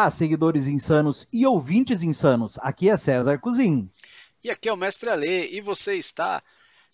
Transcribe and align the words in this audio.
Olá, 0.00 0.10
seguidores 0.10 0.66
insanos 0.66 1.28
e 1.30 1.46
ouvintes 1.46 2.02
insanos. 2.02 2.56
Aqui 2.60 2.88
é 2.88 2.96
César 2.96 3.38
Cozin. 3.38 3.86
E 4.42 4.48
aqui 4.48 4.66
é 4.66 4.72
o 4.72 4.76
Mestre 4.76 5.10
Ale 5.10 5.54
e 5.54 5.60
você 5.60 5.92
está 5.92 6.42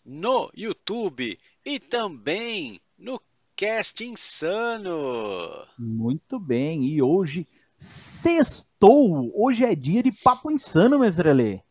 no 0.05 0.51
YouTube 0.53 1.39
e 1.65 1.79
também 1.79 2.81
no 2.99 3.23
Cast 3.55 4.05
Insano. 4.05 5.65
Muito 5.79 6.41
bem, 6.41 6.85
e 6.85 7.01
hoje 7.01 7.47
sextou. 7.79 9.31
Hoje 9.41 9.65
é 9.65 9.77
dia 9.77 10.03
de 10.03 10.11
papo 10.11 10.51
insano, 10.51 10.99
Mestre 10.99 11.31
Ale. 11.31 11.63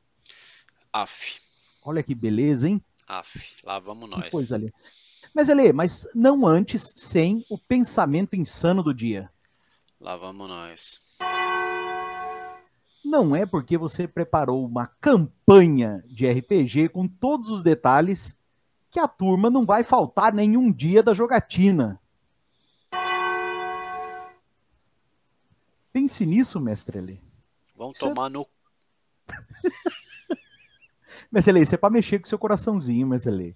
Af. 0.94 1.42
Olha 1.84 2.02
que 2.02 2.16
beleza, 2.16 2.70
hein? 2.70 2.82
Af, 3.06 3.58
lá 3.62 3.78
vamos 3.78 4.10
nós. 4.10 4.24
Que 4.24 4.32
coisa 4.32 4.56
ali. 4.56 4.74
Mas 5.34 5.50
Ale, 5.50 5.74
mas 5.74 6.08
não 6.16 6.48
antes 6.48 6.94
sem 6.96 7.46
o 7.50 7.58
pensamento 7.58 8.38
insano 8.38 8.82
do 8.82 8.94
dia. 8.94 9.30
Lá 10.00 10.16
vamos 10.16 10.48
nós. 10.48 11.04
Não 13.06 13.36
é 13.36 13.46
porque 13.46 13.78
você 13.78 14.08
preparou 14.08 14.66
uma 14.66 14.88
campanha 14.88 16.04
de 16.08 16.28
RPG 16.28 16.90
com 16.90 17.08
todos 17.08 17.50
os 17.50 17.62
detalhes 17.62 18.36
que 18.90 19.00
a 19.00 19.08
turma 19.08 19.48
não 19.48 19.64
vai 19.64 19.84
faltar 19.84 20.34
nenhum 20.34 20.72
dia 20.72 21.04
da 21.04 21.14
jogatina. 21.14 22.02
Pense 25.94 26.26
nisso, 26.26 26.60
mestre 26.60 26.98
Eli. 26.98 27.22
Vamos 27.76 28.00
Você... 28.00 28.06
tomar 28.06 28.28
no. 28.28 28.48
mestre 31.32 31.52
Eli, 31.52 31.64
você 31.64 31.76
é 31.76 31.78
pra 31.78 31.92
mexer 31.92 32.18
com 32.18 32.26
seu 32.26 32.40
coraçãozinho, 32.40 33.06
mestre 33.06 33.32
Eli. 33.32 33.56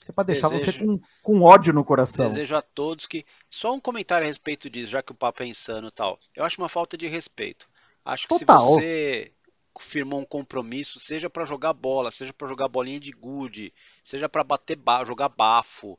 Você 0.00 0.10
é 0.10 0.14
pra 0.14 0.24
deixar 0.24 0.48
Desejo... 0.48 0.72
você 0.72 0.84
com, 0.84 1.00
com 1.22 1.42
ódio 1.42 1.72
no 1.72 1.84
coração. 1.84 2.26
Desejo 2.26 2.56
a 2.56 2.60
todos 2.60 3.06
que. 3.06 3.24
Só 3.48 3.72
um 3.72 3.80
comentário 3.80 4.24
a 4.24 4.26
respeito 4.26 4.68
disso, 4.68 4.90
já 4.90 5.00
que 5.00 5.12
o 5.12 5.14
papo 5.14 5.44
é 5.44 5.46
insano 5.46 5.88
e 5.88 5.92
tal. 5.92 6.18
Eu 6.34 6.44
acho 6.44 6.60
uma 6.60 6.68
falta 6.68 6.98
de 6.98 7.06
respeito. 7.06 7.68
Acho 8.06 8.28
que 8.28 8.38
Total. 8.38 8.60
se 8.60 8.66
você 8.66 9.32
firmou 9.80 10.20
um 10.20 10.24
compromisso, 10.24 10.98
seja 10.98 11.28
para 11.28 11.44
jogar 11.44 11.72
bola, 11.72 12.10
seja 12.10 12.32
para 12.32 12.48
jogar 12.48 12.68
bolinha 12.68 13.00
de 13.00 13.12
gude, 13.12 13.74
seja 14.02 14.28
para 14.28 14.42
bater 14.42 14.76
ba 14.76 15.04
jogar 15.04 15.28
bafo, 15.28 15.98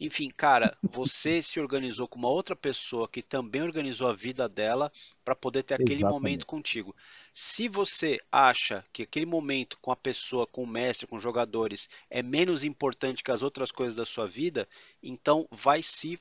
enfim, 0.00 0.30
cara, 0.30 0.78
você 0.82 1.42
se 1.42 1.58
organizou 1.58 2.06
com 2.06 2.20
uma 2.20 2.28
outra 2.28 2.54
pessoa 2.54 3.08
que 3.08 3.20
também 3.20 3.62
organizou 3.62 4.08
a 4.08 4.12
vida 4.12 4.48
dela 4.48 4.92
para 5.24 5.34
poder 5.34 5.64
ter 5.64 5.74
aquele 5.74 5.94
Exatamente. 5.94 6.14
momento 6.14 6.46
contigo. 6.46 6.94
Se 7.32 7.68
você 7.68 8.20
acha 8.30 8.84
que 8.92 9.02
aquele 9.02 9.26
momento 9.26 9.76
com 9.82 9.90
a 9.90 9.96
pessoa, 9.96 10.46
com 10.46 10.62
o 10.62 10.66
mestre, 10.66 11.08
com 11.08 11.16
os 11.16 11.22
jogadores 11.22 11.88
é 12.08 12.22
menos 12.22 12.62
importante 12.62 13.24
que 13.24 13.32
as 13.32 13.42
outras 13.42 13.72
coisas 13.72 13.96
da 13.96 14.04
sua 14.04 14.26
vida, 14.26 14.68
então 15.02 15.48
vai 15.50 15.82
se 15.82 16.18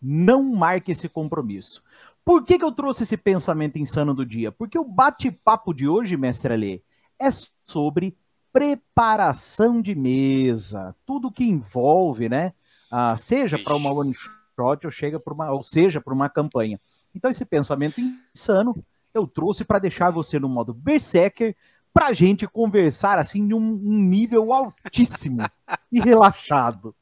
não 0.00 0.42
marque 0.42 0.92
esse 0.92 1.08
compromisso. 1.08 1.82
Por 2.24 2.44
que, 2.44 2.58
que 2.58 2.64
eu 2.64 2.72
trouxe 2.72 3.02
esse 3.02 3.16
pensamento 3.16 3.78
insano 3.78 4.14
do 4.14 4.24
dia? 4.24 4.52
Porque 4.52 4.78
o 4.78 4.84
bate-papo 4.84 5.74
de 5.74 5.88
hoje, 5.88 6.16
mestre 6.16 6.52
Alê, 6.54 6.82
é 7.20 7.28
sobre 7.66 8.16
preparação 8.52 9.80
de 9.80 9.94
mesa. 9.94 10.94
Tudo 11.04 11.32
que 11.32 11.44
envolve, 11.44 12.28
né? 12.28 12.52
Ah, 12.90 13.16
seja 13.16 13.58
para 13.58 13.74
uma 13.74 13.92
one 13.92 14.14
shot 14.14 14.86
ou, 14.86 14.90
chega 14.90 15.20
uma, 15.26 15.50
ou 15.50 15.62
seja 15.62 16.00
para 16.00 16.14
uma 16.14 16.28
campanha. 16.28 16.78
Então, 17.14 17.30
esse 17.30 17.44
pensamento 17.44 18.00
insano 18.00 18.74
eu 19.14 19.26
trouxe 19.26 19.64
para 19.64 19.78
deixar 19.78 20.10
você 20.10 20.38
no 20.38 20.48
modo 20.48 20.72
berserker 20.72 21.56
para 21.92 22.06
a 22.06 22.12
gente 22.12 22.46
conversar 22.46 23.18
assim 23.18 23.40
em 23.40 23.52
um, 23.52 23.58
um 23.58 23.98
nível 24.02 24.52
altíssimo 24.52 25.42
e 25.90 26.00
relaxado. 26.00 26.94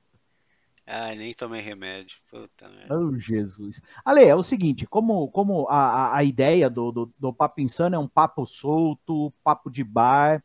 Ai, 0.87 1.15
nem 1.15 1.33
tomei 1.33 1.61
remédio. 1.61 2.19
Puta 2.29 2.69
merda. 2.69 2.99
Oh, 2.99 3.17
Jesus. 3.19 3.81
Ale, 4.05 4.25
é 4.25 4.35
o 4.35 4.43
seguinte, 4.43 4.87
como, 4.87 5.29
como 5.29 5.69
a, 5.69 6.17
a 6.17 6.25
ideia 6.25 6.69
do, 6.69 6.91
do, 6.91 7.15
do 7.19 7.33
Papo 7.33 7.61
Insano 7.61 7.97
é 7.97 7.99
um 7.99 8.09
papo 8.09 8.45
solto, 8.45 9.33
papo 9.45 9.71
de 9.71 9.85
bar, 9.85 10.43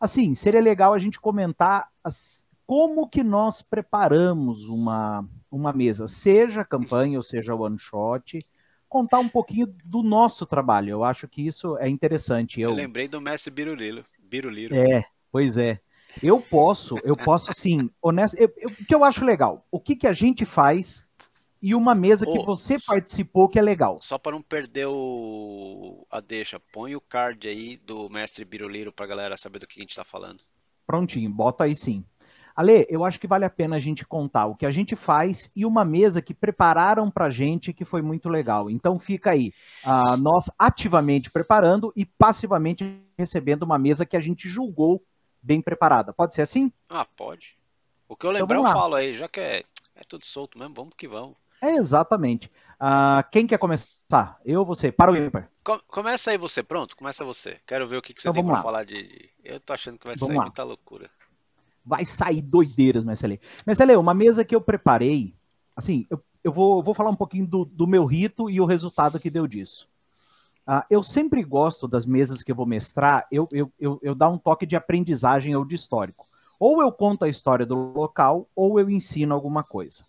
assim, 0.00 0.34
seria 0.34 0.60
legal 0.60 0.92
a 0.92 0.98
gente 0.98 1.18
comentar 1.18 1.88
as, 2.04 2.46
como 2.66 3.08
que 3.08 3.22
nós 3.22 3.62
preparamos 3.62 4.68
uma, 4.68 5.26
uma 5.50 5.72
mesa, 5.72 6.06
seja 6.06 6.64
campanha 6.64 7.18
ou 7.18 7.22
seja 7.22 7.54
one 7.54 7.78
shot, 7.78 8.44
contar 8.88 9.20
um 9.20 9.28
pouquinho 9.28 9.72
do 9.84 10.02
nosso 10.02 10.44
trabalho. 10.44 10.90
Eu 10.90 11.04
acho 11.04 11.28
que 11.28 11.46
isso 11.46 11.78
é 11.78 11.88
interessante. 11.88 12.60
Eu, 12.60 12.70
Eu 12.70 12.76
lembrei 12.76 13.08
do 13.08 13.20
mestre 13.20 13.50
Biruliro. 13.50 14.04
Biruliro. 14.18 14.74
É, 14.74 15.04
pois 15.30 15.56
é. 15.56 15.80
Eu 16.22 16.40
posso, 16.40 16.96
eu 17.04 17.16
posso 17.16 17.50
assim, 17.50 17.90
honesto, 18.00 18.36
eu, 18.36 18.52
eu, 18.56 18.70
o 18.70 18.74
que 18.74 18.94
eu 18.94 19.04
acho 19.04 19.24
legal, 19.24 19.66
o 19.70 19.78
que, 19.78 19.96
que 19.96 20.06
a 20.06 20.12
gente 20.12 20.44
faz 20.44 21.06
e 21.60 21.74
uma 21.74 21.94
mesa 21.94 22.26
que 22.26 22.38
você 22.44 22.76
participou 22.78 23.48
que 23.48 23.58
é 23.58 23.62
legal. 23.62 23.98
Só 24.02 24.18
para 24.18 24.32
não 24.32 24.42
perder 24.42 24.86
o 24.86 26.06
a 26.10 26.20
deixa, 26.20 26.60
põe 26.72 26.94
o 26.94 27.00
card 27.00 27.48
aí 27.48 27.76
do 27.76 28.08
mestre 28.08 28.44
Biruliro 28.44 28.92
para 28.92 29.06
galera 29.06 29.36
saber 29.36 29.58
do 29.58 29.66
que 29.66 29.78
a 29.78 29.82
gente 29.82 29.90
está 29.90 30.04
falando. 30.04 30.44
Prontinho, 30.86 31.30
bota 31.30 31.64
aí 31.64 31.74
sim. 31.74 32.04
Ale, 32.54 32.86
eu 32.88 33.04
acho 33.04 33.20
que 33.20 33.26
vale 33.26 33.44
a 33.44 33.50
pena 33.50 33.76
a 33.76 33.80
gente 33.80 34.06
contar 34.06 34.46
o 34.46 34.54
que 34.54 34.64
a 34.64 34.70
gente 34.70 34.96
faz 34.96 35.50
e 35.54 35.66
uma 35.66 35.84
mesa 35.84 36.22
que 36.22 36.32
prepararam 36.32 37.10
para 37.10 37.28
gente 37.28 37.72
que 37.72 37.84
foi 37.84 38.00
muito 38.00 38.30
legal. 38.30 38.70
Então 38.70 38.98
fica 38.98 39.32
aí, 39.32 39.52
uh, 39.84 40.16
nós 40.16 40.50
ativamente 40.58 41.30
preparando 41.30 41.92
e 41.94 42.06
passivamente 42.06 42.98
recebendo 43.18 43.64
uma 43.64 43.78
mesa 43.78 44.06
que 44.06 44.16
a 44.16 44.20
gente 44.20 44.48
julgou 44.48 45.02
bem 45.46 45.60
preparada. 45.60 46.12
Pode 46.12 46.34
ser 46.34 46.42
assim? 46.42 46.72
Ah, 46.88 47.06
pode. 47.16 47.56
O 48.08 48.16
que 48.16 48.26
eu 48.26 48.30
lembrar 48.30 48.58
então, 48.58 48.70
eu 48.70 48.76
falo 48.76 48.96
aí, 48.96 49.14
já 49.14 49.28
que 49.28 49.40
é, 49.40 49.62
é 49.94 50.02
tudo 50.06 50.26
solto 50.26 50.58
mesmo, 50.58 50.74
vamos 50.74 50.94
que 50.96 51.06
vamos. 51.06 51.36
É 51.62 51.74
exatamente. 51.76 52.50
Uh, 52.80 53.24
quem 53.30 53.46
quer 53.46 53.58
começar? 53.58 54.38
Eu 54.44 54.60
ou 54.60 54.66
você? 54.66 54.92
Para 54.92 55.12
o 55.12 55.16
ímpar. 55.16 55.48
começa 55.88 56.30
aí 56.30 56.38
você, 56.38 56.62
pronto? 56.62 56.96
Começa 56.96 57.24
você. 57.24 57.58
Quero 57.66 57.86
ver 57.86 57.96
o 57.96 58.02
que, 58.02 58.12
que 58.12 58.20
você 58.20 58.28
então, 58.28 58.42
tem 58.42 58.52
para 58.52 58.62
falar 58.62 58.84
de, 58.84 59.30
Eu 59.42 59.58
tô 59.58 59.72
achando 59.72 59.98
que 59.98 60.06
vai 60.06 60.14
vamos 60.14 60.28
sair 60.28 60.36
lá. 60.36 60.44
muita 60.44 60.64
loucura. 60.64 61.10
Vai 61.84 62.04
sair 62.04 62.42
doideiras, 62.42 63.04
Marcele. 63.04 63.40
Marcele, 63.64 63.96
uma 63.96 64.14
mesa 64.14 64.44
que 64.44 64.54
eu 64.54 64.60
preparei, 64.60 65.34
assim, 65.74 66.06
eu, 66.10 66.22
eu 66.42 66.52
vou, 66.52 66.82
vou 66.82 66.94
falar 66.94 67.10
um 67.10 67.16
pouquinho 67.16 67.46
do, 67.46 67.64
do 67.64 67.86
meu 67.86 68.04
rito 68.04 68.50
e 68.50 68.60
o 68.60 68.66
resultado 68.66 69.18
que 69.20 69.30
deu 69.30 69.46
disso. 69.46 69.88
Uh, 70.66 70.82
eu 70.90 71.02
sempre 71.02 71.44
gosto 71.44 71.86
das 71.86 72.04
mesas 72.04 72.42
que 72.42 72.50
eu 72.50 72.56
vou 72.56 72.66
mestrar, 72.66 73.26
eu, 73.30 73.48
eu, 73.52 73.72
eu, 73.78 74.00
eu 74.02 74.14
dar 74.14 74.28
um 74.28 74.38
toque 74.38 74.66
de 74.66 74.74
aprendizagem 74.74 75.54
ou 75.54 75.64
de 75.64 75.76
histórico. 75.76 76.26
Ou 76.58 76.82
eu 76.82 76.90
conto 76.90 77.24
a 77.24 77.28
história 77.28 77.64
do 77.64 77.74
local, 77.74 78.48
ou 78.54 78.80
eu 78.80 78.90
ensino 78.90 79.34
alguma 79.34 79.62
coisa. 79.62 80.04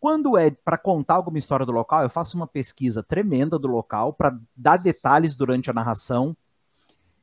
Quando 0.00 0.36
é 0.36 0.50
para 0.50 0.78
contar 0.78 1.14
alguma 1.14 1.38
história 1.38 1.66
do 1.66 1.72
local, 1.72 2.02
eu 2.02 2.10
faço 2.10 2.36
uma 2.36 2.46
pesquisa 2.46 3.02
tremenda 3.02 3.58
do 3.58 3.68
local 3.68 4.14
para 4.14 4.36
dar 4.56 4.78
detalhes 4.78 5.34
durante 5.34 5.70
a 5.70 5.74
narração. 5.74 6.34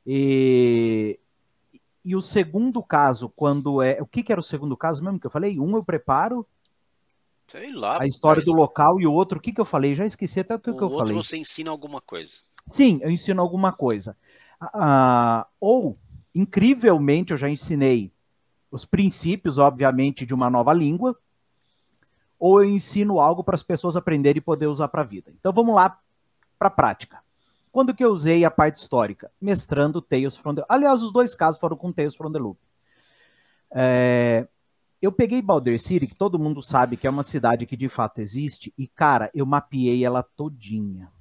E, 0.06 1.20
e 2.06 2.16
o 2.16 2.22
segundo 2.22 2.82
caso, 2.84 3.30
quando 3.36 3.82
é. 3.82 4.00
O 4.00 4.06
que, 4.06 4.22
que 4.22 4.32
era 4.32 4.40
o 4.40 4.44
segundo 4.44 4.78
caso 4.78 5.04
mesmo 5.04 5.20
que 5.20 5.26
eu 5.26 5.32
falei? 5.32 5.60
Um 5.60 5.76
eu 5.76 5.84
preparo 5.84 6.48
Sei 7.48 7.72
lá. 7.72 8.02
A 8.02 8.08
história 8.08 8.42
mas... 8.42 8.46
do 8.46 8.54
local 8.54 9.00
e 9.00 9.08
o 9.08 9.14
outro, 9.14 9.38
o 9.38 9.42
que, 9.42 9.54
que 9.54 9.62
eu 9.62 9.66
falei? 9.66 9.96
Já 9.96 10.06
esqueci 10.06 10.40
até 10.40 10.54
o 10.56 10.60
que, 10.60 10.70
o 10.70 10.78
que 10.78 10.84
eu 10.84 10.90
falei. 10.90 11.14
O 11.14 11.18
outro 11.18 11.24
você 11.24 11.38
ensina 11.38 11.72
alguma 11.72 12.02
coisa. 12.02 12.40
Sim, 12.68 13.00
eu 13.02 13.10
ensino 13.10 13.42
alguma 13.42 13.72
coisa. 13.72 14.18
Ah, 14.60 15.48
ou, 15.60 15.96
incrivelmente, 16.36 17.32
eu 17.32 17.38
já 17.38 17.50
ensinei 17.50 18.12
os 18.70 18.84
princípios, 18.84 19.58
obviamente, 19.58 20.26
de 20.26 20.34
uma 20.34 20.50
nova 20.50 20.74
língua, 20.74 21.18
ou 22.40 22.62
eu 22.62 22.70
ensino 22.70 23.20
algo 23.20 23.44
para 23.44 23.56
as 23.56 23.64
pessoas 23.64 23.96
aprenderem 23.96 24.40
e 24.40 24.42
poder 24.42 24.68
usar 24.68 24.90
para 24.90 25.02
a 25.02 25.06
vida. 25.06 25.32
Então 25.40 25.54
vamos 25.54 25.74
lá 25.74 25.98
para 26.60 26.68
a 26.68 26.72
prática. 26.72 27.20
Quando 27.72 27.94
que 27.94 28.04
eu 28.04 28.12
usei 28.12 28.44
a 28.44 28.52
parte 28.52 28.82
histórica? 28.82 29.32
Mestrando 29.40 30.02
Tales 30.02 30.36
from 30.36 30.56
the... 30.56 30.66
Aliás, 30.68 31.02
os 31.02 31.14
dois 31.14 31.34
casos 31.34 31.60
foram 31.60 31.78
com 31.78 31.92
Tales 31.92 32.16
from 32.16 32.32
the 32.32 32.40
Loop. 32.40 32.60
É, 33.72 34.48
eu 35.02 35.12
peguei 35.12 35.42
Balder 35.42 35.80
City, 35.80 36.08
que 36.08 36.16
todo 36.16 36.40
mundo 36.40 36.62
sabe 36.64 36.98
que 36.98 37.06
é 37.06 37.10
uma 37.10 37.24
cidade 37.24 37.66
que 37.66 37.78
de 37.78 37.88
fato 37.88 38.20
existe, 38.20 38.74
e 38.78 38.88
cara, 38.88 39.30
eu 39.34 39.46
mapeei 39.46 40.04
ela 40.04 40.24
todinha. 40.24 41.12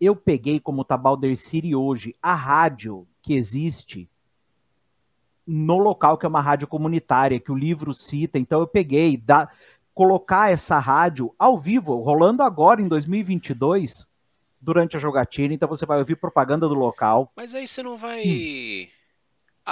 Eu 0.00 0.16
peguei 0.16 0.58
como 0.58 0.84
tá 0.84 0.96
Balder 0.96 1.36
City 1.36 1.74
hoje, 1.74 2.16
a 2.22 2.34
rádio 2.34 3.06
que 3.22 3.34
existe 3.34 4.08
no 5.46 5.78
local 5.78 6.16
que 6.16 6.24
é 6.24 6.28
uma 6.28 6.40
rádio 6.40 6.66
comunitária, 6.66 7.40
que 7.40 7.52
o 7.52 7.56
livro 7.56 7.92
cita. 7.92 8.38
Então 8.38 8.60
eu 8.60 8.66
peguei, 8.66 9.16
da, 9.16 9.50
colocar 9.92 10.50
essa 10.50 10.78
rádio 10.78 11.34
ao 11.38 11.58
vivo, 11.58 11.96
rolando 12.00 12.42
agora 12.42 12.80
em 12.80 12.88
2022, 12.88 14.06
durante 14.60 14.96
a 14.96 15.00
jogatina. 15.00 15.52
Então 15.52 15.68
você 15.68 15.84
vai 15.84 15.98
ouvir 15.98 16.16
propaganda 16.16 16.68
do 16.68 16.74
local. 16.74 17.30
Mas 17.36 17.54
aí 17.54 17.66
você 17.66 17.82
não 17.82 17.98
vai. 17.98 18.22
Hum 18.22 18.99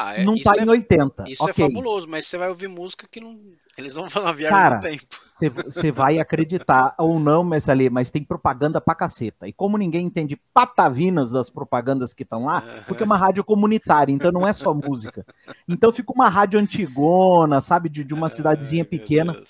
ah, 0.00 0.14
é, 0.14 0.24
não 0.24 0.38
tá 0.38 0.52
em 0.56 0.68
80. 0.68 1.24
É 1.24 1.30
isso 1.30 1.48
é 1.48 1.50
okay. 1.50 1.64
é 1.64 1.68
fabuloso, 1.68 2.08
mas 2.08 2.26
você 2.26 2.38
vai 2.38 2.48
ouvir 2.48 2.68
música 2.68 3.08
que 3.10 3.20
não. 3.20 3.36
Eles 3.76 3.94
vão 3.94 4.08
falar 4.08 4.32
viagem 4.32 4.56
Cara, 4.56 4.76
no 4.76 4.82
tempo. 4.82 5.64
Você 5.64 5.90
vai 5.90 6.18
acreditar 6.18 6.94
ou 6.98 7.18
não, 7.18 7.42
mas 7.42 7.68
ali, 7.68 7.90
mas 7.90 8.10
tem 8.10 8.22
propaganda 8.22 8.80
pra 8.80 8.94
caceta. 8.94 9.46
E 9.48 9.52
como 9.52 9.76
ninguém 9.76 10.06
entende 10.06 10.40
patavinas 10.52 11.30
das 11.30 11.48
propagandas 11.50 12.12
que 12.12 12.22
estão 12.22 12.44
lá, 12.44 12.82
porque 12.86 13.02
é 13.02 13.06
uma 13.06 13.16
rádio 13.16 13.44
comunitária, 13.44 14.12
então 14.12 14.32
não 14.32 14.46
é 14.46 14.52
só 14.52 14.72
música. 14.74 15.24
Então 15.68 15.92
fica 15.92 16.12
uma 16.12 16.28
rádio 16.28 16.58
antigona, 16.58 17.60
sabe, 17.60 17.88
de, 17.88 18.02
de 18.04 18.14
uma 18.14 18.28
cidadezinha 18.28 18.84
pequena. 18.84 19.40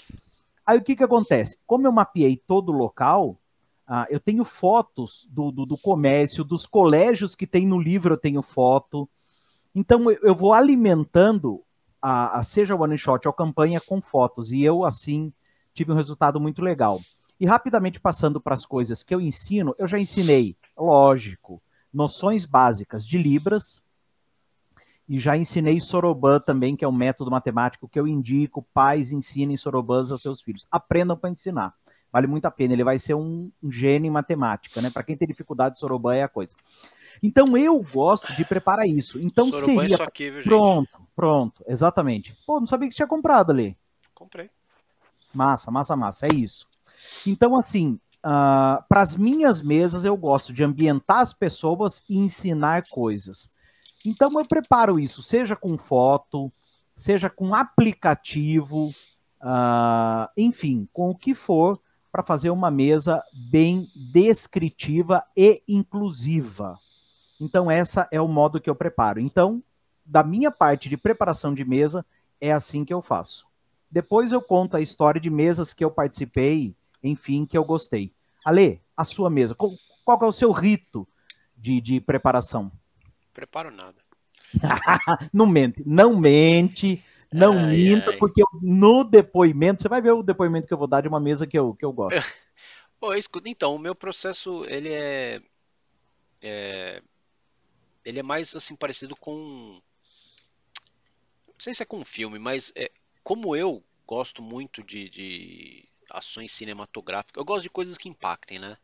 Aí 0.66 0.78
o 0.78 0.82
que 0.82 0.94
que 0.94 1.04
acontece? 1.04 1.56
Como 1.66 1.86
eu 1.86 1.92
mapeei 1.92 2.36
todo 2.36 2.70
o 2.70 2.76
local, 2.76 3.38
Ah, 3.90 4.06
eu 4.10 4.20
tenho 4.20 4.44
fotos 4.44 5.26
do, 5.30 5.50
do, 5.50 5.64
do, 5.64 5.78
comércio, 5.78 6.44
dos 6.44 6.66
colégios 6.66 7.34
que 7.34 7.46
tem 7.46 7.66
no 7.66 7.80
livro, 7.80 8.12
eu 8.12 8.18
tenho 8.18 8.42
foto. 8.42 9.08
Então 9.74 10.10
eu, 10.10 10.34
vou 10.34 10.52
alimentando 10.52 11.62
a, 12.00 12.38
a, 12.38 12.42
seja 12.42 12.74
one 12.74 12.96
shot 12.96 13.26
ou 13.26 13.32
campanha 13.32 13.80
com 13.80 14.00
fotos. 14.00 14.52
E 14.52 14.62
eu, 14.62 14.84
assim, 14.84 15.32
tive 15.74 15.92
um 15.92 15.96
resultado 15.96 16.40
muito 16.40 16.62
legal. 16.62 17.00
E 17.38 17.46
rapidamente 17.46 18.00
passando 18.00 18.40
para 18.40 18.54
as 18.54 18.66
coisas 18.66 19.02
que 19.02 19.14
eu 19.14 19.20
ensino, 19.20 19.74
eu 19.78 19.86
já 19.86 19.98
ensinei, 19.98 20.56
lógico, 20.76 21.62
noções 21.92 22.44
básicas 22.44 23.06
de 23.06 23.16
Libras, 23.16 23.80
e 25.08 25.18
já 25.18 25.36
ensinei 25.36 25.80
Soroban 25.80 26.38
também, 26.38 26.76
que 26.76 26.84
é 26.84 26.88
um 26.88 26.92
método 26.92 27.30
matemático 27.30 27.88
que 27.88 27.98
eu 27.98 28.06
indico, 28.06 28.66
pais 28.74 29.10
ensinem 29.10 29.56
Sorobans 29.56 30.12
aos 30.12 30.20
seus 30.20 30.42
filhos. 30.42 30.66
Aprendam 30.70 31.16
para 31.16 31.30
ensinar. 31.30 31.72
Vale 32.12 32.26
muito 32.26 32.44
a 32.44 32.50
pena, 32.50 32.74
ele 32.74 32.84
vai 32.84 32.98
ser 32.98 33.14
um, 33.14 33.50
um 33.62 33.70
gênio 33.70 34.08
em 34.08 34.12
matemática, 34.12 34.82
né? 34.82 34.90
Para 34.90 35.02
quem 35.02 35.16
tem 35.16 35.26
dificuldade, 35.28 35.78
Soroban 35.78 36.14
é 36.14 36.22
a 36.22 36.28
coisa. 36.28 36.54
Então 37.22 37.56
eu 37.56 37.80
gosto 37.92 38.34
de 38.34 38.44
preparar 38.44 38.86
isso. 38.86 39.18
Então 39.18 39.50
Soroban 39.50 39.84
é 39.84 39.88
seria 39.88 39.96
é 39.96 40.06
aqui, 40.06 40.30
viu, 40.30 40.42
pronto, 40.42 41.02
pronto, 41.14 41.64
exatamente. 41.66 42.36
Pô, 42.46 42.60
não 42.60 42.66
sabia 42.66 42.88
que 42.88 42.94
você 42.94 42.96
tinha 42.96 43.08
comprado 43.08 43.50
ali. 43.50 43.76
Comprei. 44.14 44.50
Massa, 45.32 45.70
massa, 45.70 45.96
massa, 45.96 46.26
é 46.26 46.34
isso. 46.34 46.66
Então 47.26 47.56
assim, 47.56 47.92
uh, 47.92 48.00
ah, 48.24 48.84
para 48.88 49.00
as 49.00 49.14
minhas 49.14 49.62
mesas 49.62 50.04
eu 50.04 50.16
gosto 50.16 50.52
de 50.52 50.64
ambientar 50.64 51.20
as 51.20 51.32
pessoas 51.32 52.02
e 52.08 52.18
ensinar 52.18 52.82
coisas. 52.90 53.50
Então 54.06 54.28
eu 54.38 54.46
preparo 54.46 54.98
isso, 54.98 55.22
seja 55.22 55.56
com 55.56 55.76
foto, 55.76 56.52
seja 56.96 57.28
com 57.28 57.54
aplicativo, 57.54 58.88
uh, 59.42 60.28
enfim, 60.36 60.88
com 60.92 61.10
o 61.10 61.16
que 61.16 61.34
for, 61.34 61.80
para 62.10 62.22
fazer 62.22 62.50
uma 62.50 62.70
mesa 62.70 63.22
bem 63.32 63.88
descritiva 63.94 65.22
e 65.36 65.62
inclusiva. 65.68 66.78
Então, 67.40 67.70
essa 67.70 68.08
é 68.10 68.20
o 68.20 68.28
modo 68.28 68.60
que 68.60 68.68
eu 68.68 68.74
preparo. 68.74 69.20
Então, 69.20 69.62
da 70.04 70.22
minha 70.24 70.50
parte 70.50 70.88
de 70.88 70.96
preparação 70.96 71.54
de 71.54 71.64
mesa, 71.64 72.04
é 72.40 72.52
assim 72.52 72.84
que 72.84 72.92
eu 72.92 73.02
faço. 73.02 73.46
Depois 73.90 74.32
eu 74.32 74.42
conto 74.42 74.76
a 74.76 74.80
história 74.80 75.20
de 75.20 75.30
mesas 75.30 75.72
que 75.72 75.84
eu 75.84 75.90
participei, 75.90 76.74
enfim, 77.02 77.46
que 77.46 77.56
eu 77.56 77.64
gostei. 77.64 78.12
Ale, 78.44 78.80
a 78.96 79.04
sua 79.04 79.30
mesa, 79.30 79.54
qual, 79.54 79.72
qual 80.04 80.18
é 80.22 80.26
o 80.26 80.32
seu 80.32 80.52
rito 80.52 81.06
de, 81.56 81.80
de 81.80 82.00
preparação? 82.00 82.70
Preparo 83.32 83.70
nada. 83.70 83.96
não 85.32 85.46
mente, 85.46 85.82
não 85.86 86.18
mente, 86.18 87.04
não 87.32 87.58
ai, 87.58 87.76
minta, 87.76 88.10
ai. 88.10 88.16
porque 88.16 88.42
no 88.62 89.04
depoimento, 89.04 89.82
você 89.82 89.88
vai 89.88 90.00
ver 90.00 90.12
o 90.12 90.22
depoimento 90.22 90.66
que 90.66 90.72
eu 90.72 90.78
vou 90.78 90.86
dar 90.86 91.02
de 91.02 91.08
uma 91.08 91.20
mesa 91.20 91.46
que 91.46 91.58
eu, 91.58 91.74
que 91.74 91.84
eu 91.84 91.92
gosto. 91.92 92.16
Pô, 92.98 93.14
escuta, 93.14 93.48
então, 93.48 93.74
o 93.74 93.78
meu 93.78 93.94
processo, 93.94 94.64
ele 94.66 94.92
é, 94.92 95.40
é, 96.42 97.02
ele 98.08 98.20
é 98.20 98.22
mais 98.22 98.56
assim 98.56 98.74
parecido 98.74 99.14
com 99.14 99.80
não 101.46 101.60
sei 101.60 101.74
se 101.74 101.82
é 101.82 101.86
com 101.86 101.98
um 101.98 102.04
filme, 102.04 102.38
mas 102.38 102.72
é, 102.74 102.90
como 103.22 103.54
eu 103.54 103.84
gosto 104.06 104.40
muito 104.40 104.82
de, 104.82 105.10
de 105.10 105.88
ações 106.08 106.52
cinematográficas, 106.52 107.36
eu 107.36 107.44
gosto 107.44 107.64
de 107.64 107.70
coisas 107.70 107.98
que 107.98 108.08
impactem, 108.08 108.58
né? 108.58 108.78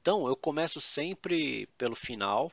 Então 0.00 0.28
eu 0.28 0.36
começo 0.36 0.80
sempre 0.80 1.66
pelo 1.76 1.96
final. 1.96 2.52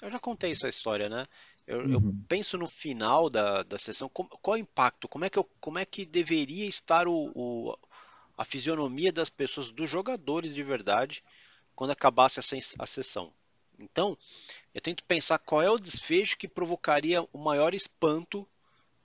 Eu 0.00 0.10
já 0.10 0.20
contei 0.20 0.52
essa 0.52 0.68
história, 0.68 1.08
né? 1.08 1.26
Eu, 1.66 1.80
uhum. 1.80 1.92
eu 1.92 2.14
penso 2.28 2.56
no 2.56 2.66
final 2.66 3.28
da, 3.28 3.62
da 3.62 3.78
sessão, 3.78 4.08
qual, 4.08 4.28
qual 4.28 4.56
é 4.56 4.60
o 4.60 4.62
impacto, 4.62 5.08
como 5.08 5.24
é 5.24 5.30
que, 5.30 5.38
eu, 5.38 5.44
como 5.58 5.78
é 5.78 5.84
que 5.84 6.06
deveria 6.06 6.66
estar 6.66 7.08
o, 7.08 7.32
o, 7.34 7.78
a 8.36 8.44
fisionomia 8.44 9.12
das 9.12 9.28
pessoas, 9.28 9.70
dos 9.70 9.90
jogadores 9.90 10.54
de 10.54 10.62
verdade, 10.62 11.24
quando 11.74 11.90
acabasse 11.90 12.38
essa, 12.38 12.56
a 12.78 12.86
sessão. 12.86 13.32
Então, 13.78 14.18
eu 14.74 14.80
tento 14.80 15.04
pensar 15.04 15.38
qual 15.38 15.62
é 15.62 15.70
o 15.70 15.78
desfecho 15.78 16.36
que 16.36 16.48
provocaria 16.48 17.22
o 17.32 17.38
maior 17.38 17.74
espanto, 17.74 18.46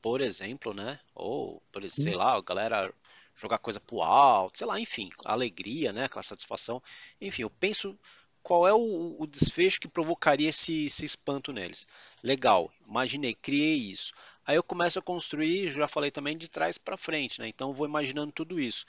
por 0.02 0.20
exemplo, 0.20 0.74
né? 0.74 1.00
Ou, 1.14 1.62
por 1.72 1.84
exemplo, 1.84 2.04
sei 2.04 2.16
lá, 2.16 2.36
a 2.36 2.42
galera 2.42 2.94
jogar 3.36 3.58
coisa 3.58 3.80
pro 3.80 4.02
alto, 4.02 4.58
sei 4.58 4.68
lá, 4.68 4.80
enfim, 4.80 5.10
alegria, 5.26 5.94
né? 5.94 6.06
Aquela 6.06 6.24
satisfação. 6.24 6.82
Enfim, 7.22 7.44
eu 7.44 7.50
penso 7.50 7.98
qual 8.42 8.68
é 8.68 8.74
o, 8.74 9.16
o 9.18 9.26
desfecho 9.26 9.80
que 9.80 9.88
provocaria 9.88 10.50
esse, 10.50 10.88
esse, 10.88 11.06
espanto 11.06 11.54
neles. 11.54 11.88
Legal, 12.22 12.72
imaginei, 12.88 13.34
criei 13.34 13.76
isso. 13.76 14.14
Aí 14.46 14.58
eu 14.58 14.64
começo 14.64 15.00
a 15.00 15.02
construir, 15.02 15.70
já 15.70 15.88
falei 15.88 16.12
também, 16.12 16.38
de 16.38 16.50
trás 16.50 16.78
para 16.78 16.98
frente, 16.98 17.40
né? 17.40 17.48
Então 17.48 17.70
eu 17.70 17.74
vou 17.74 17.88
imaginando 17.88 18.34
tudo 18.34 18.60
isso. 18.60 18.86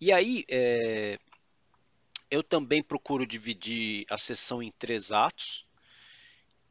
E 0.00 0.10
aí 0.10 0.44
é, 0.48 1.18
eu 2.30 2.42
também 2.42 2.82
procuro 2.82 3.26
dividir 3.26 4.04
a 4.10 4.18
sessão 4.18 4.62
em 4.62 4.70
três 4.72 5.12
atos. 5.12 5.64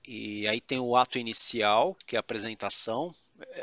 E 0.08 0.48
aí 0.48 0.62
tem 0.62 0.80
o 0.80 0.96
ato 0.96 1.18
inicial, 1.18 1.96
que 2.06 2.16
é 2.16 2.20
a 2.20 2.20
apresentação. 2.20 3.14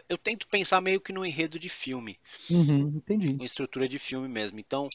Eu 0.09 0.19
tento 0.19 0.49
pensar 0.49 0.81
meio 0.81 1.01
que 1.01 1.13
no 1.13 1.25
enredo 1.25 1.59
de 1.59 1.69
filme. 1.69 2.19
Uhum, 2.51 2.93
entendi. 2.97 3.35
Com 3.35 3.45
estrutura 3.45 3.89
de 3.89 3.99
filme 3.99 4.29
mesmo. 4.29 4.59
Então, 4.59 4.89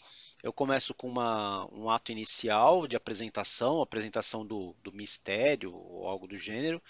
eu 0.44 0.52
começo 0.52 0.94
com 0.94 1.08
uma, 1.08 1.68
um 1.74 1.90
ato 1.90 2.12
inicial 2.12 2.86
de 2.88 2.96
apresentação, 2.96 3.82
apresentação 3.82 4.46
do, 4.46 4.76
do 4.84 4.92
mistério 4.92 5.74
ou 5.74 6.08
algo 6.08 6.28
do 6.28 6.36
gênero. 6.36 6.82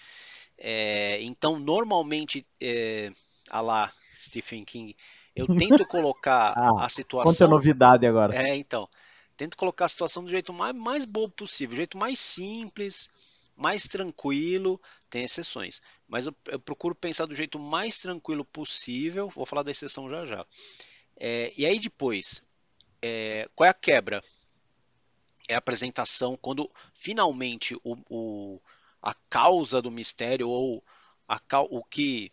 É, 0.58 1.22
então, 1.22 1.60
normalmente, 1.60 2.46
é, 2.60 3.12
a 3.50 3.62
lá 3.62 3.94
Stephen 4.12 4.66
King, 4.66 4.96
eu 5.36 5.46
tento 5.56 5.86
colocar 5.88 6.54
ah, 6.58 6.84
a 6.84 6.90
situação. 6.90 7.32
Quanta 7.32 7.48
novidade 7.48 8.06
agora. 8.06 8.36
É, 8.36 8.56
então. 8.56 8.90
Tento 9.38 9.56
colocar 9.56 9.86
a 9.86 9.90
situação 9.90 10.24
do 10.24 10.30
jeito 10.30 10.52
mais, 10.52 10.76
mais 10.76 11.06
possível, 11.36 11.76
do 11.76 11.78
jeito 11.78 11.98
mais 11.98 12.20
simples, 12.20 13.08
mais 13.56 13.88
tranquilo. 13.88 14.82
Tem 15.10 15.24
exceções, 15.24 15.80
mas 16.08 16.26
eu, 16.26 16.36
eu 16.48 16.60
procuro 16.60 16.96
pensar 16.96 17.28
do 17.28 17.36
jeito 17.36 17.60
mais 17.60 18.00
tranquilo 18.00 18.44
possível. 18.44 19.30
Vou 19.30 19.46
falar 19.46 19.62
da 19.62 19.72
exceção 19.72 20.10
já 20.10 20.26
já. 20.26 20.46
É, 21.16 21.54
e 21.56 21.66
aí 21.66 21.80
depois, 21.80 22.42
é, 23.02 23.48
qual 23.56 23.68
é 23.68 23.70
a 23.70 23.76
quebra? 23.76 24.24
É 25.48 25.54
a 25.54 25.60
apresentação 25.60 26.36
quando 26.36 26.70
finalmente 26.94 27.76
o, 27.84 27.96
o 28.10 28.62
a 29.02 29.14
causa 29.30 29.82
do 29.82 29.92
mistério 29.92 30.50
ou 30.50 30.84
a, 31.28 31.40
o 31.62 31.84
que 31.84 32.32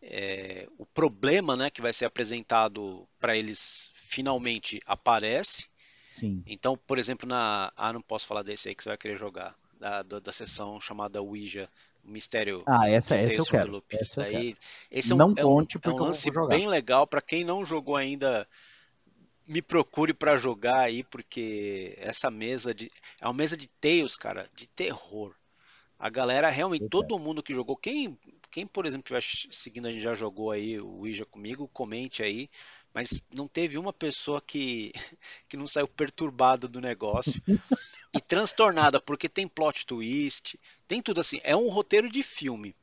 é, 0.00 0.66
o 0.78 0.84
problema 0.84 1.56
né, 1.56 1.70
que 1.70 1.80
vai 1.80 1.92
ser 1.92 2.06
apresentado 2.06 3.08
para 3.20 3.36
eles 3.36 3.90
finalmente 3.94 4.80
aparece. 4.84 5.66
Sim. 6.12 6.42
Então, 6.46 6.76
por 6.76 6.98
exemplo, 6.98 7.26
na. 7.26 7.72
Ah, 7.74 7.92
não 7.92 8.02
posso 8.02 8.26
falar 8.26 8.42
desse 8.42 8.68
aí 8.68 8.74
que 8.74 8.82
você 8.82 8.90
vai 8.90 8.98
querer 8.98 9.16
jogar. 9.16 9.56
Da, 9.80 10.02
da, 10.02 10.20
da 10.20 10.32
sessão 10.32 10.78
chamada 10.78 11.20
Ouija, 11.20 11.68
Mistério. 12.04 12.58
Ah, 12.66 12.88
essa, 12.88 13.16
essa 13.16 13.34
eu 13.34 13.44
quero. 13.44 13.84
Essa 13.90 14.20
eu 14.20 14.30
quero. 14.30 14.56
Esse 14.90 15.10
é 15.10 15.14
um, 15.14 15.18
não 15.18 15.34
é 15.36 15.44
um, 15.44 15.60
é 15.60 15.88
um 15.88 15.96
lance 15.96 16.30
bem 16.48 16.68
legal 16.68 17.04
para 17.04 17.20
quem 17.20 17.42
não 17.42 17.64
jogou 17.64 17.96
ainda 17.96 18.46
me 19.48 19.60
procure 19.60 20.14
para 20.14 20.36
jogar 20.36 20.80
aí, 20.80 21.02
porque 21.02 21.94
essa 21.98 22.30
mesa 22.30 22.74
de. 22.74 22.90
É 23.20 23.26
uma 23.26 23.32
mesa 23.32 23.56
de 23.56 23.66
Tales, 23.66 24.14
cara, 24.14 24.48
de 24.54 24.66
terror. 24.68 25.34
A 25.98 26.08
galera 26.10 26.50
realmente, 26.50 26.88
todo 26.88 27.18
mundo 27.18 27.42
que 27.42 27.54
jogou, 27.54 27.76
quem, 27.76 28.18
quem 28.52 28.66
por 28.66 28.84
exemplo 28.84 29.16
estiver 29.16 29.50
seguindo 29.50 29.88
a 29.88 29.90
gente 29.90 30.02
já 30.02 30.14
jogou 30.14 30.50
aí 30.50 30.78
o 30.78 30.98
Ouija 30.98 31.24
comigo, 31.24 31.66
comente 31.68 32.22
aí, 32.22 32.50
mas 32.92 33.22
não 33.32 33.48
teve 33.48 33.78
uma 33.78 33.94
pessoa 33.94 34.42
que, 34.42 34.92
que 35.48 35.56
não 35.56 35.66
saiu 35.66 35.88
perturbada 35.88 36.68
do 36.68 36.80
negócio 36.80 37.42
e 38.14 38.20
transtornada, 38.20 39.00
porque 39.00 39.26
tem 39.26 39.48
plot 39.48 39.86
twist, 39.86 40.60
tem 40.86 41.00
tudo 41.00 41.20
assim, 41.20 41.40
é 41.42 41.56
um 41.56 41.68
roteiro 41.68 42.10
de 42.10 42.22
filme. 42.22 42.76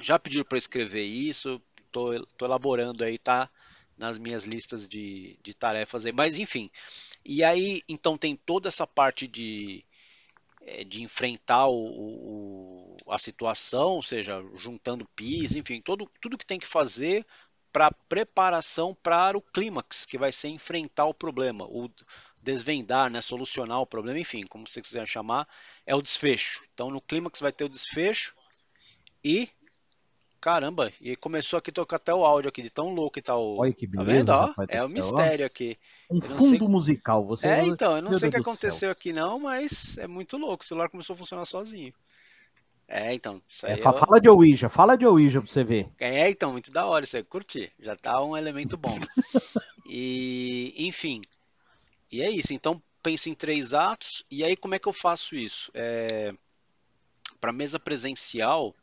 Já 0.00 0.18
pediram 0.18 0.44
para 0.44 0.58
escrever 0.58 1.04
isso, 1.04 1.62
tô, 1.92 2.20
tô 2.36 2.44
elaborando 2.44 3.04
aí, 3.04 3.16
tá? 3.18 3.48
nas 3.96 4.18
minhas 4.18 4.44
listas 4.44 4.88
de, 4.88 5.38
de 5.42 5.54
tarefas 5.54 6.04
aí. 6.04 6.12
Mas 6.12 6.38
enfim. 6.38 6.68
E 7.24 7.44
aí, 7.44 7.82
então 7.88 8.18
tem 8.18 8.34
toda 8.34 8.68
essa 8.68 8.84
parte 8.84 9.28
de, 9.28 9.84
de 10.86 11.02
enfrentar 11.02 11.66
o, 11.66 11.74
o, 11.74 12.96
a 13.08 13.18
situação, 13.18 13.92
ou 13.92 14.02
seja, 14.02 14.42
juntando 14.54 15.08
pis, 15.16 15.56
enfim, 15.56 15.80
todo, 15.80 16.10
tudo 16.20 16.38
que 16.38 16.46
tem 16.46 16.58
que 16.58 16.66
fazer 16.66 17.26
para 17.72 17.90
preparação 17.90 18.94
para 18.94 19.36
o 19.36 19.42
clímax, 19.42 20.04
que 20.04 20.18
vai 20.18 20.30
ser 20.30 20.48
enfrentar 20.48 21.06
o 21.06 21.14
problema, 21.14 21.64
o 21.64 21.90
desvendar, 22.42 23.10
né, 23.10 23.20
solucionar 23.20 23.80
o 23.80 23.86
problema, 23.86 24.18
enfim, 24.18 24.44
como 24.46 24.66
você 24.66 24.82
quiser 24.82 25.06
chamar, 25.06 25.48
é 25.86 25.94
o 25.94 26.02
desfecho. 26.02 26.62
Então 26.74 26.90
no 26.90 27.00
clímax 27.00 27.40
vai 27.40 27.52
ter 27.52 27.64
o 27.64 27.68
desfecho 27.68 28.34
e 29.24 29.48
Caramba, 30.42 30.92
e 31.00 31.14
começou 31.14 31.56
aqui 31.56 31.70
a 31.70 31.72
tocar 31.72 31.96
até 31.96 32.12
o 32.12 32.24
áudio 32.24 32.48
aqui, 32.48 32.62
de 32.62 32.68
tão 32.68 32.92
louco 32.92 33.14
que 33.14 33.22
tá 33.22 33.36
o. 33.36 33.58
Olha 33.58 33.72
que 33.72 33.86
tá 33.86 34.02
beleza. 34.02 34.32
Tá 34.32 34.46
rapaz, 34.46 34.68
é 34.72 34.82
o 34.82 34.86
um 34.86 34.88
mistério 34.88 35.46
aqui. 35.46 35.78
Um 36.10 36.20
fundo 36.20 36.58
sei... 36.58 36.58
musical, 36.58 37.24
você. 37.24 37.46
É, 37.46 37.64
então, 37.64 37.94
eu 37.94 38.02
não 38.02 38.10
Meu 38.10 38.18
sei 38.18 38.28
o 38.28 38.32
que 38.32 38.38
aconteceu 38.38 38.70
céu. 38.72 38.90
aqui 38.90 39.12
não, 39.12 39.38
mas 39.38 39.96
é 39.98 40.08
muito 40.08 40.36
louco. 40.36 40.64
O 40.64 40.66
celular 40.66 40.88
começou 40.88 41.14
a 41.14 41.16
funcionar 41.16 41.44
sozinho. 41.44 41.94
É, 42.88 43.14
então. 43.14 43.40
É, 43.62 43.74
eu... 43.74 43.82
Fala 43.84 44.20
de 44.20 44.28
Ouija, 44.28 44.68
fala 44.68 44.96
de 44.96 45.06
Ouija 45.06 45.40
pra 45.40 45.48
você 45.48 45.62
ver. 45.62 45.88
É, 46.00 46.28
então, 46.28 46.50
muito 46.50 46.72
da 46.72 46.86
hora, 46.86 47.06
você 47.06 47.22
curtir. 47.22 47.70
Já 47.78 47.94
tá 47.94 48.20
um 48.20 48.36
elemento 48.36 48.76
bom. 48.76 48.98
e, 49.88 50.74
enfim. 50.76 51.22
E 52.10 52.20
é 52.20 52.28
isso. 52.28 52.52
Então, 52.52 52.82
penso 53.00 53.30
em 53.30 53.34
três 53.34 53.72
atos, 53.72 54.24
e 54.28 54.42
aí 54.42 54.56
como 54.56 54.74
é 54.74 54.80
que 54.80 54.88
eu 54.88 54.92
faço 54.92 55.36
isso? 55.36 55.70
É, 55.72 56.34
Para 57.40 57.52
mesa 57.52 57.78
presencial, 57.78 58.74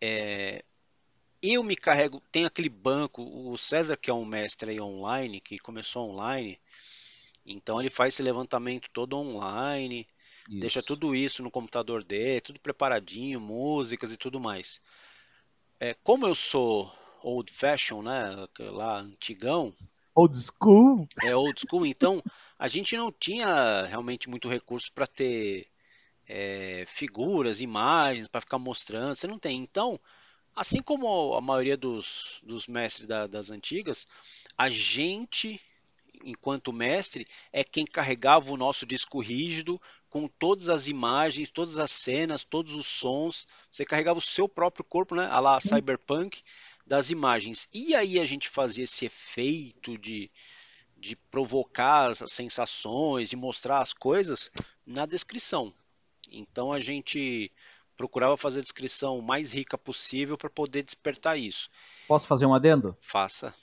é, 0.00 0.64
eu 1.42 1.62
me 1.62 1.76
carrego, 1.76 2.20
tem 2.32 2.44
aquele 2.44 2.68
banco, 2.68 3.22
o 3.22 3.56
César 3.56 3.96
que 3.96 4.10
é 4.10 4.14
um 4.14 4.24
mestre 4.24 4.70
aí 4.70 4.80
online, 4.80 5.40
que 5.40 5.58
começou 5.58 6.10
online, 6.10 6.58
então 7.44 7.80
ele 7.80 7.90
faz 7.90 8.14
esse 8.14 8.22
levantamento 8.22 8.88
todo 8.92 9.16
online, 9.16 10.06
isso. 10.48 10.60
deixa 10.60 10.82
tudo 10.82 11.14
isso 11.14 11.42
no 11.42 11.50
computador 11.50 12.04
dele, 12.04 12.40
tudo 12.40 12.60
preparadinho, 12.60 13.40
músicas 13.40 14.12
e 14.12 14.16
tudo 14.16 14.38
mais. 14.38 14.80
É, 15.78 15.94
como 15.94 16.26
eu 16.26 16.34
sou 16.34 16.92
old 17.22 17.50
fashion, 17.50 18.02
né, 18.02 18.46
lá 18.58 19.00
antigão, 19.00 19.74
old 20.14 20.36
school, 20.36 21.06
é 21.22 21.34
old 21.34 21.58
school, 21.58 21.86
então 21.86 22.22
a 22.58 22.68
gente 22.68 22.96
não 22.96 23.10
tinha 23.10 23.84
realmente 23.84 24.28
muito 24.28 24.48
recurso 24.48 24.92
para 24.92 25.06
ter 25.06 25.66
é, 26.30 26.84
figuras, 26.86 27.60
imagens 27.60 28.28
para 28.28 28.40
ficar 28.40 28.58
mostrando, 28.58 29.16
você 29.16 29.26
não 29.26 29.38
tem. 29.38 29.58
Então 29.58 30.00
Assim 30.54 30.82
como 30.82 31.34
a 31.34 31.40
maioria 31.40 31.76
dos, 31.76 32.40
dos 32.42 32.66
mestres 32.66 33.06
da, 33.06 33.26
das 33.26 33.50
antigas, 33.50 34.06
a 34.58 34.68
gente, 34.68 35.60
enquanto 36.24 36.72
mestre, 36.72 37.26
é 37.52 37.62
quem 37.62 37.84
carregava 37.84 38.52
o 38.52 38.56
nosso 38.56 38.84
disco 38.84 39.20
rígido 39.20 39.80
com 40.08 40.26
todas 40.26 40.68
as 40.68 40.88
imagens, 40.88 41.50
todas 41.50 41.78
as 41.78 41.90
cenas, 41.90 42.42
todos 42.42 42.74
os 42.74 42.86
sons. 42.86 43.46
Você 43.70 43.84
carregava 43.84 44.18
o 44.18 44.22
seu 44.22 44.48
próprio 44.48 44.84
corpo, 44.84 45.14
né? 45.14 45.26
A 45.30 45.38
lá 45.40 45.60
cyberpunk 45.60 46.42
das 46.86 47.10
imagens. 47.10 47.68
E 47.72 47.94
aí 47.94 48.18
a 48.18 48.24
gente 48.24 48.48
fazia 48.48 48.84
esse 48.84 49.06
efeito 49.06 49.96
de, 49.96 50.30
de 50.98 51.14
provocar 51.14 52.10
as 52.10 52.18
sensações, 52.26 53.30
de 53.30 53.36
mostrar 53.36 53.78
as 53.78 53.92
coisas 53.92 54.50
na 54.84 55.06
descrição. 55.06 55.72
Então 56.30 56.72
a 56.72 56.78
gente 56.78 57.50
procurava 57.96 58.36
fazer 58.36 58.60
a 58.60 58.62
descrição 58.62 59.20
mais 59.20 59.52
rica 59.52 59.76
possível 59.76 60.38
para 60.38 60.48
poder 60.48 60.82
despertar 60.82 61.38
isso. 61.38 61.68
Posso 62.08 62.26
fazer 62.26 62.46
um 62.46 62.54
adendo? 62.54 62.96
Faça. 63.00 63.54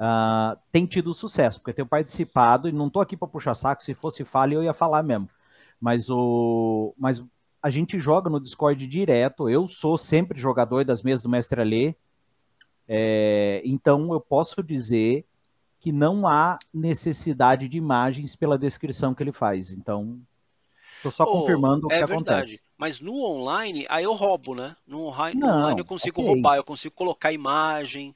Uh, 0.00 0.56
tem 0.72 0.86
tido 0.86 1.12
sucesso, 1.12 1.58
porque 1.58 1.70
eu 1.70 1.74
tenho 1.74 1.88
participado, 1.88 2.68
e 2.68 2.72
não 2.72 2.86
estou 2.86 3.02
aqui 3.02 3.16
para 3.16 3.28
puxar 3.28 3.54
saco, 3.54 3.82
se 3.82 3.92
fosse 3.92 4.24
falha 4.24 4.54
eu 4.54 4.62
ia 4.62 4.72
falar 4.72 5.02
mesmo. 5.02 5.28
Mas, 5.80 6.08
o, 6.08 6.94
mas 6.96 7.22
a 7.62 7.68
gente 7.68 7.98
joga 7.98 8.30
no 8.30 8.40
Discord 8.40 8.86
direto, 8.86 9.48
eu 9.48 9.68
sou 9.68 9.98
sempre 9.98 10.38
jogador 10.40 10.84
das 10.84 11.02
mesas 11.02 11.22
do 11.22 11.28
Mestre 11.28 11.60
Alê, 11.60 11.94
é, 12.88 13.60
então 13.64 14.12
eu 14.12 14.20
posso 14.20 14.62
dizer 14.62 15.26
que 15.78 15.92
não 15.92 16.26
há 16.26 16.58
necessidade 16.72 17.68
de 17.68 17.78
imagens 17.78 18.36
pela 18.36 18.58
descrição 18.58 19.14
que 19.14 19.22
ele 19.22 19.32
faz. 19.32 19.70
Então, 19.70 20.20
Estou 21.00 21.10
só 21.10 21.24
oh, 21.24 21.40
confirmando 21.40 21.86
o 21.86 21.92
é 21.92 22.00
que 22.00 22.06
verdade. 22.06 22.30
acontece. 22.30 22.62
Mas 22.76 23.00
no 23.00 23.24
online, 23.24 23.86
aí 23.88 24.04
eu 24.04 24.12
roubo, 24.12 24.54
né? 24.54 24.76
No 24.86 25.06
online, 25.06 25.40
Não, 25.40 25.48
online 25.48 25.80
eu 25.80 25.84
consigo 25.84 26.20
okay. 26.20 26.34
roubar, 26.34 26.56
eu 26.56 26.64
consigo 26.64 26.94
colocar 26.94 27.32
imagem. 27.32 28.14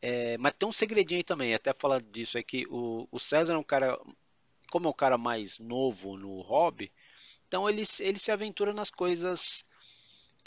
É, 0.00 0.38
mas 0.38 0.54
tem 0.58 0.66
um 0.66 0.72
segredinho 0.72 1.18
aí 1.18 1.24
também, 1.24 1.54
até 1.54 1.74
falar 1.74 2.00
disso, 2.00 2.38
é 2.38 2.42
que 2.42 2.66
o, 2.70 3.06
o 3.10 3.18
César 3.18 3.54
é 3.54 3.58
um 3.58 3.62
cara, 3.62 3.98
como 4.70 4.86
é 4.86 4.90
um 4.90 4.94
cara 4.94 5.18
mais 5.18 5.58
novo 5.58 6.16
no 6.16 6.40
hobby, 6.40 6.92
então 7.46 7.68
ele, 7.68 7.82
ele 8.00 8.18
se 8.18 8.30
aventura 8.30 8.72
nas 8.72 8.90
coisas 8.90 9.64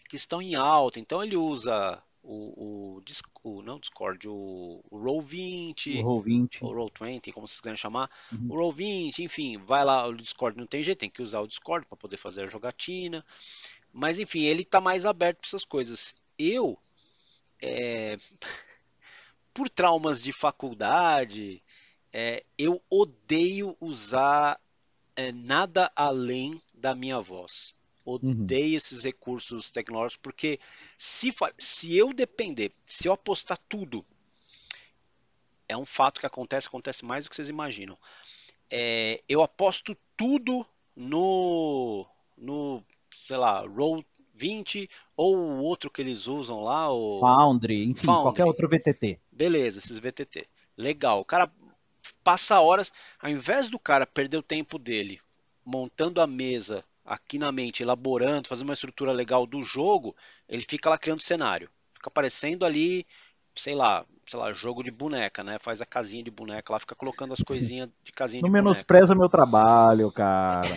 que 0.07 0.15
estão 0.15 0.41
em 0.41 0.55
alta. 0.55 0.99
Então 0.99 1.23
ele 1.23 1.37
usa 1.37 2.01
o, 2.31 2.99
o, 3.01 3.03
o 3.43 3.61
não 3.63 3.79
Discord, 3.79 4.29
o, 4.29 4.83
o 4.91 4.97
Roll20, 4.99 6.03
o 6.03 6.07
Roll20, 6.07 6.61
o 6.61 6.69
Roll20, 6.69 7.33
como 7.33 7.47
vocês 7.47 7.59
querem 7.59 7.75
chamar, 7.75 8.07
uhum. 8.31 8.51
o 8.51 8.55
Roll20, 8.55 9.19
enfim, 9.19 9.57
vai 9.57 9.83
lá, 9.83 10.05
o 10.05 10.15
Discord 10.15 10.55
não 10.55 10.67
tem 10.67 10.83
jeito, 10.83 10.99
tem 10.99 11.09
que 11.09 11.23
usar 11.23 11.39
o 11.39 11.47
Discord 11.47 11.87
para 11.87 11.97
poder 11.97 12.17
fazer 12.17 12.43
a 12.43 12.47
jogatina, 12.47 13.25
mas 13.91 14.19
enfim, 14.19 14.43
ele 14.43 14.61
está 14.61 14.79
mais 14.79 15.07
aberto 15.07 15.39
para 15.39 15.47
essas 15.47 15.65
coisas. 15.65 16.13
Eu, 16.37 16.77
é, 17.59 18.17
por 19.51 19.67
traumas 19.67 20.21
de 20.21 20.31
faculdade, 20.31 21.63
é, 22.13 22.45
eu 22.59 22.79
odeio 22.91 23.75
usar 23.81 24.59
é, 25.15 25.31
nada 25.31 25.91
além 25.95 26.61
da 26.75 26.93
minha 26.93 27.19
voz. 27.19 27.73
Uhum. 28.09 28.31
Odeio 28.31 28.71
uhum. 28.71 28.77
esses 28.77 29.03
recursos 29.03 29.69
tecnológicos, 29.69 30.21
porque 30.21 30.59
se, 30.97 31.33
se 31.57 31.95
eu 31.95 32.13
depender, 32.13 32.71
se 32.85 33.07
eu 33.07 33.13
apostar 33.13 33.57
tudo, 33.69 34.05
é 35.67 35.77
um 35.77 35.85
fato 35.85 36.19
que 36.19 36.25
acontece, 36.25 36.67
acontece 36.67 37.05
mais 37.05 37.23
do 37.23 37.29
que 37.29 37.35
vocês 37.35 37.49
imaginam. 37.49 37.97
É, 38.69 39.21
eu 39.27 39.41
aposto 39.41 39.95
tudo 40.17 40.65
no, 40.95 42.05
no, 42.37 42.83
sei 43.15 43.37
lá, 43.37 43.61
Roll 43.61 44.03
20 44.33 44.89
ou 45.15 45.35
o 45.35 45.63
outro 45.63 45.89
que 45.89 46.01
eles 46.01 46.27
usam 46.27 46.61
lá, 46.61 46.91
o 46.91 47.19
Foundry, 47.19 47.89
enfim, 47.89 48.05
Foundry. 48.05 48.23
qualquer 48.23 48.45
outro 48.45 48.69
VTT. 48.69 49.19
Beleza, 49.31 49.79
esses 49.79 49.99
VTT. 49.99 50.47
Legal. 50.77 51.19
O 51.19 51.25
cara 51.25 51.51
passa 52.23 52.59
horas, 52.59 52.91
ao 53.19 53.29
invés 53.29 53.69
do 53.69 53.77
cara 53.77 54.07
perder 54.07 54.37
o 54.37 54.43
tempo 54.43 54.79
dele 54.79 55.19
montando 55.65 56.19
a 56.19 56.27
mesa 56.27 56.83
aqui 57.09 57.39
na 57.39 57.51
mente, 57.51 57.81
elaborando, 57.81 58.47
fazendo 58.47 58.69
uma 58.69 58.75
estrutura 58.75 59.11
legal 59.11 59.47
do 59.47 59.63
jogo, 59.63 60.15
ele 60.47 60.61
fica 60.61 60.91
lá 60.91 60.97
criando 60.97 61.23
cenário. 61.23 61.67
Fica 61.95 62.07
aparecendo 62.07 62.63
ali, 62.63 63.03
sei 63.55 63.73
lá, 63.73 64.05
sei 64.27 64.39
lá, 64.39 64.53
jogo 64.53 64.83
de 64.83 64.91
boneca, 64.91 65.43
né? 65.43 65.57
Faz 65.57 65.81
a 65.81 65.87
casinha 65.87 66.23
de 66.23 66.29
boneca 66.29 66.71
lá, 66.71 66.79
fica 66.79 66.93
colocando 66.93 67.33
as 67.33 67.41
coisinhas 67.41 67.89
de 68.03 68.11
casinha 68.11 68.43
não 68.43 68.47
de 68.47 68.51
boneca. 68.51 68.63
Menospreza 68.63 69.15
meu 69.15 69.27
trabalho, 69.27 70.11
cara. 70.11 70.69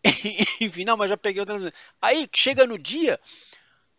Enfim, 0.62 0.84
não, 0.84 0.96
mas 0.96 1.10
já 1.10 1.16
peguei 1.18 1.40
outras 1.40 1.60
vezes. 1.60 1.76
Aí, 2.00 2.26
chega 2.34 2.66
no 2.66 2.78
dia, 2.78 3.20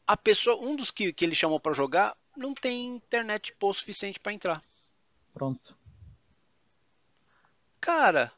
a 0.08 0.18
pessoa, 0.18 0.60
um 0.60 0.76
dos 0.76 0.90
que, 0.90 1.14
que 1.14 1.24
ele 1.24 1.36
chamou 1.36 1.60
para 1.60 1.74
jogar, 1.74 2.18
não 2.36 2.56
tem 2.56 2.88
internet 2.88 3.54
pô 3.60 3.72
suficiente 3.72 4.20
para 4.20 4.34
entrar. 4.34 4.64
Pronto. 5.32 5.78
Cara, 7.80 8.32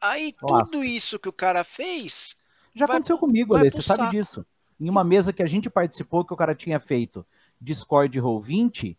Aí 0.00 0.34
Nossa. 0.40 0.70
tudo 0.70 0.84
isso 0.84 1.18
que 1.18 1.28
o 1.28 1.32
cara 1.32 1.62
fez. 1.62 2.36
Já 2.74 2.86
vai, 2.86 2.96
aconteceu 2.96 3.18
comigo, 3.18 3.54
Alê, 3.54 3.70
você 3.70 3.82
sabe 3.82 4.10
disso. 4.10 4.44
Em 4.80 4.88
uma 4.88 5.04
mesa 5.04 5.32
que 5.32 5.42
a 5.42 5.46
gente 5.46 5.68
participou, 5.68 6.24
que 6.24 6.32
o 6.32 6.36
cara 6.36 6.54
tinha 6.54 6.80
feito 6.80 7.26
Discord 7.60 8.18
Roll20, 8.18 8.96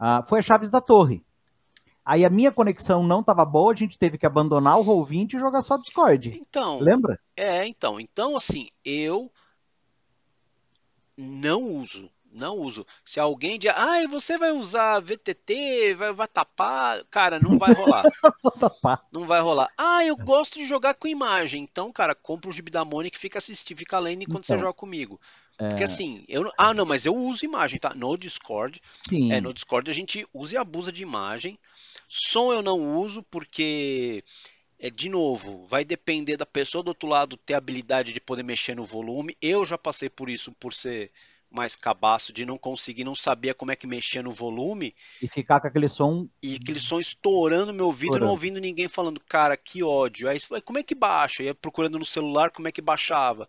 uh, 0.00 0.26
foi 0.28 0.38
a 0.38 0.42
Chaves 0.42 0.70
da 0.70 0.80
Torre. 0.80 1.24
Aí 2.04 2.24
a 2.24 2.30
minha 2.30 2.52
conexão 2.52 3.02
não 3.02 3.20
estava 3.20 3.44
boa, 3.44 3.72
a 3.72 3.76
gente 3.76 3.98
teve 3.98 4.18
que 4.18 4.26
abandonar 4.26 4.78
o 4.78 4.84
Roll20 4.84 5.34
e 5.34 5.38
jogar 5.38 5.62
só 5.62 5.76
Discord. 5.76 6.38
Então. 6.38 6.78
Lembra? 6.78 7.18
É, 7.34 7.66
então. 7.66 7.98
Então, 7.98 8.36
assim, 8.36 8.68
eu 8.84 9.32
não 11.16 11.62
uso 11.62 12.10
não 12.34 12.58
uso. 12.58 12.84
Se 13.04 13.20
alguém 13.20 13.58
diz, 13.58 13.72
ah, 13.74 14.06
você 14.10 14.36
vai 14.36 14.50
usar 14.50 15.00
VTT, 15.00 15.94
vai, 15.94 16.12
vai 16.12 16.28
tapar, 16.28 17.04
cara, 17.04 17.38
não 17.38 17.56
vai 17.56 17.72
rolar. 17.72 18.04
não 19.12 19.24
vai 19.24 19.40
rolar. 19.40 19.70
Ah, 19.78 20.04
eu 20.04 20.16
gosto 20.16 20.58
de 20.58 20.66
jogar 20.66 20.94
com 20.94 21.06
imagem. 21.06 21.62
Então, 21.62 21.92
cara, 21.92 22.14
compra 22.14 22.50
o 22.50 22.52
gibi 22.52 22.70
da 22.70 22.84
Mônica 22.84 23.16
e 23.16 23.20
fica 23.20 23.38
assistindo, 23.38 23.78
fica 23.78 23.98
lendo 23.98 24.22
enquanto 24.22 24.44
então, 24.44 24.56
você 24.56 24.60
joga 24.60 24.74
comigo. 24.74 25.20
É... 25.58 25.68
Porque 25.68 25.84
assim, 25.84 26.24
eu 26.28 26.50
Ah, 26.58 26.74
não, 26.74 26.84
mas 26.84 27.06
eu 27.06 27.14
uso 27.14 27.44
imagem, 27.44 27.78
tá? 27.78 27.94
No 27.94 28.16
Discord. 28.16 28.82
Sim. 29.08 29.32
É, 29.32 29.40
no 29.40 29.54
Discord 29.54 29.90
a 29.90 29.94
gente 29.94 30.26
usa 30.34 30.54
e 30.54 30.58
abusa 30.58 30.90
de 30.90 31.02
imagem. 31.02 31.58
Som 32.08 32.52
eu 32.52 32.62
não 32.62 32.98
uso 32.98 33.22
porque 33.22 34.24
é, 34.78 34.90
de 34.90 35.08
novo, 35.08 35.64
vai 35.64 35.84
depender 35.84 36.36
da 36.36 36.44
pessoa 36.44 36.82
do 36.82 36.88
outro 36.88 37.08
lado 37.08 37.36
ter 37.36 37.54
habilidade 37.54 38.12
de 38.12 38.20
poder 38.20 38.42
mexer 38.42 38.74
no 38.74 38.84
volume. 38.84 39.36
Eu 39.40 39.64
já 39.64 39.78
passei 39.78 40.10
por 40.10 40.28
isso 40.28 40.52
por 40.52 40.74
ser 40.74 41.10
mais 41.54 41.76
cabaço 41.76 42.32
de 42.32 42.44
não 42.44 42.58
conseguir, 42.58 43.04
não 43.04 43.14
sabia 43.14 43.54
como 43.54 43.70
é 43.70 43.76
que 43.76 43.86
mexia 43.86 44.22
no 44.22 44.32
volume. 44.32 44.94
E 45.22 45.28
ficar 45.28 45.60
com 45.60 45.68
aquele 45.68 45.88
som. 45.88 46.28
E 46.42 46.56
aquele 46.56 46.80
som 46.80 46.98
estourando 46.98 47.66
no 47.66 47.72
meu 47.72 47.86
ouvido, 47.86 48.18
não 48.18 48.28
ouvindo 48.28 48.60
ninguém 48.60 48.88
falando, 48.88 49.20
cara, 49.20 49.56
que 49.56 49.82
ódio. 49.82 50.28
Aí 50.28 50.38
como 50.64 50.78
é 50.78 50.82
que 50.82 50.94
baixa? 50.94 51.42
Ia 51.42 51.54
procurando 51.54 51.98
no 51.98 52.04
celular 52.04 52.50
como 52.50 52.68
é 52.68 52.72
que 52.72 52.82
baixava. 52.82 53.48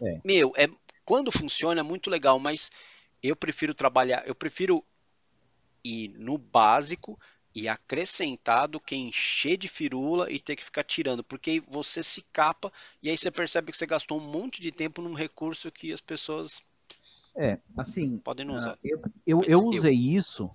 É. 0.00 0.20
Meu, 0.24 0.52
é, 0.56 0.68
quando 1.04 1.32
funciona 1.32 1.80
é 1.80 1.82
muito 1.82 2.08
legal, 2.08 2.38
mas 2.38 2.70
eu 3.22 3.34
prefiro 3.34 3.74
trabalhar, 3.74 4.26
eu 4.26 4.34
prefiro 4.34 4.84
ir 5.84 6.08
no 6.16 6.38
básico 6.38 7.18
e 7.54 7.68
acrescentar 7.68 8.68
do 8.68 8.78
que 8.78 8.94
encher 8.94 9.56
de 9.56 9.68
firula 9.68 10.30
e 10.30 10.38
ter 10.38 10.56
que 10.56 10.64
ficar 10.64 10.84
tirando, 10.84 11.24
porque 11.24 11.60
você 11.66 12.02
se 12.02 12.22
capa 12.32 12.72
e 13.02 13.10
aí 13.10 13.16
você 13.16 13.30
percebe 13.30 13.72
que 13.72 13.78
você 13.78 13.86
gastou 13.86 14.18
um 14.18 14.24
monte 14.24 14.62
de 14.62 14.70
tempo 14.70 15.02
num 15.02 15.14
recurso 15.14 15.70
que 15.70 15.92
as 15.92 16.00
pessoas 16.00 16.62
é 17.36 17.58
assim 17.76 18.18
podem 18.18 18.46
não 18.46 18.54
usar. 18.54 18.78
Eu, 18.82 19.02
eu, 19.26 19.42
eu 19.44 19.66
usei 19.66 19.94
isso 19.94 20.50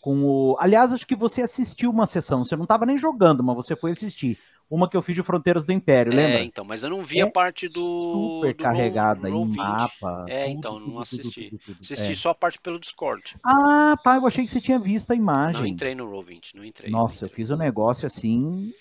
com 0.00 0.24
o. 0.24 0.56
Aliás, 0.58 0.92
acho 0.92 1.06
que 1.06 1.16
você 1.16 1.42
assistiu 1.42 1.90
uma 1.90 2.06
sessão, 2.06 2.44
você 2.44 2.56
não 2.56 2.64
estava 2.64 2.84
nem 2.84 2.98
jogando, 2.98 3.42
mas 3.42 3.56
você 3.56 3.76
foi 3.76 3.92
assistir 3.92 4.38
uma 4.72 4.88
que 4.88 4.96
eu 4.96 5.02
fiz 5.02 5.14
de 5.14 5.22
Fronteiras 5.22 5.66
do 5.66 5.72
Império, 5.72 6.10
é, 6.14 6.16
lembra? 6.16 6.38
É, 6.38 6.44
então, 6.44 6.64
mas 6.64 6.82
eu 6.82 6.88
não 6.88 7.02
vi 7.02 7.20
é 7.20 7.22
a 7.24 7.30
parte 7.30 7.68
do. 7.68 8.40
Super 8.40 8.54
do 8.54 8.62
carregada 8.62 9.28
Roll, 9.28 9.44
em 9.44 9.54
mapa. 9.54 10.24
É, 10.26 10.44
tudo, 10.44 10.56
então, 10.56 10.78
tudo, 10.78 10.90
não 10.90 10.98
assisti. 10.98 11.50
Tudo, 11.50 11.78
assisti 11.78 12.12
é. 12.12 12.14
só 12.14 12.30
a 12.30 12.34
parte 12.34 12.58
pelo 12.58 12.80
Discord. 12.80 13.36
Ah, 13.44 13.94
tá. 14.02 14.16
Eu 14.16 14.26
achei 14.26 14.42
que 14.42 14.50
você 14.50 14.62
tinha 14.62 14.78
visto 14.78 15.10
a 15.10 15.14
imagem. 15.14 15.60
Não 15.60 15.66
entrei 15.66 15.94
no 15.94 16.10
Roll20, 16.10 16.54
não 16.54 16.64
entrei. 16.64 16.90
Nossa, 16.90 17.16
não 17.16 17.26
entrei. 17.26 17.30
eu 17.30 17.36
fiz 17.36 17.50
um 17.50 17.56
negócio 17.56 18.06
assim. 18.06 18.72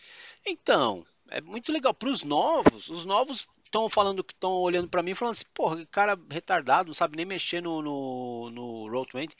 Então, 0.47 1.05
é 1.29 1.41
muito 1.41 1.73
legal. 1.73 1.93
Para 1.93 2.09
os 2.09 2.23
novos, 2.23 2.87
os 2.87 3.03
novos 3.03 3.45
estão 3.61 3.89
falando 3.89 4.23
que 4.23 4.33
estão 4.33 4.53
olhando 4.53 4.87
para 4.87 5.03
mim 5.03 5.13
falando 5.13 5.33
assim, 5.33 5.45
porra, 5.53 5.85
cara 5.87 6.17
retardado, 6.29 6.87
não 6.87 6.93
sabe 6.93 7.17
nem 7.17 7.25
mexer 7.25 7.61
no, 7.61 7.81
no, 7.81 8.49
no 8.49 8.85
Roll20. 8.89 9.31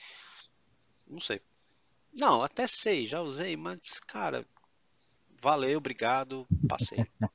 Não 1.08 1.18
sei. 1.18 1.40
Não, 2.12 2.42
até 2.42 2.66
sei, 2.66 3.06
já 3.06 3.22
usei, 3.22 3.56
mas, 3.56 3.98
cara, 4.06 4.44
valeu, 5.42 5.78
obrigado, 5.78 6.46
passei. 6.68 7.04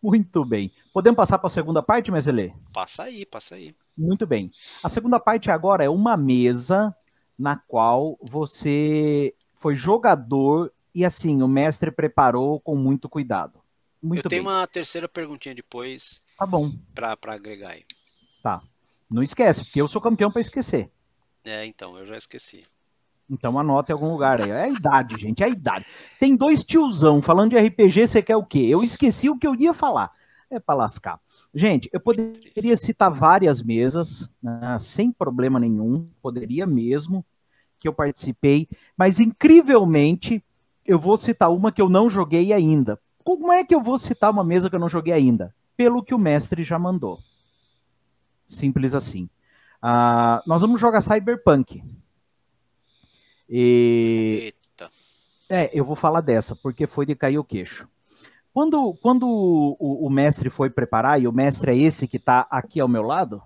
Muito 0.00 0.44
bem. 0.44 0.70
Podemos 0.92 1.16
passar 1.16 1.38
para 1.38 1.48
a 1.48 1.50
segunda 1.50 1.82
parte, 1.82 2.12
Meselê? 2.12 2.52
Passa 2.72 3.04
aí, 3.04 3.26
passa 3.26 3.56
aí. 3.56 3.74
Muito 3.96 4.26
bem. 4.26 4.52
A 4.82 4.88
segunda 4.88 5.18
parte 5.18 5.50
agora 5.50 5.82
é 5.82 5.88
uma 5.88 6.16
mesa 6.16 6.94
na 7.38 7.56
qual 7.56 8.16
você 8.22 9.34
foi 9.54 9.74
jogador 9.74 10.72
e 10.94 11.04
assim, 11.04 11.42
o 11.42 11.48
mestre 11.48 11.90
preparou 11.90 12.60
com 12.60 12.76
muito 12.76 13.08
cuidado. 13.08 13.60
Muito 14.00 14.26
eu 14.26 14.28
tenho 14.28 14.44
bem. 14.44 14.52
uma 14.52 14.66
terceira 14.66 15.08
perguntinha 15.08 15.54
depois. 15.54 16.22
Tá 16.38 16.46
bom. 16.46 16.70
Para 16.94 17.16
agregar 17.34 17.70
aí. 17.70 17.84
Tá. 18.42 18.62
Não 19.10 19.22
esquece, 19.22 19.64
porque 19.64 19.80
eu 19.80 19.88
sou 19.88 20.00
campeão 20.00 20.30
para 20.30 20.42
esquecer. 20.42 20.90
É, 21.44 21.64
então, 21.64 21.98
eu 21.98 22.06
já 22.06 22.16
esqueci. 22.16 22.64
Então 23.28 23.58
anota 23.58 23.92
em 23.92 23.94
algum 23.94 24.10
lugar 24.10 24.40
aí. 24.40 24.50
É 24.50 24.62
a 24.62 24.68
idade, 24.68 25.16
gente, 25.18 25.42
é 25.42 25.46
a 25.46 25.48
idade. 25.48 25.86
Tem 26.20 26.36
dois 26.36 26.62
tiozão 26.62 27.22
falando 27.22 27.50
de 27.50 27.58
RPG, 27.58 28.06
você 28.06 28.22
quer 28.22 28.36
o 28.36 28.44
quê? 28.44 28.66
Eu 28.68 28.82
esqueci 28.82 29.30
o 29.30 29.38
que 29.38 29.46
eu 29.46 29.54
ia 29.54 29.72
falar. 29.72 30.12
É 30.50 30.60
para 30.60 30.74
lascar. 30.76 31.18
Gente, 31.54 31.88
eu 31.92 32.00
poderia 32.00 32.76
citar 32.76 33.10
várias 33.10 33.62
mesas, 33.62 34.28
né, 34.42 34.76
sem 34.78 35.10
problema 35.10 35.58
nenhum, 35.58 36.08
poderia 36.22 36.66
mesmo, 36.66 37.24
que 37.80 37.88
eu 37.88 37.92
participei, 37.92 38.68
mas 38.96 39.20
incrivelmente 39.20 40.44
eu 40.86 40.98
vou 40.98 41.16
citar 41.16 41.50
uma 41.50 41.72
que 41.72 41.82
eu 41.82 41.88
não 41.88 42.08
joguei 42.08 42.52
ainda. 42.52 43.00
Como 43.22 43.50
é 43.50 43.64
que 43.64 43.74
eu 43.74 43.82
vou 43.82 43.98
citar 43.98 44.30
uma 44.30 44.44
mesa 44.44 44.68
que 44.68 44.76
eu 44.76 44.80
não 44.80 44.88
joguei 44.88 45.12
ainda? 45.12 45.54
Pelo 45.76 46.02
que 46.02 46.14
o 46.14 46.18
mestre 46.18 46.62
já 46.62 46.78
mandou. 46.78 47.18
Simples 48.46 48.94
assim. 48.94 49.28
Uh, 49.82 50.40
nós 50.46 50.60
vamos 50.60 50.80
jogar 50.80 51.00
Cyberpunk. 51.00 51.82
E... 53.48 54.52
Eita. 54.70 54.90
É, 55.48 55.70
eu 55.72 55.84
vou 55.84 55.96
falar 55.96 56.20
dessa, 56.20 56.56
porque 56.56 56.86
foi 56.86 57.06
de 57.06 57.14
cair 57.14 57.38
o 57.38 57.44
queixo. 57.44 57.88
Quando, 58.52 58.94
quando 59.02 59.26
o, 59.26 60.06
o, 60.06 60.08
mestre 60.08 60.48
foi 60.48 60.70
preparar, 60.70 61.20
e 61.20 61.26
o 61.26 61.32
mestre 61.32 61.72
é 61.72 61.76
esse 61.76 62.06
que 62.06 62.18
está 62.18 62.46
aqui 62.48 62.80
ao 62.80 62.86
meu 62.86 63.02
lado, 63.02 63.42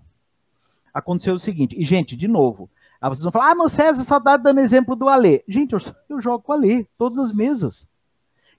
aconteceu 0.93 1.35
o 1.35 1.39
seguinte, 1.39 1.75
e 1.79 1.85
gente, 1.85 2.15
de 2.15 2.29
novo, 2.29 2.69
aí 3.01 3.09
vocês 3.09 3.23
vão 3.23 3.33
falar, 3.33 3.53
ah, 3.53 3.55
mas 3.55 3.73
César 3.73 4.05
só 4.05 4.21
tá 4.21 4.37
dando 4.37 4.61
exemplo 4.61 4.95
do 4.95 5.09
Alê. 5.09 5.43
Gente, 5.49 5.73
eu, 5.73 5.81
eu 6.11 6.21
jogo 6.21 6.45
com 6.45 6.53
o 6.53 6.55
Alê, 6.55 6.87
todas 6.99 7.19
as 7.19 7.33
mesas. 7.33 7.89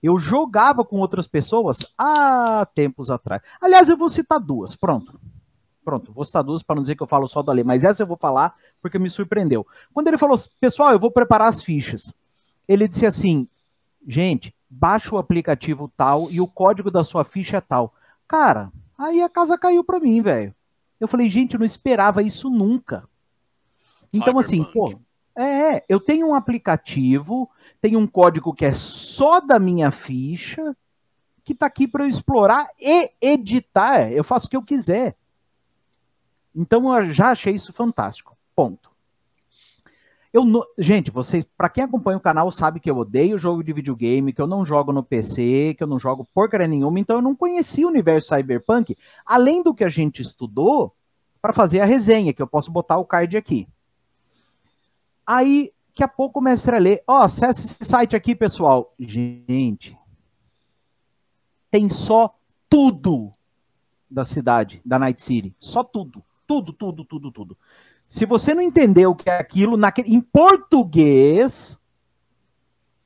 Eu 0.02 0.18
jogava 0.18 0.84
com 0.84 0.98
outras 0.98 1.28
pessoas 1.28 1.86
há 1.98 2.66
tempos 2.74 3.12
atrás. 3.12 3.42
Aliás, 3.62 3.88
eu 3.88 3.98
vou 3.98 4.10
citar 4.10 4.40
duas, 4.40 4.76
pronto. 4.76 5.20
Pronto, 5.84 6.12
vou 6.12 6.26
citar 6.26 6.44
duas 6.44 6.62
para 6.62 6.76
não 6.76 6.84
dizer 6.84 6.96
que 6.96 7.04
eu 7.04 7.08
falo 7.08 7.28
só 7.28 7.42
do 7.42 7.52
Ale, 7.52 7.64
mas 7.64 7.84
essa 7.84 8.04
eu 8.04 8.08
vou 8.08 8.18
falar 8.18 8.56
porque 8.82 9.00
me 9.00 9.10
surpreendeu. 9.10 9.66
Quando 9.94 10.08
ele 10.08 10.18
falou, 10.18 10.38
pessoal, 10.60 10.92
eu 10.92 11.00
vou 11.00 11.12
preparar 11.12 11.48
as 11.48 11.62
fichas, 11.62 12.14
ele 12.68 12.88
disse 12.88 13.06
assim: 13.06 13.48
gente, 14.08 14.54
baixa 14.70 15.14
o 15.14 15.18
aplicativo 15.18 15.92
tal 15.96 16.30
e 16.30 16.40
o 16.40 16.48
código 16.48 16.92
da 16.92 17.04
sua 17.04 17.26
ficha 17.26 17.58
é 17.58 17.62
tal. 17.62 17.94
Cara, 18.28 18.72
aí 18.98 19.22
a 19.22 19.30
casa 19.30 19.58
caiu 19.58 19.84
para 19.84 20.00
mim, 20.00 20.22
velho. 20.22 20.54
Eu 21.00 21.08
falei, 21.08 21.30
gente, 21.30 21.54
eu 21.54 21.60
não 21.60 21.66
esperava 21.66 22.22
isso 22.22 22.50
nunca. 22.50 23.08
Então, 24.14 24.38
assim, 24.38 24.64
pô, 24.64 25.00
é, 25.36 25.84
eu 25.88 26.00
tenho 26.00 26.28
um 26.28 26.36
aplicativo, 26.36 27.50
tem 27.82 27.96
um 27.96 28.06
código 28.06 28.54
que 28.54 28.66
é 28.66 28.74
só 28.74 29.40
da 29.40 29.58
minha 29.60 29.92
ficha, 29.92 30.76
que 31.44 31.54
está 31.54 31.66
aqui 31.66 31.88
para 31.88 32.04
eu 32.04 32.08
explorar 32.08 32.68
e 32.80 33.12
editar. 33.22 34.12
Eu 34.12 34.24
faço 34.24 34.48
o 34.48 34.50
que 34.50 34.58
eu 34.58 34.64
quiser. 34.64 35.16
Então 36.56 36.94
eu 36.94 37.12
já 37.12 37.32
achei 37.32 37.54
isso 37.54 37.74
fantástico. 37.74 38.38
Ponto. 38.56 38.90
Eu. 40.32 40.44
Gente, 40.78 41.10
vocês, 41.10 41.44
para 41.58 41.70
quem 41.70 41.84
acompanha 41.84 42.18
o 42.18 42.22
canal, 42.22 42.52
sabe 42.52 42.80
que 42.80 42.90
eu 42.90 42.98
odeio 42.98 43.38
jogo 43.38 43.64
de 43.64 43.74
videogame, 43.74 44.32
que 44.32 44.42
eu 44.42 44.48
não 44.48 44.66
jogo 44.66 44.92
no 44.92 45.04
PC, 45.04 45.74
que 45.76 45.84
eu 45.84 45.88
não 45.88 45.98
jogo 45.98 46.28
porcaria 46.34 46.68
nenhuma, 46.68 47.00
então 47.00 47.16
eu 47.16 47.22
não 47.22 47.36
conhecia 47.36 47.86
o 47.86 47.90
universo 47.90 48.36
Cyberpunk, 48.36 48.96
além 49.26 49.64
do 49.64 49.74
que 49.74 49.84
a 49.84 49.90
gente 49.90 50.22
estudou 50.22 50.94
para 51.42 51.54
fazer 51.54 51.80
a 51.80 51.86
resenha, 51.86 52.34
que 52.34 52.42
eu 52.42 52.48
posso 52.48 52.72
botar 52.72 52.98
o 52.98 53.06
card 53.06 53.36
aqui. 53.38 53.68
Aí, 55.26 55.72
daqui 55.90 56.04
a 56.04 56.08
pouco 56.08 56.40
o 56.40 56.44
mestre 56.44 56.78
lê, 56.80 57.04
ó, 57.08 57.20
oh, 57.20 57.24
acessa 57.24 57.62
esse 57.62 57.78
site 57.84 58.16
aqui, 58.16 58.36
pessoal. 58.36 58.94
Gente, 59.00 59.98
tem 61.72 61.90
só 61.90 62.36
tudo 62.70 63.32
da 64.10 64.24
cidade, 64.24 64.82
da 64.86 65.00
Night 65.00 65.22
City, 65.22 65.56
só 65.60 65.84
tudo. 65.84 66.24
Tudo, 66.50 66.74
tudo, 66.74 67.06
tudo, 67.06 67.32
tudo. 67.32 67.58
Se 68.08 68.26
você 68.26 68.56
não 68.56 68.64
entendeu 68.64 69.12
o 69.12 69.16
que 69.16 69.30
é 69.30 69.38
aquilo 69.38 69.78
naquele, 69.78 70.16
em 70.16 70.20
português, 70.20 71.78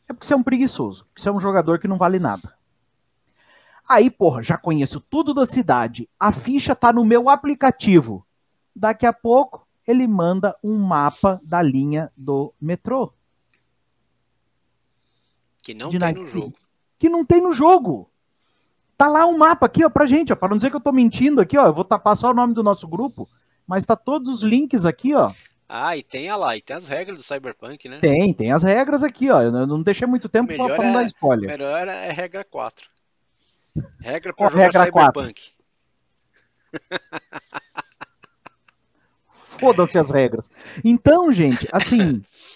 é 0.08 0.14
porque 0.14 0.26
você 0.26 0.34
é 0.34 0.38
um 0.38 0.42
preguiçoso. 0.42 1.06
Você 1.14 1.28
é 1.28 1.32
um 1.32 1.42
jogador 1.42 1.78
que 1.78 1.86
não 1.86 1.98
vale 1.98 2.20
nada. 2.20 2.56
Aí, 3.86 4.10
porra, 4.10 4.42
já 4.42 4.58
conheço 4.58 5.02
tudo 5.02 5.34
da 5.34 5.46
cidade. 5.46 6.10
A 6.18 6.32
ficha 6.32 6.74
tá 6.74 6.94
no 6.94 7.04
meu 7.04 7.28
aplicativo. 7.28 8.26
Daqui 8.74 9.06
a 9.06 9.12
pouco, 9.12 9.68
ele 9.86 10.08
manda 10.08 10.56
um 10.64 10.78
mapa 10.78 11.42
da 11.44 11.62
linha 11.62 12.10
do 12.16 12.54
metrô. 12.62 13.12
Que 15.62 15.74
não 15.74 15.90
tem 15.90 16.14
no 16.14 16.22
jogo. 16.22 16.54
Que 16.98 17.10
não 17.10 17.26
tem 17.26 17.42
no 17.42 17.52
jogo. 17.52 18.10
Tá 19.04 19.10
lá 19.10 19.26
um 19.26 19.38
mapa 19.38 19.66
aqui, 19.66 19.84
ó, 19.84 19.89
pra 19.89 20.06
gente, 20.06 20.32
ó, 20.32 20.36
para 20.38 20.48
não 20.48 20.56
dizer 20.56 20.70
que 20.70 20.78
eu 20.78 20.82
tô 20.82 20.94
mentindo 20.94 21.42
aqui, 21.42 21.58
ó, 21.58 21.66
eu 21.66 21.74
vou 21.74 21.84
tapar 21.84 22.16
só 22.16 22.32
o 22.32 22.34
nome 22.34 22.54
do 22.54 22.63
nosso 22.63 22.88
grupo, 22.88 23.28
mas 23.68 23.86
tá 23.86 23.98
todos 23.98 24.30
os 24.30 24.44
links 24.44 24.86
aqui, 24.86 25.13
ó. 25.13 25.30
Ah, 25.68 25.98
e 25.98 26.02
tem 26.02 26.30
a 26.30 26.38
lá, 26.38 26.56
e 26.56 26.62
tem 26.62 26.74
as 26.74 26.88
regras 26.88 27.18
do 27.18 27.22
Cyberpunk, 27.22 27.89
né? 27.89 28.00
Tem, 28.00 28.34
tem 28.34 28.54
as 28.54 28.63
regras 28.63 29.04
aqui, 29.04 29.30
ó. 29.30 29.42
Eu 29.42 29.52
não 29.68 29.84
deixei 29.84 30.08
muito 30.08 30.30
tempo 30.30 30.56
pra, 30.56 30.76
pra 30.76 30.78
não 30.78 30.92
é, 30.92 30.94
dar 30.94 31.06
spoiler. 31.08 31.50
Melhor 31.50 31.86
é 31.86 32.12
regra 32.13 32.46
4. 32.46 32.89
Regra 34.00 34.34
pra 34.34 34.48
jogar 34.48 34.63
regra 34.63 34.86
Cyberpunk. 34.86 35.52
Foda-se 39.60 39.98
as 39.98 40.10
regras. 40.10 40.50
Então, 40.82 41.30
gente, 41.34 41.68
assim, 41.74 42.24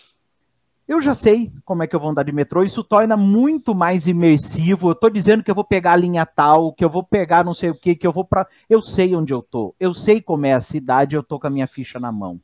eu 0.87 1.01
já 1.01 1.13
sei 1.13 1.51
como 1.65 1.83
é 1.83 1.87
que 1.87 1.95
eu 1.95 1.99
vou 1.99 2.09
andar 2.09 2.23
de 2.23 2.31
metrô, 2.31 2.63
isso 2.63 2.81
torna 2.81 3.17
muito 3.17 3.75
mais 3.75 4.07
imersivo. 4.07 4.89
Eu 4.91 4.95
tô 4.95 5.09
dizendo 5.09 5.43
que 5.43 5.51
eu 5.51 5.55
vou 5.55 5.65
pegar 5.65 5.93
a 5.93 5.97
linha 5.97 6.25
tal, 6.25 6.71
que 6.71 6.83
eu 6.83 6.89
vou 6.89 7.03
pegar 7.03 7.43
não 7.43 7.53
sei 7.53 7.69
o 7.69 7.75
que, 7.75 7.93
que 7.93 8.07
eu 8.07 8.13
vou 8.13 8.23
para, 8.23 8.47
eu 8.69 8.81
sei 8.81 9.13
onde 9.13 9.33
eu 9.33 9.41
tô. 9.41 9.75
Eu 9.79 9.93
sei 9.93 10.21
como 10.21 10.45
é 10.45 10.53
a 10.53 10.61
cidade, 10.61 11.15
eu 11.15 11.21
tô 11.21 11.39
com 11.39 11.47
a 11.47 11.49
minha 11.49 11.67
ficha 11.67 11.99
na 11.99 12.11
mão. 12.11 12.39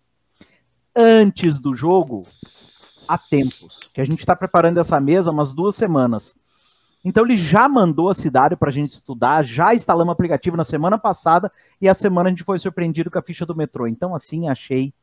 Antes 0.94 1.58
do 1.58 1.74
jogo, 1.74 2.26
há 3.08 3.18
tempos, 3.18 3.90
que 3.94 4.02
a 4.02 4.06
gente 4.06 4.20
está 4.20 4.36
preparando 4.36 4.80
essa 4.80 5.00
mesa 5.00 5.32
umas 5.32 5.54
duas 5.54 5.76
semanas. 5.76 6.36
Então 7.06 7.26
ele 7.26 7.38
já 7.38 7.68
mandou 7.70 8.10
a 8.10 8.14
cidade 8.14 8.56
para 8.58 8.70
a 8.70 8.74
gente 8.74 8.92
estudar, 8.92 9.44
já 9.46 9.74
instalamos 9.74 10.10
o 10.10 10.14
aplicativo 10.14 10.58
na 10.58 10.64
semana 10.66 10.98
passada 10.98 11.52
e 11.82 11.88
a 11.88 11.94
semana 11.94 12.28
a 12.28 12.30
gente 12.30 12.44
foi 12.44 12.60
surpreendido 12.60 13.10
com 13.10 13.20
a 13.20 13.22
ficha 13.22 13.46
do 13.46 13.56
metrô. 13.56 13.88
Então 13.88 14.14
assim 14.14 14.50
achei 14.50 14.94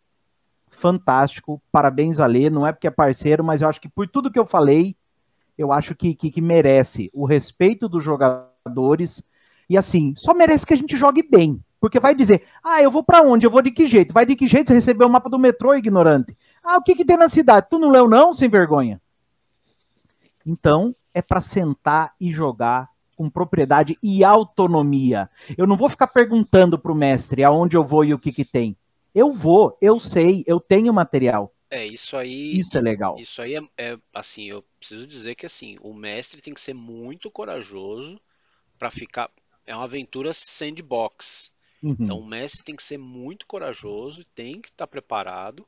fantástico. 0.80 1.62
Parabéns 1.70 2.18
a 2.18 2.26
Lê, 2.26 2.50
não 2.50 2.66
é 2.66 2.72
porque 2.72 2.86
é 2.86 2.90
parceiro, 2.90 3.44
mas 3.44 3.62
eu 3.62 3.68
acho 3.68 3.80
que 3.80 3.88
por 3.88 4.08
tudo 4.08 4.30
que 4.30 4.38
eu 4.38 4.46
falei, 4.46 4.96
eu 5.56 5.72
acho 5.72 5.94
que, 5.94 6.14
que, 6.14 6.30
que 6.30 6.40
merece 6.40 7.10
o 7.12 7.26
respeito 7.26 7.88
dos 7.88 8.02
jogadores. 8.02 9.22
E 9.68 9.76
assim, 9.76 10.14
só 10.16 10.34
merece 10.34 10.66
que 10.66 10.74
a 10.74 10.76
gente 10.76 10.96
jogue 10.96 11.22
bem. 11.22 11.62
Porque 11.80 12.00
vai 12.00 12.14
dizer, 12.14 12.44
ah, 12.62 12.82
eu 12.82 12.90
vou 12.90 13.02
para 13.02 13.22
onde? 13.22 13.46
Eu 13.46 13.50
vou 13.50 13.62
de 13.62 13.70
que 13.70 13.86
jeito? 13.86 14.12
Vai 14.12 14.26
de 14.26 14.36
que 14.36 14.46
jeito 14.46 14.68
você 14.68 14.74
recebeu 14.74 15.06
o 15.06 15.10
mapa 15.10 15.30
do 15.30 15.38
metrô, 15.38 15.74
ignorante? 15.74 16.36
Ah, 16.62 16.76
o 16.76 16.82
que, 16.82 16.94
que 16.94 17.04
tem 17.04 17.16
na 17.16 17.28
cidade? 17.28 17.68
Tu 17.70 17.78
não 17.78 17.90
leu, 17.90 18.08
não, 18.08 18.32
sem 18.34 18.48
vergonha? 18.48 19.00
Então, 20.44 20.94
é 21.14 21.22
para 21.22 21.40
sentar 21.40 22.12
e 22.20 22.30
jogar 22.30 22.88
com 23.16 23.30
propriedade 23.30 23.98
e 24.02 24.24
autonomia. 24.24 25.28
Eu 25.56 25.66
não 25.66 25.76
vou 25.76 25.88
ficar 25.88 26.06
perguntando 26.06 26.78
para 26.78 26.92
o 26.92 26.94
mestre 26.94 27.44
aonde 27.44 27.76
eu 27.76 27.84
vou 27.84 28.04
e 28.04 28.14
o 28.14 28.18
que, 28.18 28.32
que 28.32 28.44
tem. 28.44 28.76
Eu 29.14 29.32
vou, 29.32 29.76
eu 29.80 29.98
sei, 29.98 30.44
eu 30.46 30.60
tenho 30.60 30.92
material. 30.92 31.54
É, 31.70 31.86
isso 31.86 32.16
aí. 32.16 32.58
Isso 32.58 32.76
é 32.76 32.80
legal. 32.80 33.16
Isso 33.18 33.40
aí 33.40 33.54
é, 33.54 33.62
é 33.78 33.98
assim, 34.12 34.48
eu 34.48 34.62
preciso 34.78 35.06
dizer 35.06 35.36
que 35.36 35.46
assim, 35.46 35.76
o 35.80 35.94
mestre 35.94 36.40
tem 36.40 36.52
que 36.52 36.60
ser 36.60 36.74
muito 36.74 37.30
corajoso 37.30 38.20
para 38.78 38.90
ficar. 38.90 39.30
É 39.64 39.74
uma 39.74 39.84
aventura 39.84 40.32
sandbox. 40.32 41.52
Uhum. 41.82 41.96
Então 41.98 42.18
o 42.18 42.26
mestre 42.26 42.64
tem 42.64 42.74
que 42.74 42.82
ser 42.82 42.98
muito 42.98 43.46
corajoso, 43.46 44.24
tem 44.34 44.60
que 44.60 44.68
estar 44.68 44.86
tá 44.86 44.90
preparado 44.90 45.66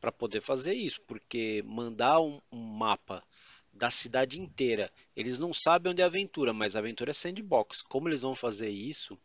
para 0.00 0.12
poder 0.12 0.40
fazer 0.40 0.74
isso, 0.74 1.00
porque 1.02 1.62
mandar 1.66 2.20
um, 2.20 2.40
um, 2.50 2.60
mapa 2.60 3.22
da 3.72 3.90
cidade 3.90 4.40
inteira. 4.40 4.90
Eles 5.16 5.38
não 5.38 5.52
sabem 5.52 5.92
onde 5.92 6.02
é 6.02 6.04
a 6.04 6.08
aventura, 6.08 6.52
mas 6.52 6.74
a 6.74 6.80
aventura 6.80 7.10
é 7.10 7.14
sandbox. 7.14 7.82
Como 7.82 8.08
eles 8.08 8.22
vão 8.22 8.34
fazer 8.34 8.70
isso? 8.70 9.16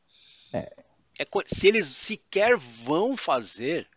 É. 0.54 0.72
é 1.20 1.26
se 1.46 1.68
eles 1.68 1.86
sequer 1.86 2.58
vão 2.58 3.16
fazer, 3.16 3.88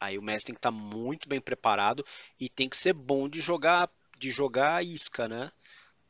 aí 0.00 0.18
o 0.18 0.22
mestre 0.22 0.46
tem 0.46 0.54
que 0.54 0.58
estar 0.58 0.72
tá 0.72 0.76
muito 0.76 1.28
bem 1.28 1.40
preparado 1.40 2.04
e 2.40 2.48
tem 2.48 2.68
que 2.68 2.76
ser 2.76 2.92
bom 2.92 3.28
de 3.28 3.40
jogar 3.40 3.90
de 4.18 4.30
jogar 4.30 4.84
isca, 4.84 5.28
né? 5.28 5.50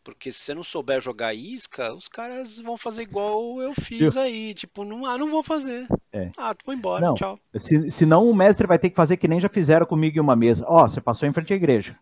Porque 0.02 0.32
se 0.32 0.38
você 0.38 0.54
não 0.54 0.62
souber 0.62 1.02
jogar 1.02 1.34
isca, 1.34 1.92
os 1.92 2.08
caras 2.08 2.58
vão 2.60 2.78
fazer 2.78 3.02
igual 3.02 3.60
eu 3.60 3.74
fiz 3.74 4.16
aí. 4.16 4.54
Tipo, 4.54 4.82
não, 4.82 5.04
ah, 5.04 5.18
não 5.18 5.30
vou 5.30 5.42
fazer. 5.42 5.86
É. 6.10 6.30
Ah, 6.34 6.54
tu 6.54 6.64
vou 6.64 6.74
embora, 6.74 7.04
não, 7.04 7.14
tchau. 7.14 7.38
Se, 7.58 7.90
senão 7.90 8.26
o 8.26 8.34
mestre 8.34 8.66
vai 8.66 8.78
ter 8.78 8.88
que 8.88 8.96
fazer 8.96 9.18
que 9.18 9.28
nem 9.28 9.38
já 9.38 9.50
fizeram 9.50 9.84
comigo 9.84 10.16
em 10.16 10.20
uma 10.20 10.34
mesa. 10.34 10.64
Ó, 10.66 10.82
oh, 10.82 10.88
você 10.88 10.98
passou 10.98 11.28
em 11.28 11.32
frente 11.34 11.52
à 11.52 11.56
igreja. 11.56 11.98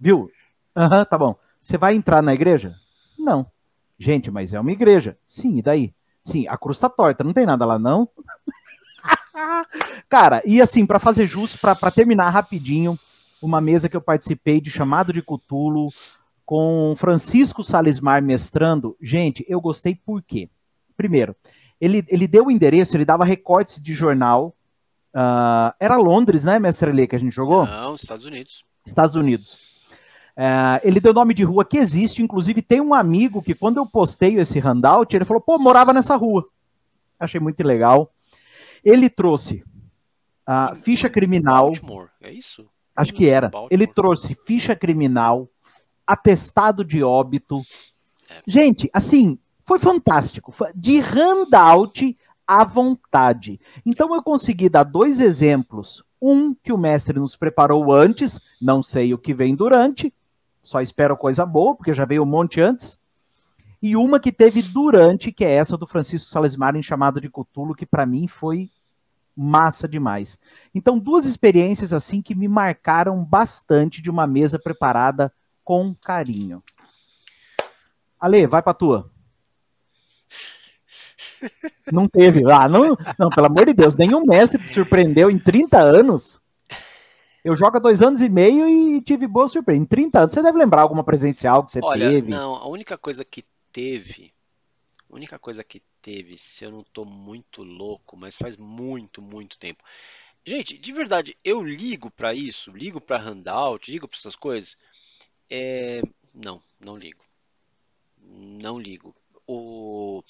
Viu? 0.00 0.28
Aham, 0.76 0.98
uhum, 0.98 1.04
tá 1.04 1.16
bom. 1.16 1.36
Você 1.62 1.78
vai 1.78 1.94
entrar 1.94 2.20
na 2.20 2.34
igreja? 2.34 2.74
Não. 3.16 3.46
Gente, 3.96 4.28
mas 4.28 4.52
é 4.52 4.58
uma 4.58 4.72
igreja. 4.72 5.16
Sim, 5.24 5.58
e 5.58 5.62
daí? 5.62 5.94
Sim, 6.24 6.46
a 6.48 6.56
cruz 6.56 6.78
tá 6.78 6.88
torta, 6.88 7.22
não 7.22 7.32
tem 7.32 7.44
nada 7.44 7.64
lá, 7.66 7.78
não? 7.78 8.08
Cara, 10.08 10.42
e 10.44 10.60
assim, 10.62 10.86
para 10.86 10.98
fazer 10.98 11.26
justo, 11.26 11.58
para 11.58 11.90
terminar 11.90 12.30
rapidinho, 12.30 12.98
uma 13.42 13.60
mesa 13.60 13.88
que 13.88 13.96
eu 13.96 14.00
participei 14.00 14.60
de 14.60 14.70
chamado 14.70 15.12
de 15.12 15.20
Cutulo 15.20 15.88
com 16.46 16.94
Francisco 16.96 17.62
Salismar 17.62 18.22
mestrando. 18.22 18.96
Gente, 19.00 19.44
eu 19.48 19.60
gostei 19.60 19.94
por 19.94 20.22
quê? 20.22 20.48
Primeiro, 20.96 21.34
ele, 21.80 22.04
ele 22.08 22.26
deu 22.26 22.46
o 22.46 22.50
endereço, 22.50 22.96
ele 22.96 23.04
dava 23.04 23.24
recortes 23.24 23.82
de 23.82 23.94
jornal. 23.94 24.54
Uh, 25.14 25.74
era 25.78 25.96
Londres, 25.96 26.44
né, 26.44 26.58
mestre 26.58 26.90
Lê, 26.90 27.06
que 27.06 27.16
a 27.16 27.18
gente 27.18 27.34
jogou? 27.34 27.66
Não, 27.66 27.94
Estados 27.94 28.26
Unidos. 28.26 28.64
Estados 28.86 29.16
Unidos. 29.16 29.63
Uh, 30.36 30.82
ele 30.82 30.98
deu 30.98 31.14
nome 31.14 31.32
de 31.32 31.44
rua 31.44 31.64
que 31.64 31.78
existe, 31.78 32.20
inclusive 32.20 32.60
tem 32.60 32.80
um 32.80 32.92
amigo 32.92 33.40
que 33.40 33.54
quando 33.54 33.76
eu 33.76 33.86
postei 33.86 34.36
esse 34.38 34.58
handout, 34.58 35.14
ele 35.14 35.24
falou, 35.24 35.40
pô, 35.40 35.58
morava 35.58 35.92
nessa 35.92 36.16
rua. 36.16 36.44
Achei 37.18 37.40
muito 37.40 37.62
legal. 37.62 38.12
Ele 38.84 39.08
trouxe 39.08 39.64
a 40.46 40.74
ficha 40.74 41.08
criminal. 41.08 41.66
Baltimore, 41.66 42.08
é 42.20 42.32
isso? 42.32 42.66
Acho 42.96 43.12
que 43.12 43.28
era. 43.28 43.50
Ele 43.70 43.86
trouxe 43.86 44.36
ficha 44.46 44.76
criminal, 44.76 45.48
atestado 46.06 46.84
de 46.84 47.02
óbito. 47.02 47.60
É. 48.30 48.42
Gente, 48.46 48.90
assim, 48.92 49.38
foi 49.64 49.78
fantástico. 49.78 50.54
De 50.74 51.00
handout 51.00 52.16
à 52.46 52.64
vontade. 52.64 53.60
Então 53.86 54.14
eu 54.14 54.22
consegui 54.22 54.68
dar 54.68 54.84
dois 54.84 55.20
exemplos. 55.20 56.04
Um 56.20 56.54
que 56.54 56.72
o 56.72 56.78
mestre 56.78 57.18
nos 57.18 57.36
preparou 57.36 57.92
antes, 57.92 58.40
não 58.60 58.82
sei 58.82 59.12
o 59.12 59.18
que 59.18 59.34
vem 59.34 59.54
durante, 59.54 60.12
só 60.64 60.80
espero 60.80 61.16
coisa 61.16 61.44
boa, 61.44 61.76
porque 61.76 61.94
já 61.94 62.04
veio 62.04 62.22
um 62.22 62.26
monte 62.26 62.60
antes. 62.60 62.98
E 63.80 63.96
uma 63.96 64.18
que 64.18 64.32
teve 64.32 64.62
durante, 64.62 65.30
que 65.30 65.44
é 65.44 65.50
essa 65.50 65.76
do 65.76 65.86
Francisco 65.86 66.30
Salesmar 66.30 66.74
em 66.74 66.82
chamado 66.82 67.20
de 67.20 67.28
Cutulo, 67.28 67.74
que 67.74 67.84
para 67.84 68.06
mim 68.06 68.26
foi 68.26 68.70
massa 69.36 69.86
demais. 69.86 70.38
Então, 70.74 70.98
duas 70.98 71.26
experiências 71.26 71.92
assim 71.92 72.22
que 72.22 72.34
me 72.34 72.48
marcaram 72.48 73.22
bastante 73.22 74.00
de 74.00 74.08
uma 74.08 74.26
mesa 74.26 74.58
preparada 74.58 75.30
com 75.62 75.94
carinho. 75.94 76.62
Ale, 78.18 78.46
vai 78.46 78.62
pra 78.62 78.72
tua. 78.72 79.10
Não 81.92 82.08
teve. 82.08 82.50
Ah, 82.50 82.66
não, 82.66 82.96
não, 83.18 83.28
pelo 83.28 83.48
amor 83.48 83.66
de 83.66 83.74
Deus, 83.74 83.96
nenhum 83.96 84.24
mestre 84.24 84.62
te 84.62 84.72
surpreendeu 84.72 85.30
em 85.30 85.38
30 85.38 85.78
anos. 85.78 86.40
Eu 87.44 87.54
jogo 87.54 87.76
há 87.76 87.80
dois 87.80 88.00
anos 88.00 88.22
e 88.22 88.28
meio 88.28 88.66
e 88.66 89.02
tive 89.02 89.26
boa 89.26 89.46
surpresa. 89.46 89.80
Em 89.80 89.84
30 89.84 90.20
anos, 90.20 90.34
você 90.34 90.42
deve 90.42 90.58
lembrar 90.58 90.82
alguma 90.82 91.04
presencial 91.04 91.64
que 91.64 91.72
você 91.72 91.80
Olha, 91.82 92.10
teve? 92.10 92.30
Não, 92.30 92.54
a 92.54 92.66
única 92.66 92.96
coisa 92.96 93.24
que 93.24 93.44
teve 93.70 94.34
a 95.14 95.16
única 95.16 95.38
coisa 95.38 95.62
que 95.62 95.80
teve, 96.02 96.36
se 96.36 96.64
eu 96.64 96.72
não 96.72 96.82
tô 96.82 97.04
muito 97.04 97.62
louco, 97.62 98.16
mas 98.16 98.34
faz 98.34 98.56
muito, 98.56 99.22
muito 99.22 99.56
tempo. 99.56 99.84
Gente, 100.44 100.76
de 100.76 100.92
verdade, 100.92 101.36
eu 101.44 101.62
ligo 101.62 102.10
para 102.10 102.34
isso, 102.34 102.72
ligo 102.72 103.00
para 103.00 103.18
handout, 103.18 103.90
ligo 103.90 104.08
para 104.08 104.18
essas 104.18 104.34
coisas. 104.34 104.76
É... 105.48 106.02
Não, 106.34 106.60
não 106.80 106.96
ligo. 106.96 107.24
Não 108.18 108.78
ligo. 108.78 109.14
O... 109.46 110.22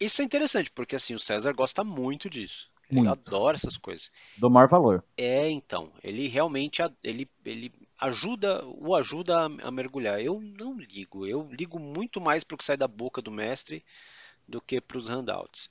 Isso 0.00 0.22
é 0.22 0.24
interessante, 0.24 0.70
porque 0.70 0.96
assim, 0.96 1.14
o 1.14 1.18
César 1.18 1.52
gosta 1.52 1.84
muito 1.84 2.28
disso. 2.28 2.69
Ele 2.90 3.00
muito. 3.00 3.12
adora 3.12 3.56
essas 3.56 3.76
coisas. 3.76 4.10
Do 4.36 4.50
maior 4.50 4.68
valor. 4.68 5.04
É, 5.16 5.48
então. 5.48 5.92
Ele 6.02 6.28
realmente 6.28 6.82
ele, 7.02 7.28
ele 7.44 7.72
ajuda, 7.98 8.64
o 8.66 8.94
ajuda 8.94 9.40
a, 9.40 9.44
a 9.68 9.70
mergulhar. 9.70 10.20
Eu 10.20 10.40
não 10.40 10.78
ligo. 10.78 11.26
Eu 11.26 11.48
ligo 11.50 11.78
muito 11.78 12.20
mais 12.20 12.42
para 12.42 12.54
o 12.54 12.58
que 12.58 12.64
sai 12.64 12.76
da 12.76 12.88
boca 12.88 13.22
do 13.22 13.30
mestre 13.30 13.84
do 14.46 14.60
que 14.60 14.80
para 14.80 14.98
os 14.98 15.08
handouts. 15.08 15.68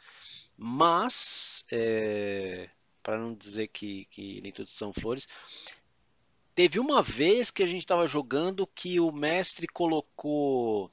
Mas, 0.55 1.65
é, 1.71 2.69
para 3.03 3.17
não 3.17 3.34
dizer 3.34 3.67
que, 3.67 4.05
que 4.05 4.41
nem 4.41 4.51
tudo 4.51 4.69
são 4.69 4.93
flores, 4.93 5.27
teve 6.55 6.79
uma 6.79 7.01
vez 7.01 7.51
que 7.51 7.63
a 7.63 7.67
gente 7.67 7.82
estava 7.82 8.08
jogando 8.08 8.67
que 8.67 8.99
o 8.99 9.12
mestre 9.12 9.67
colocou 9.67 10.91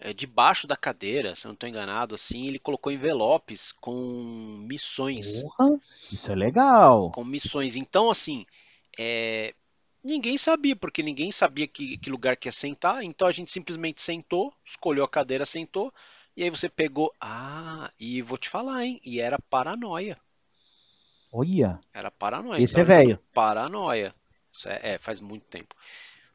é, 0.00 0.12
debaixo 0.12 0.66
da 0.66 0.76
cadeira, 0.76 1.34
se 1.34 1.46
eu 1.46 1.50
não 1.50 1.54
estou 1.54 1.68
enganado, 1.68 2.14
assim, 2.14 2.46
ele 2.46 2.58
colocou 2.58 2.92
envelopes 2.92 3.72
com 3.72 3.94
missões. 4.66 5.42
Porra, 5.42 5.80
isso 6.12 6.30
é 6.30 6.34
legal. 6.34 7.10
Com 7.10 7.24
missões. 7.24 7.76
Então, 7.76 8.10
assim, 8.10 8.46
é, 8.98 9.54
ninguém 10.02 10.38
sabia, 10.38 10.76
porque 10.76 11.02
ninguém 11.02 11.32
sabia 11.32 11.66
que, 11.66 11.96
que 11.98 12.10
lugar 12.10 12.36
que 12.36 12.48
ia 12.48 12.52
sentar, 12.52 13.02
então 13.02 13.26
a 13.26 13.32
gente 13.32 13.50
simplesmente 13.50 14.02
sentou, 14.02 14.52
escolheu 14.64 15.04
a 15.04 15.08
cadeira, 15.08 15.44
sentou, 15.44 15.92
e 16.36 16.42
aí 16.42 16.50
você 16.50 16.68
pegou. 16.68 17.12
Ah, 17.20 17.90
e 17.98 18.20
vou 18.20 18.36
te 18.36 18.48
falar, 18.48 18.84
hein? 18.84 19.00
E 19.04 19.20
era 19.20 19.38
paranoia. 19.48 20.18
Olha. 21.32 21.80
Era 21.92 22.10
paranoia. 22.10 22.62
Esse 22.62 22.74
então, 22.74 22.82
é 22.82 22.84
velho. 22.84 23.18
Paranoia. 23.32 24.14
Isso 24.52 24.68
é, 24.68 24.80
é, 24.82 24.98
faz 24.98 25.20
muito 25.20 25.44
tempo. 25.46 25.74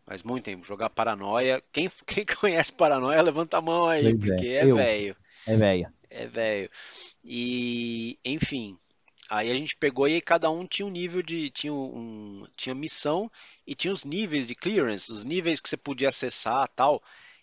Faz 0.06 0.24
muito 0.24 0.46
tempo. 0.46 0.66
Jogar 0.66 0.90
paranoia. 0.90 1.62
Quem, 1.72 1.90
quem 2.06 2.26
conhece 2.26 2.72
paranoia, 2.74 3.22
levanta 3.22 3.58
a 3.58 3.62
mão 3.62 3.88
aí, 3.88 4.04
pois 4.04 4.24
é. 4.24 4.28
porque 4.28 4.48
é 4.48 4.66
velho. 4.66 5.16
É 5.48 5.56
velho. 5.56 5.94
É 6.10 6.28
velho. 6.28 6.70
E, 7.24 8.20
enfim. 8.26 8.78
Aí 9.30 9.50
a 9.50 9.54
gente 9.54 9.78
pegou 9.78 10.10
e 10.10 10.16
aí 10.16 10.22
cada 10.22 10.50
um 10.50 10.68
tinha 10.68 10.86
um 10.86 10.92
nível 10.92 11.22
de. 11.22 11.50
Tinha, 11.50 11.74
um, 11.74 12.46
tinha 12.58 12.76
missão 12.76 13.32
e 13.66 13.74
tinha 13.74 13.94
os 13.94 14.04
níveis 14.04 14.46
de 14.46 14.54
clearance, 14.54 15.12
os 15.12 15.24
níveis 15.24 15.62
que 15.62 15.70
você 15.70 15.78
podia 15.78 16.10
acessar 16.10 16.68
tal. 16.68 17.02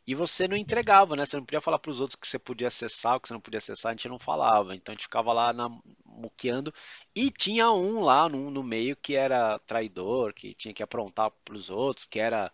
E 0.08 0.14
você 0.14 0.48
não 0.48 0.56
entregava, 0.56 1.14
né? 1.14 1.26
Você 1.26 1.36
não 1.36 1.44
podia 1.44 1.60
falar 1.60 1.78
para 1.78 1.90
os 1.90 2.00
outros 2.00 2.18
que 2.18 2.26
você 2.26 2.38
podia 2.38 2.68
acessar, 2.68 3.16
o 3.16 3.20
que 3.20 3.28
você 3.28 3.34
não 3.34 3.42
podia 3.42 3.58
acessar, 3.58 3.90
a 3.90 3.92
gente 3.92 4.08
não 4.08 4.18
falava. 4.18 4.74
Então 4.74 4.90
a 4.90 4.94
gente 4.94 5.02
ficava 5.02 5.34
lá 5.34 5.52
na, 5.52 5.68
muqueando. 6.02 6.72
E 7.14 7.30
tinha 7.30 7.70
um 7.70 8.00
lá 8.00 8.26
no, 8.26 8.50
no 8.50 8.62
meio 8.62 8.96
que 8.96 9.14
era 9.14 9.58
traidor, 9.58 10.32
que 10.32 10.54
tinha 10.54 10.72
que 10.72 10.82
aprontar 10.82 11.30
para 11.44 11.54
os 11.54 11.68
outros, 11.68 12.06
que 12.06 12.18
era. 12.18 12.50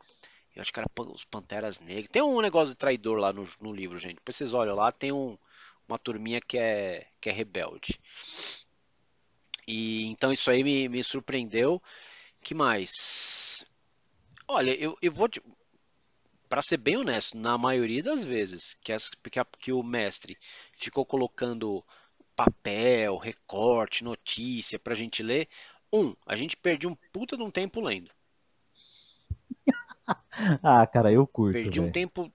Eu 0.56 0.62
acho 0.62 0.72
que 0.72 0.80
era 0.80 0.90
os 0.98 1.24
Panteras 1.24 1.78
Negras. 1.78 2.08
Tem 2.08 2.22
um 2.22 2.40
negócio 2.40 2.74
de 2.74 2.78
traidor 2.78 3.18
lá 3.20 3.32
no, 3.32 3.48
no 3.60 3.72
livro, 3.72 4.00
gente. 4.00 4.16
Depois 4.16 4.34
vocês 4.34 4.52
olham 4.52 4.74
lá, 4.74 4.90
tem 4.90 5.12
um, 5.12 5.38
uma 5.86 5.96
turminha 5.96 6.40
que 6.40 6.58
é, 6.58 7.06
que 7.20 7.28
é 7.28 7.32
rebelde. 7.32 8.00
E 9.68 10.06
então 10.06 10.32
isso 10.32 10.50
aí 10.50 10.64
me, 10.64 10.88
me 10.88 11.04
surpreendeu. 11.04 11.80
Que 12.42 12.52
mais? 12.52 13.64
Olha, 14.48 14.74
eu, 14.74 14.98
eu 15.00 15.12
vou 15.12 15.28
para 16.48 16.62
ser 16.62 16.76
bem 16.76 16.96
honesto, 16.96 17.36
na 17.36 17.56
maioria 17.58 18.02
das 18.02 18.24
vezes 18.24 18.76
que, 18.82 18.92
as, 18.92 19.10
que, 19.10 19.38
a, 19.38 19.44
que 19.44 19.72
o 19.72 19.82
mestre 19.82 20.36
ficou 20.72 21.04
colocando 21.04 21.84
papel, 22.34 23.16
recorte, 23.16 24.04
notícia 24.04 24.78
para 24.78 24.92
a 24.92 24.96
gente 24.96 25.22
ler, 25.22 25.48
um, 25.92 26.14
a 26.26 26.36
gente 26.36 26.56
perdeu 26.56 26.90
um 26.90 26.96
puta 27.12 27.36
de 27.36 27.42
um 27.42 27.50
tempo 27.50 27.80
lendo. 27.80 28.10
ah, 30.62 30.86
cara, 30.86 31.12
eu 31.12 31.26
curto. 31.26 31.54
Perdi 31.54 31.78
véio. 31.78 31.88
um 31.88 31.92
tempo 31.92 32.32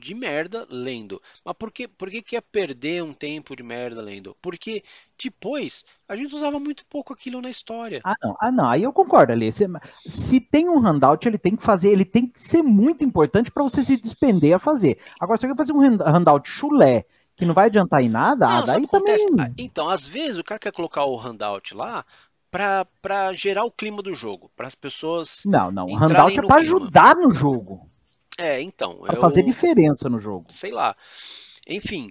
de 0.00 0.14
merda 0.14 0.66
lendo. 0.70 1.20
Mas 1.44 1.54
por 1.58 1.70
que, 1.70 1.88
por 1.88 2.10
que, 2.10 2.22
que 2.22 2.36
é 2.36 2.40
perder 2.40 3.02
um 3.02 3.12
tempo 3.12 3.56
de 3.56 3.62
merda 3.62 4.02
lendo? 4.02 4.36
Porque 4.40 4.82
depois 5.22 5.84
a 6.08 6.14
gente 6.14 6.34
usava 6.34 6.58
muito 6.58 6.84
pouco 6.86 7.12
aquilo 7.12 7.40
na 7.40 7.50
história. 7.50 8.00
Ah, 8.04 8.16
não, 8.22 8.36
ah, 8.40 8.52
não. 8.52 8.68
aí 8.68 8.82
eu 8.82 8.92
concordo 8.92 9.32
ali. 9.32 9.50
Se, 9.50 9.66
se 10.06 10.40
tem 10.40 10.68
um 10.68 10.78
handout, 10.78 11.26
ele 11.26 11.38
tem 11.38 11.56
que 11.56 11.62
fazer, 11.62 11.90
ele 11.90 12.04
tem 12.04 12.26
que 12.26 12.42
ser 12.42 12.62
muito 12.62 13.04
importante 13.04 13.50
para 13.50 13.62
você 13.62 13.82
se 13.82 13.96
despender 13.96 14.54
a 14.54 14.58
fazer. 14.58 14.98
Agora, 15.20 15.38
se 15.38 15.42
você 15.42 15.52
quer 15.52 15.56
fazer 15.56 15.72
um 15.72 15.80
handout 15.80 16.48
chulé, 16.48 17.04
que 17.36 17.44
não 17.44 17.54
vai 17.54 17.66
adiantar 17.66 18.02
em 18.02 18.08
nada, 18.08 18.46
não, 18.46 18.58
ah, 18.58 18.62
daí 18.62 18.86
também. 18.86 19.26
Ah, 19.38 19.50
então, 19.58 19.88
às 19.88 20.06
vezes 20.06 20.38
o 20.38 20.44
cara 20.44 20.58
quer 20.58 20.72
colocar 20.72 21.04
o 21.04 21.16
handout 21.16 21.74
lá 21.74 22.04
para 22.50 23.32
gerar 23.34 23.64
o 23.64 23.70
clima 23.70 24.02
do 24.02 24.14
jogo, 24.14 24.50
para 24.56 24.66
as 24.66 24.74
pessoas. 24.74 25.42
Não, 25.44 25.70
não. 25.70 25.86
O 25.86 25.96
handout 25.96 26.38
é 26.38 26.42
para 26.42 26.60
ajudar 26.62 27.14
no 27.14 27.30
jogo. 27.30 27.88
É, 28.38 28.60
então. 28.60 28.96
Pra 28.98 29.14
eu, 29.14 29.20
fazer 29.20 29.42
diferença 29.42 30.08
no 30.08 30.20
jogo. 30.20 30.46
Sei 30.48 30.70
lá. 30.70 30.96
Enfim. 31.66 32.10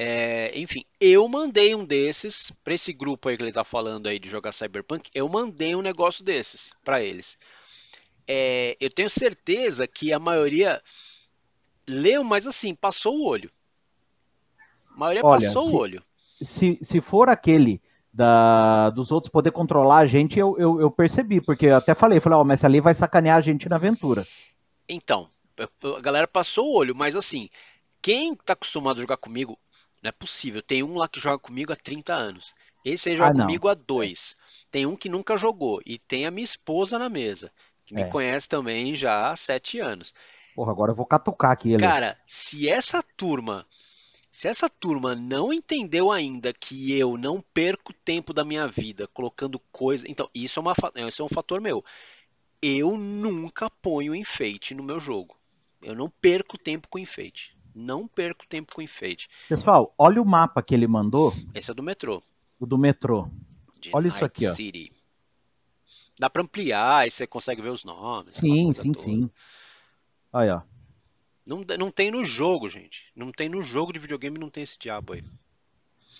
É, 0.00 0.56
enfim, 0.56 0.84
eu 1.00 1.26
mandei 1.26 1.74
um 1.74 1.84
desses 1.84 2.52
para 2.62 2.72
esse 2.72 2.92
grupo 2.92 3.28
aí 3.28 3.36
que 3.36 3.42
eles 3.42 3.50
estão 3.50 3.64
falando 3.64 4.06
aí 4.06 4.20
de 4.20 4.30
jogar 4.30 4.52
Cyberpunk. 4.52 5.10
Eu 5.12 5.28
mandei 5.28 5.74
um 5.74 5.82
negócio 5.82 6.24
desses 6.24 6.72
para 6.84 7.02
eles. 7.02 7.36
é, 8.28 8.76
eu 8.78 8.90
tenho 8.90 9.10
certeza 9.10 9.88
que 9.88 10.12
a 10.12 10.18
maioria 10.20 10.80
leu, 11.88 12.22
mas 12.22 12.46
assim, 12.46 12.74
passou 12.74 13.16
o 13.16 13.26
olho. 13.26 13.50
A 14.94 14.98
maioria 14.98 15.24
Olha, 15.24 15.46
passou 15.46 15.64
se, 15.66 15.72
o 15.72 15.76
olho. 15.76 16.02
Se, 16.42 16.78
se 16.80 17.00
for 17.00 17.28
aquele 17.28 17.82
da, 18.12 18.90
dos 18.90 19.10
outros 19.10 19.32
poder 19.32 19.50
controlar 19.50 19.98
a 19.98 20.06
gente, 20.06 20.38
eu, 20.38 20.56
eu, 20.58 20.80
eu 20.80 20.90
percebi, 20.90 21.40
porque 21.40 21.66
eu 21.66 21.76
até 21.76 21.94
falei, 21.94 22.20
falei, 22.20 22.38
ó, 22.38 22.42
oh, 22.42 22.44
mas 22.44 22.62
ali 22.62 22.80
vai 22.80 22.94
sacanear 22.94 23.38
a 23.38 23.40
gente 23.40 23.68
na 23.68 23.76
aventura. 23.76 24.26
Então, 24.88 25.28
a 25.58 26.00
galera 26.00 26.28
passou 26.28 26.66
o 26.66 26.76
olho, 26.76 26.94
mas 26.94 27.16
assim, 27.16 27.48
quem 28.00 28.34
tá 28.34 28.52
acostumado 28.52 28.98
a 28.98 29.00
jogar 29.00 29.16
comigo, 29.16 29.58
não 30.02 30.08
é 30.08 30.12
possível. 30.12 30.62
Tem 30.62 30.82
um 30.82 30.96
lá 30.96 31.08
que 31.08 31.20
joga 31.20 31.38
comigo 31.38 31.72
há 31.72 31.76
30 31.76 32.14
anos. 32.14 32.54
Esse 32.84 33.10
aí 33.10 33.16
joga 33.16 33.30
ah, 33.30 33.44
comigo 33.44 33.68
há 33.68 33.74
dois. 33.74 34.36
Tem 34.70 34.86
um 34.86 34.96
que 34.96 35.08
nunca 35.08 35.36
jogou. 35.36 35.80
E 35.84 35.98
tem 35.98 36.26
a 36.26 36.30
minha 36.30 36.44
esposa 36.44 36.98
na 36.98 37.08
mesa, 37.08 37.50
que 37.84 37.94
é. 37.94 38.04
me 38.04 38.10
conhece 38.10 38.48
também 38.48 38.94
já 38.94 39.30
há 39.30 39.36
sete 39.36 39.80
anos. 39.80 40.14
Porra, 40.54 40.72
agora 40.72 40.92
eu 40.92 40.96
vou 40.96 41.06
catucar 41.06 41.52
aqui. 41.52 41.70
Ele. 41.70 41.78
Cara, 41.78 42.18
se 42.26 42.68
essa 42.68 43.02
turma 43.16 43.66
se 44.38 44.46
essa 44.46 44.68
turma 44.68 45.16
não 45.16 45.52
entendeu 45.52 46.12
ainda 46.12 46.52
que 46.52 46.96
eu 46.96 47.16
não 47.16 47.42
perco 47.52 47.92
tempo 47.92 48.32
da 48.32 48.44
minha 48.44 48.68
vida 48.68 49.08
colocando 49.08 49.58
coisa. 49.72 50.08
Então, 50.08 50.30
isso 50.32 50.60
é, 50.60 50.62
uma, 50.62 50.74
isso 51.08 51.22
é 51.22 51.24
um 51.24 51.28
fator 51.28 51.60
meu. 51.60 51.84
Eu 52.62 52.96
nunca 52.96 53.68
ponho 53.68 54.14
enfeite 54.14 54.76
no 54.76 54.82
meu 54.84 55.00
jogo. 55.00 55.37
Eu 55.82 55.94
não 55.94 56.10
perco 56.10 56.58
tempo 56.58 56.88
com 56.88 56.98
enfeite. 56.98 57.56
Não 57.74 58.08
perco 58.08 58.46
tempo 58.46 58.74
com 58.74 58.82
enfeite. 58.82 59.28
Pessoal, 59.48 59.94
olha 59.96 60.20
o 60.20 60.26
mapa 60.26 60.62
que 60.62 60.74
ele 60.74 60.86
mandou. 60.86 61.32
Esse 61.54 61.70
é 61.70 61.74
do 61.74 61.82
metrô. 61.82 62.22
O 62.58 62.66
do 62.66 62.76
metrô. 62.76 63.30
De 63.80 63.90
olha 63.94 64.08
Night 64.08 64.16
isso 64.16 64.24
aqui, 64.24 64.46
City. 64.54 64.92
ó. 64.92 64.98
Dá 66.18 66.28
para 66.28 66.42
ampliar, 66.42 66.98
aí 66.98 67.10
você 67.10 67.26
consegue 67.26 67.62
ver 67.62 67.70
os 67.70 67.84
nomes. 67.84 68.34
Sim, 68.34 68.72
sim, 68.72 68.92
toda. 68.92 69.04
sim. 69.04 69.30
Olha, 70.32 70.56
ó. 70.56 70.62
Não, 71.46 71.64
não 71.78 71.90
tem 71.90 72.10
no 72.10 72.24
jogo, 72.24 72.68
gente. 72.68 73.12
Não 73.14 73.30
tem 73.30 73.48
no 73.48 73.62
jogo 73.62 73.92
de 73.92 74.00
videogame, 74.00 74.38
não 74.38 74.50
tem 74.50 74.64
esse 74.64 74.78
diabo 74.78 75.12
aí. 75.12 75.24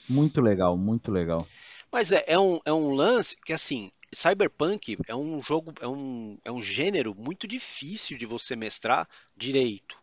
Muito 0.09 0.41
legal, 0.41 0.77
muito 0.79 1.11
legal. 1.11 1.47
Mas 1.91 2.13
é, 2.13 2.25
é, 2.27 2.39
um, 2.39 2.61
é 2.65 2.73
um 2.73 2.95
lance 2.95 3.37
que, 3.45 3.53
assim, 3.53 3.91
Cyberpunk 4.13 4.99
é 5.07 5.15
um 5.15 5.43
jogo, 5.43 5.75
é 5.81 5.87
um, 5.87 6.39
é 6.45 6.51
um 6.51 6.63
gênero 6.63 7.15
muito 7.15 7.47
difícil 7.47 8.17
de 8.17 8.27
você 8.27 8.57
mestrar 8.57 9.09
direito. 9.37 9.99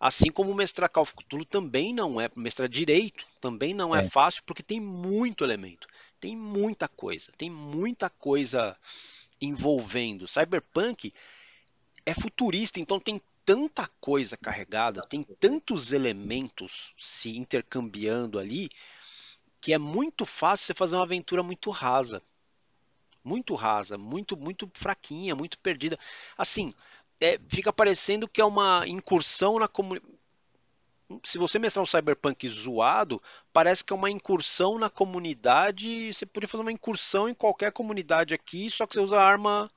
Assim 0.00 0.30
como 0.30 0.54
mestrar 0.54 0.88
Call 0.88 1.02
of 1.02 1.14
Cthulhu 1.14 1.44
também 1.44 1.92
não 1.92 2.20
é, 2.20 2.30
mestrar 2.36 2.68
direito 2.68 3.26
também 3.40 3.74
não 3.74 3.94
é, 3.94 4.00
é 4.00 4.08
fácil, 4.08 4.44
porque 4.44 4.62
tem 4.62 4.80
muito 4.80 5.42
elemento, 5.42 5.88
tem 6.20 6.36
muita 6.36 6.86
coisa, 6.86 7.32
tem 7.36 7.50
muita 7.50 8.08
coisa 8.08 8.76
envolvendo. 9.40 10.28
Cyberpunk 10.28 11.12
é 12.06 12.14
futurista, 12.14 12.78
então 12.78 13.00
tem 13.00 13.20
tanta 13.44 13.88
coisa 14.00 14.36
carregada, 14.36 15.00
tem 15.02 15.22
tantos 15.22 15.90
elementos 15.92 16.92
se 16.96 17.36
intercambiando 17.36 18.38
ali, 18.38 18.70
que 19.60 19.72
é 19.72 19.78
muito 19.78 20.24
fácil 20.24 20.66
você 20.66 20.74
fazer 20.74 20.96
uma 20.96 21.02
aventura 21.02 21.42
muito 21.42 21.70
rasa. 21.70 22.22
Muito 23.28 23.54
rasa, 23.54 23.98
muito 23.98 24.36
muito 24.36 24.70
fraquinha, 24.72 25.34
muito 25.34 25.58
perdida. 25.58 25.98
Assim, 26.36 26.72
é, 27.20 27.38
fica 27.48 27.70
parecendo 27.70 28.26
que 28.26 28.40
é 28.40 28.44
uma 28.44 28.86
incursão 28.86 29.58
na 29.58 29.68
comunidade. 29.68 30.16
Se 31.24 31.38
você 31.38 31.58
mestrar 31.58 31.82
um 31.82 31.86
cyberpunk 31.86 32.48
zoado, 32.48 33.22
parece 33.52 33.82
que 33.84 33.92
é 33.92 33.96
uma 33.96 34.10
incursão 34.10 34.78
na 34.78 34.90
comunidade. 34.90 36.12
Você 36.12 36.26
poderia 36.26 36.48
fazer 36.48 36.62
uma 36.62 36.72
incursão 36.72 37.28
em 37.28 37.34
qualquer 37.34 37.72
comunidade 37.72 38.34
aqui, 38.34 38.70
só 38.70 38.86
que 38.86 38.94
você 38.94 39.00
usa 39.00 39.18
arma 39.18 39.70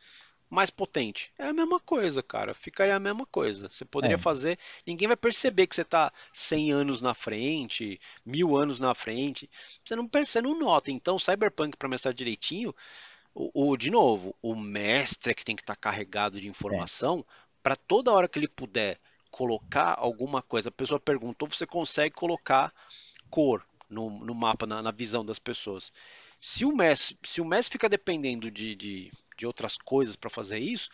mais 0.52 0.70
potente. 0.70 1.32
É 1.40 1.48
a 1.48 1.54
mesma 1.54 1.80
coisa, 1.80 2.22
cara. 2.22 2.54
Ficaria 2.54 2.94
a 2.94 3.00
mesma 3.00 3.26
coisa. 3.26 3.70
Você 3.72 3.86
poderia 3.86 4.16
é. 4.16 4.18
fazer, 4.18 4.60
ninguém 4.86 5.08
vai 5.08 5.16
perceber 5.16 5.66
que 5.66 5.74
você 5.74 5.84
está 5.84 6.12
100 6.34 6.74
anos 6.74 7.02
na 7.02 7.14
frente, 7.14 7.98
mil 8.26 8.58
anos 8.58 8.82
na 8.82 8.94
frente. 8.94 9.50
Você 9.84 9.96
não 9.96 10.06
percebe, 10.06 10.50
não 10.50 10.60
nota. 10.60 10.92
Então, 10.92 11.18
Cyberpunk 11.18 11.78
para 11.78 11.88
mestrar 11.88 12.14
direitinho, 12.14 12.76
o, 13.34 13.70
o, 13.70 13.78
de 13.78 13.90
novo, 13.90 14.36
o 14.42 14.56
mestre 14.56 15.32
é 15.32 15.34
que 15.34 15.46
tem 15.46 15.56
que 15.56 15.62
estar 15.62 15.76
tá 15.76 15.82
carregado 15.82 16.40
de 16.40 16.48
informação 16.48 17.20
é. 17.20 17.34
para 17.64 17.76
toda 17.76 18.12
hora 18.12 18.28
que 18.28 18.40
ele 18.40 18.48
puder 18.48 19.00
colocar 19.30 19.96
alguma 19.98 20.42
coisa. 20.42 20.70
A 20.70 20.72
pessoa 20.72 21.00
perguntou, 21.00 21.48
você 21.48 21.66
consegue 21.66 22.16
colocar 22.16 22.74
cor 23.30 23.66
no, 23.90 24.10
no 24.10 24.36
mapa, 24.36 24.66
na, 24.66 24.82
na 24.82 24.92
visão 24.92 25.26
das 25.26 25.40
pessoas. 25.40 25.92
Se 26.40 26.66
o 26.66 26.76
mestre, 26.76 27.18
se 27.24 27.40
o 27.40 27.46
mestre 27.46 27.74
fica 27.74 27.88
dependendo 27.88 28.50
de, 28.52 28.76
de 28.76 29.12
de 29.42 29.48
outras 29.48 29.78
coisas 29.78 30.16
para 30.16 30.30
fazer 30.30 30.60
isso, 30.60 30.90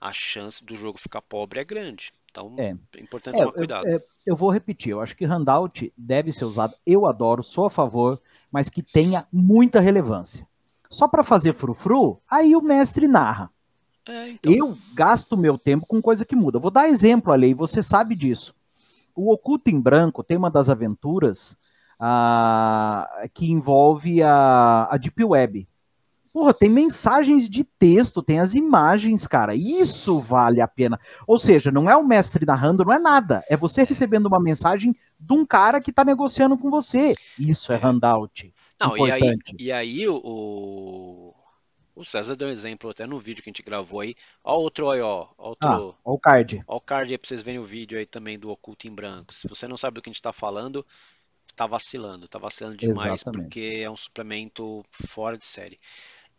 a 0.00 0.12
chance 0.12 0.64
do 0.64 0.76
jogo 0.76 0.98
ficar 0.98 1.20
pobre 1.20 1.60
é 1.60 1.64
grande. 1.64 2.10
Então 2.30 2.54
é, 2.58 2.74
é 2.96 3.00
importante 3.00 3.36
é, 3.36 3.40
tomar 3.40 3.52
cuidado. 3.52 3.86
Eu, 3.86 4.02
eu, 4.26 4.36
vou 4.36 4.50
repetir, 4.50 4.92
eu 4.92 5.00
acho 5.00 5.14
que 5.14 5.26
handout 5.26 5.92
deve 5.96 6.32
ser 6.32 6.46
usado, 6.46 6.74
eu 6.86 7.06
adoro, 7.06 7.42
sou 7.42 7.66
a 7.66 7.70
favor, 7.70 8.20
mas 8.50 8.70
que 8.70 8.82
tenha 8.82 9.26
muita 9.30 9.78
relevância. 9.78 10.48
Só 10.92 11.08
para 11.08 11.24
fazer 11.24 11.54
frufru, 11.54 12.20
aí 12.30 12.54
o 12.54 12.60
mestre 12.60 13.08
narra. 13.08 13.50
É, 14.06 14.30
então... 14.30 14.52
Eu 14.52 14.76
gasto 14.94 15.38
meu 15.38 15.56
tempo 15.56 15.86
com 15.86 16.02
coisa 16.02 16.24
que 16.24 16.36
muda. 16.36 16.58
vou 16.58 16.70
dar 16.70 16.88
exemplo 16.88 17.32
ali, 17.32 17.54
você 17.54 17.82
sabe 17.82 18.14
disso. 18.14 18.54
O 19.16 19.32
Oculto 19.32 19.70
em 19.70 19.80
Branco 19.80 20.22
tem 20.22 20.36
uma 20.36 20.50
das 20.50 20.68
aventuras 20.68 21.56
ah, 21.98 23.26
que 23.32 23.50
envolve 23.50 24.22
a, 24.22 24.86
a 24.90 24.96
Deep 24.98 25.24
Web. 25.24 25.66
Porra, 26.30 26.52
tem 26.52 26.68
mensagens 26.68 27.48
de 27.48 27.64
texto, 27.64 28.22
tem 28.22 28.38
as 28.38 28.54
imagens, 28.54 29.26
cara. 29.26 29.54
Isso 29.54 30.20
vale 30.20 30.60
a 30.60 30.68
pena. 30.68 31.00
Ou 31.26 31.38
seja, 31.38 31.70
não 31.70 31.88
é 31.88 31.96
o 31.96 32.06
mestre 32.06 32.44
narrando, 32.44 32.84
não 32.84 32.92
é 32.92 32.98
nada. 32.98 33.42
É 33.48 33.56
você 33.56 33.84
recebendo 33.84 34.26
uma 34.26 34.40
mensagem 34.40 34.94
de 35.18 35.32
um 35.32 35.44
cara 35.44 35.80
que 35.80 35.90
está 35.90 36.04
negociando 36.04 36.56
com 36.58 36.70
você. 36.70 37.14
Isso 37.38 37.72
é 37.72 37.76
handout. 37.76 38.52
Não, 38.82 38.96
Importante. 38.96 39.54
e 39.58 39.72
aí, 39.72 39.98
e 39.98 40.02
aí 40.02 40.08
o, 40.08 41.34
o 41.94 42.04
César 42.04 42.34
deu 42.34 42.48
um 42.48 42.50
exemplo 42.50 42.90
até 42.90 43.06
no 43.06 43.18
vídeo 43.18 43.42
que 43.42 43.48
a 43.48 43.52
gente 43.52 43.62
gravou 43.62 44.00
aí. 44.00 44.14
Ó 44.42 44.56
outro 44.56 44.90
aí, 44.90 45.00
ó. 45.00 45.28
Outro, 45.38 45.68
ah, 45.68 45.94
ó 46.04 46.14
o 46.14 46.18
card. 46.18 46.62
Ó 46.66 46.76
o 46.76 46.80
card 46.80 47.12
aí 47.12 47.18
pra 47.18 47.28
vocês 47.28 47.42
verem 47.42 47.60
o 47.60 47.64
vídeo 47.64 47.98
aí 47.98 48.06
também 48.06 48.38
do 48.38 48.50
Oculto 48.50 48.88
em 48.88 48.94
Branco. 48.94 49.32
Se 49.32 49.46
você 49.46 49.68
não 49.68 49.76
sabe 49.76 49.94
do 49.94 50.02
que 50.02 50.08
a 50.08 50.12
gente 50.12 50.16
está 50.16 50.32
falando, 50.32 50.84
tá 51.54 51.66
vacilando. 51.66 52.26
Tá 52.26 52.38
vacilando 52.38 52.76
demais 52.76 53.22
Exatamente. 53.22 53.44
porque 53.44 53.80
é 53.82 53.90
um 53.90 53.96
suplemento 53.96 54.84
fora 54.90 55.38
de 55.38 55.46
série. 55.46 55.78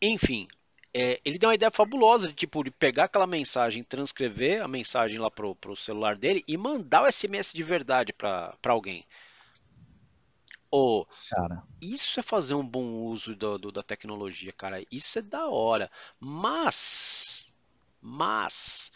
Enfim, 0.01 0.47
é, 0.93 1.19
ele 1.23 1.37
deu 1.37 1.49
uma 1.49 1.55
ideia 1.55 1.71
fabulosa 1.71 2.27
de 2.27 2.33
tipo 2.33 2.63
de 2.63 2.69
pegar 2.71 3.05
aquela 3.05 3.25
mensagem, 3.25 3.83
transcrever 3.83 4.61
a 4.61 4.67
mensagem 4.67 5.17
lá 5.17 5.31
pro, 5.31 5.55
pro 5.55 5.75
celular 5.75 6.17
dele 6.17 6.43
e 6.47 6.57
mandar 6.57 7.03
o 7.03 7.11
SMS 7.11 7.53
de 7.53 7.63
verdade 7.63 8.11
para 8.11 8.57
alguém. 8.65 9.05
Oh, 10.75 11.05
cara. 11.29 11.61
Isso 11.79 12.19
é 12.19 12.23
fazer 12.23 12.55
um 12.55 12.67
bom 12.67 12.93
uso 12.93 13.35
do, 13.35 13.59
do, 13.59 13.71
da 13.71 13.83
tecnologia, 13.83 14.51
cara. 14.51 14.83
Isso 14.91 15.19
é 15.19 15.21
da 15.21 15.47
hora. 15.47 15.87
Mas, 16.19 17.53
mas 18.01 18.91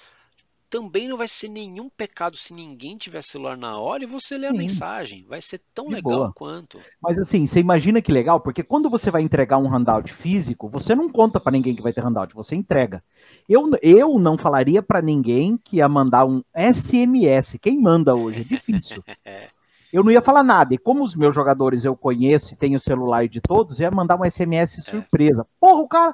também 0.71 1.07
não 1.07 1.15
vai 1.15 1.27
ser 1.27 1.49
nenhum 1.49 1.87
pecado 1.87 2.35
se 2.35 2.51
ninguém 2.51 2.97
tiver 2.97 3.21
celular 3.21 3.55
na 3.55 3.77
hora 3.77 4.03
e 4.03 4.07
você 4.07 4.39
ler 4.39 4.47
a 4.47 4.53
mensagem. 4.53 5.23
Vai 5.25 5.39
ser 5.39 5.61
tão 5.71 5.89
legal 5.89 6.01
boa. 6.01 6.33
quanto. 6.33 6.81
Mas 6.99 7.19
assim, 7.19 7.45
você 7.45 7.59
imagina 7.59 8.01
que 8.01 8.11
legal, 8.11 8.39
porque 8.39 8.63
quando 8.63 8.89
você 8.89 9.11
vai 9.11 9.21
entregar 9.21 9.59
um 9.59 9.69
handout 9.69 10.11
físico, 10.11 10.67
você 10.67 10.95
não 10.95 11.07
conta 11.07 11.39
para 11.39 11.51
ninguém 11.51 11.75
que 11.75 11.83
vai 11.83 11.93
ter 11.93 12.01
handout, 12.01 12.33
você 12.33 12.55
entrega. 12.55 13.03
Eu, 13.47 13.69
eu 13.83 14.17
não 14.17 14.35
falaria 14.35 14.81
para 14.81 14.99
ninguém 14.99 15.57
que 15.63 15.77
ia 15.77 15.87
mandar 15.87 16.25
um 16.25 16.43
SMS. 16.55 17.59
Quem 17.59 17.79
manda 17.79 18.15
hoje? 18.15 18.41
É 18.41 18.43
difícil. 18.43 19.03
eu 19.97 20.03
não 20.03 20.11
ia 20.11 20.21
falar 20.21 20.43
nada. 20.43 20.75
E 20.75 20.77
como 20.77 21.03
os 21.03 21.15
meus 21.15 21.33
jogadores 21.33 21.83
eu 21.83 21.95
conheço 21.95 22.53
e 22.53 22.55
tenho 22.55 22.77
o 22.77 22.79
celular 22.79 23.27
de 23.27 23.41
todos, 23.41 23.79
ia 23.79 23.89
mandar 23.89 24.15
um 24.15 24.29
SMS 24.29 24.77
é. 24.77 24.81
surpresa. 24.81 25.47
Porra, 25.59 25.81
o 25.81 25.87
cara. 25.87 26.13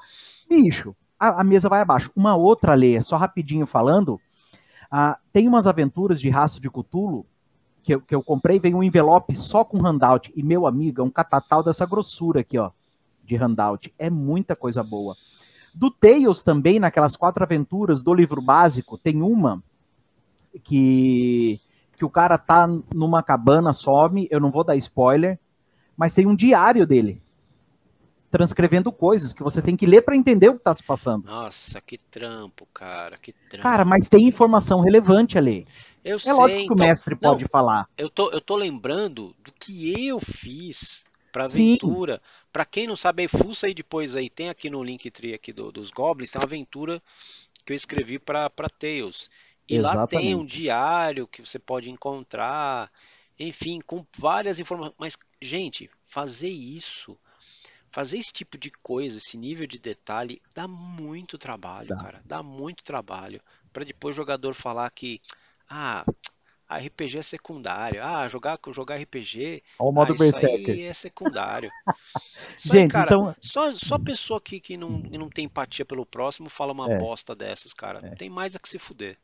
Bicho, 0.50 0.96
a, 1.20 1.42
a, 1.42 1.44
mesa 1.44 1.68
vai 1.68 1.82
abaixo. 1.82 2.10
Uma 2.16 2.34
outra 2.34 2.76
lei, 2.76 3.02
só 3.02 3.18
rapidinho 3.18 3.68
falando. 3.68 4.22
Ah, 4.90 5.18
tem 5.34 5.50
umas 5.50 5.68
aventuras 5.68 6.22
de 6.22 6.30
rastro 6.30 6.62
de 6.62 6.70
Cutulo 6.70 7.26
que 7.84 7.96
eu, 7.96 8.00
que 8.00 8.16
eu 8.16 8.24
comprei, 8.24 8.58
vem 8.58 8.74
um 8.74 8.82
envelope 8.82 9.36
só 9.36 9.66
com 9.66 9.82
handout. 9.82 10.32
E, 10.34 10.42
meu 10.42 10.66
amigo, 10.66 11.02
é 11.02 11.04
um 11.04 11.10
catatal 11.10 11.62
dessa 11.62 11.86
grossura 11.86 12.40
aqui, 12.40 12.58
ó, 12.58 12.72
de 13.22 13.36
handout. 13.36 13.94
É 14.00 14.10
muita 14.10 14.56
coisa 14.56 14.82
boa. 14.82 15.14
Do 15.76 15.92
Tales 15.92 16.42
também, 16.42 16.80
naquelas 16.80 17.18
quatro 17.18 17.44
aventuras 17.44 18.02
do 18.02 18.14
livro 18.14 18.42
básico, 18.42 18.98
tem 18.98 19.22
uma 19.22 19.62
que, 20.64 21.60
que 21.98 22.06
o 22.06 22.10
cara 22.10 22.38
tá 22.38 22.68
numa 22.94 23.24
cabana, 23.24 23.74
some, 23.74 24.28
eu 24.30 24.40
não 24.40 24.52
vou 24.52 24.64
dar 24.64 24.76
spoiler, 24.76 25.40
mas 25.96 26.14
tem 26.14 26.28
um 26.28 26.36
diário 26.36 26.86
dele 26.86 27.22
transcrevendo 28.34 28.92
coisas 28.92 29.32
que 29.32 29.44
você 29.44 29.62
tem 29.62 29.76
que 29.76 29.86
ler 29.86 30.02
para 30.02 30.16
entender 30.16 30.50
o 30.50 30.54
que 30.54 30.62
está 30.62 30.74
se 30.74 30.82
passando. 30.82 31.28
Nossa, 31.28 31.80
que 31.80 32.00
trampo, 32.00 32.68
cara, 32.74 33.16
que 33.16 33.32
trampo. 33.32 33.62
Cara, 33.62 33.86
mas 33.86 34.10
tem 34.10 34.28
informação 34.28 34.82
relevante 34.82 35.38
ali. 35.38 35.68
Eu 36.04 36.16
é 36.16 36.20
sei, 36.20 36.34
lógico 36.34 36.58
que 36.58 36.66
então, 36.66 36.76
o 36.76 36.80
mestre 36.80 37.14
não, 37.22 37.32
pode 37.32 37.48
falar. 37.48 37.88
Eu 37.96 38.10
tô, 38.10 38.32
eu 38.32 38.42
tô 38.42 38.56
lembrando 38.56 39.36
do 39.44 39.52
que 39.52 40.08
eu 40.08 40.20
fiz 40.20 41.06
para 41.32 41.46
aventura. 41.46 42.20
Para 42.52 42.66
quem 42.66 42.88
não 42.88 42.96
sabe, 42.96 43.28
fuça 43.28 43.68
aí 43.68 43.74
depois 43.76 44.16
aí, 44.16 44.32
tem 44.32 44.50
aqui 44.50 44.68
no 44.68 44.84
Linktree 44.84 45.36
aqui 45.36 45.54
do, 45.54 45.72
dos 45.72 45.92
Goblins, 45.92 46.32
tem 46.32 46.40
uma 46.40 46.48
aventura 46.48 47.00
que 47.64 47.72
eu 47.72 47.76
escrevi 47.76 48.18
para 48.18 48.50
Tails. 48.80 49.30
E 49.68 49.76
Exatamente. 49.76 50.14
lá 50.16 50.22
tem 50.22 50.36
um 50.36 50.46
diário 50.46 51.28
que 51.28 51.42
você 51.42 51.58
pode 51.58 51.90
encontrar, 51.90 52.92
enfim, 53.40 53.80
com 53.86 54.06
várias 54.18 54.60
informações. 54.60 54.96
Mas, 54.98 55.18
gente, 55.42 55.90
fazer 56.06 56.50
isso, 56.50 57.18
fazer 57.88 58.18
esse 58.18 58.34
tipo 58.34 58.58
de 58.58 58.72
coisa, 58.72 59.18
esse 59.18 59.38
nível 59.38 59.66
de 59.66 59.80
detalhe, 59.80 60.42
dá 60.54 60.68
muito 60.68 61.38
trabalho, 61.38 61.90
dá. 61.90 61.98
cara. 61.98 62.22
Dá 62.26 62.44
muito 62.44 62.84
trabalho. 62.84 63.42
para 63.72 63.86
depois 63.86 64.14
o 64.14 64.18
jogador 64.18 64.54
falar 64.54 64.90
que, 64.92 65.22
ah, 65.70 66.04
RPG 66.70 67.20
é 67.20 67.22
secundário. 67.22 68.04
Ah, 68.04 68.28
jogar, 68.28 68.60
jogar 68.72 68.96
RPG. 68.96 69.64
Olha 69.80 69.90
o 69.90 69.92
modo 69.92 70.14
ah, 70.14 70.26
isso 70.26 70.46
aí 70.46 70.82
é 70.84 70.94
secundário. 70.94 71.72
Gente, 72.58 72.92
cara, 72.92 73.16
então... 73.16 73.36
só, 73.40 73.72
só 73.74 74.00
pessoa 74.00 74.42
que, 74.42 74.60
que, 74.60 74.78
não, 74.78 74.90
não 74.90 75.30
tem 75.30 75.46
empatia 75.46 75.86
pelo 75.86 76.06
próximo 76.06 76.50
fala 76.50 76.72
uma 76.72 76.92
é. 76.92 76.98
bosta 76.98 77.36
dessas, 77.36 77.74
cara. 77.74 78.00
É. 78.04 78.16
Tem 78.16 78.30
mais 78.30 78.56
a 78.56 78.60
que 78.60 78.70
se 78.70 78.80
fuder. 78.80 79.18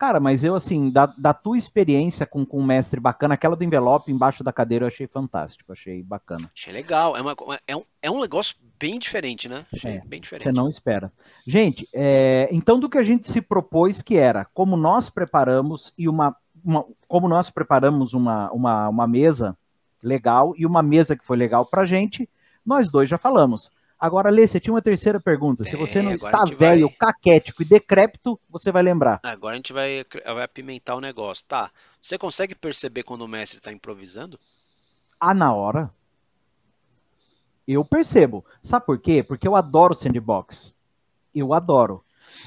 Cara, 0.00 0.18
mas 0.18 0.42
eu, 0.42 0.54
assim, 0.54 0.88
da, 0.88 1.04
da 1.04 1.34
tua 1.34 1.58
experiência 1.58 2.24
com, 2.24 2.42
com 2.42 2.58
um 2.58 2.64
mestre 2.64 2.98
bacana, 2.98 3.34
aquela 3.34 3.54
do 3.54 3.62
envelope 3.62 4.10
embaixo 4.10 4.42
da 4.42 4.50
cadeira 4.50 4.84
eu 4.84 4.88
achei 4.88 5.06
fantástico, 5.06 5.74
achei 5.74 6.02
bacana. 6.02 6.50
Achei 6.56 6.72
legal. 6.72 7.14
É, 7.14 7.20
uma, 7.20 7.36
é, 7.68 7.76
um, 7.76 7.82
é 8.00 8.10
um 8.10 8.18
negócio 8.18 8.56
bem 8.78 8.98
diferente, 8.98 9.46
né? 9.46 9.66
Achei 9.70 9.96
é, 9.96 10.02
bem 10.06 10.18
diferente. 10.18 10.44
Você 10.44 10.52
não 10.52 10.70
espera. 10.70 11.12
Gente, 11.46 11.86
é, 11.92 12.48
então 12.50 12.80
do 12.80 12.88
que 12.88 12.96
a 12.96 13.02
gente 13.02 13.30
se 13.30 13.42
propôs 13.42 14.00
que 14.00 14.16
era 14.16 14.46
como 14.54 14.74
nós 14.74 15.10
preparamos 15.10 15.92
e 15.98 16.08
uma 16.08 16.34
uma, 16.64 16.84
como 17.06 17.28
nós 17.28 17.50
preparamos 17.50 18.14
uma, 18.14 18.50
uma, 18.52 18.88
uma 18.88 19.06
mesa 19.06 19.56
legal 20.02 20.54
e 20.56 20.64
uma 20.64 20.82
mesa 20.82 21.16
que 21.16 21.24
foi 21.24 21.36
legal 21.36 21.66
pra 21.66 21.84
gente, 21.84 22.28
nós 22.64 22.90
dois 22.90 23.08
já 23.08 23.18
falamos. 23.18 23.70
Agora, 24.00 24.30
Lê, 24.30 24.46
você 24.46 24.58
tinha 24.58 24.72
uma 24.72 24.80
terceira 24.80 25.20
pergunta. 25.20 25.62
Se 25.62 25.76
você 25.76 26.00
não 26.00 26.14
está 26.14 26.44
velho, 26.44 26.86
vai... 26.88 26.96
caquético 26.96 27.60
e 27.60 27.66
decrépito, 27.66 28.40
você 28.48 28.72
vai 28.72 28.82
lembrar. 28.82 29.20
Agora 29.22 29.52
a 29.52 29.56
gente 29.56 29.74
vai, 29.74 30.06
vai 30.24 30.42
apimentar 30.42 30.94
o 30.94 31.00
negócio. 31.00 31.44
Tá. 31.46 31.70
Você 32.00 32.16
consegue 32.16 32.54
perceber 32.54 33.02
quando 33.02 33.20
o 33.20 33.28
mestre 33.28 33.58
está 33.58 33.70
improvisando? 33.70 34.40
Ah, 35.20 35.34
na 35.34 35.52
hora? 35.52 35.90
Eu 37.68 37.84
percebo. 37.84 38.42
Sabe 38.62 38.86
por 38.86 38.98
quê? 38.98 39.22
Porque 39.22 39.46
eu 39.46 39.54
adoro 39.54 39.94
sandbox. 39.94 40.74
Eu 41.34 41.52
adoro. 41.52 42.02